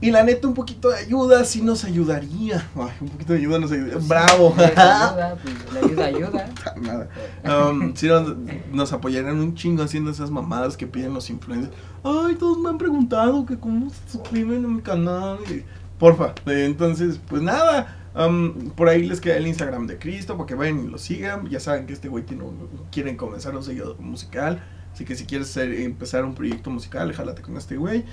Y 0.01 0.13
la 0.13 0.23
neta, 0.23 0.47
un 0.47 0.55
poquito 0.55 0.91
de 0.91 0.99
ayuda 0.99 1.45
sí 1.45 1.61
nos 1.61 1.83
ayudaría. 1.83 2.65
Ay, 2.77 2.93
un 3.01 3.09
poquito 3.09 3.33
de 3.33 3.41
ayuda 3.41 3.59
nos 3.59 3.73
ayudaría. 3.73 3.99
Bravo. 4.07 4.55
Si 4.55 4.61
les 4.61 4.79
ayuda, 4.79 5.37
pues 5.43 5.73
la 5.75 5.81
ayuda 5.81 6.05
ayuda. 6.05 6.51
Nada. 6.81 7.69
Um, 7.71 7.97
sí, 7.97 8.07
nos, 8.07 8.37
nos 8.71 8.93
apoyarían 8.93 9.41
un 9.41 9.57
chingo 9.57 9.83
haciendo 9.83 10.13
esas 10.13 10.31
mamadas 10.31 10.77
que 10.77 10.87
piden 10.87 11.15
los 11.15 11.29
influencers. 11.31 11.75
Ay, 12.05 12.37
todos 12.37 12.59
me 12.59 12.69
han 12.69 12.79
preguntado 12.79 13.45
que 13.45 13.59
cómo 13.59 13.91
se 13.91 14.13
suscriben 14.13 14.65
a 14.65 14.69
mi 14.69 14.83
canal. 14.83 15.39
Y, 15.51 15.65
porfa. 15.99 16.35
Entonces, 16.47 17.19
pues 17.29 17.43
nada. 17.43 17.95
um, 18.15 18.71
por 18.71 18.89
ahí 18.89 19.07
les 19.07 19.21
queda 19.21 19.37
el 19.37 19.47
Instagram 19.47 19.87
de 19.87 19.99
Cristo 19.99 20.37
para 20.37 20.47
que 20.47 20.55
vayan 20.55 20.85
y 20.85 20.89
lo 20.89 20.99
sigan. 20.99 21.49
Ya 21.49 21.61
saben 21.61 21.87
que 21.87 21.93
este 21.93 22.09
güey 22.09 22.25
tiene 22.25 22.43
un- 22.45 22.69
quieren 22.91 23.17
comenzar 23.17 23.55
un 23.55 23.63
sello 23.63 23.97
musical. 24.01 24.61
Así 24.93 25.05
que 25.05 25.15
si 25.15 25.25
quieres 25.27 25.49
ser- 25.49 25.73
empezar 25.73 26.25
un 26.25 26.35
proyecto 26.35 26.71
musical, 26.71 27.13
jálate 27.13 27.43
con 27.43 27.57
este 27.57 27.77
güey. 27.77 28.05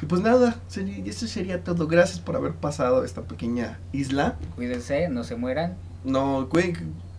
Y 0.00 0.06
pues 0.06 0.22
nada, 0.22 0.56
sería- 0.68 1.04
eso 1.04 1.26
sería 1.26 1.62
todo. 1.62 1.86
Gracias 1.88 2.20
por 2.20 2.36
haber 2.36 2.52
pasado 2.54 3.04
esta 3.04 3.22
pequeña 3.22 3.78
isla. 3.92 4.38
Cuídense, 4.56 5.08
no 5.10 5.24
se 5.24 5.36
mueran. 5.36 5.76
No, 6.04 6.48
cuí- 6.48 6.72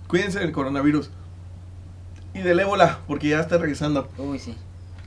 cuídense 0.07 0.39
del 0.39 0.51
coronavirus. 0.51 1.11
Y 2.33 2.39
del 2.39 2.59
ébola, 2.61 2.99
porque 3.07 3.29
ya 3.29 3.41
está 3.41 3.57
regresando. 3.59 4.07
Uy, 4.17 4.39
sí. 4.39 4.55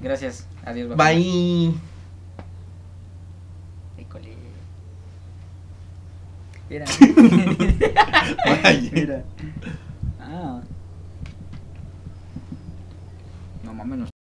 Gracias. 0.00 0.46
Adiós. 0.64 0.88
bajón. 0.94 0.98
Bye. 1.16 1.93
Mira. 6.68 6.84
Mira. 8.92 9.24
Ah. 10.18 10.60
No 13.64 13.74
mames, 13.74 14.13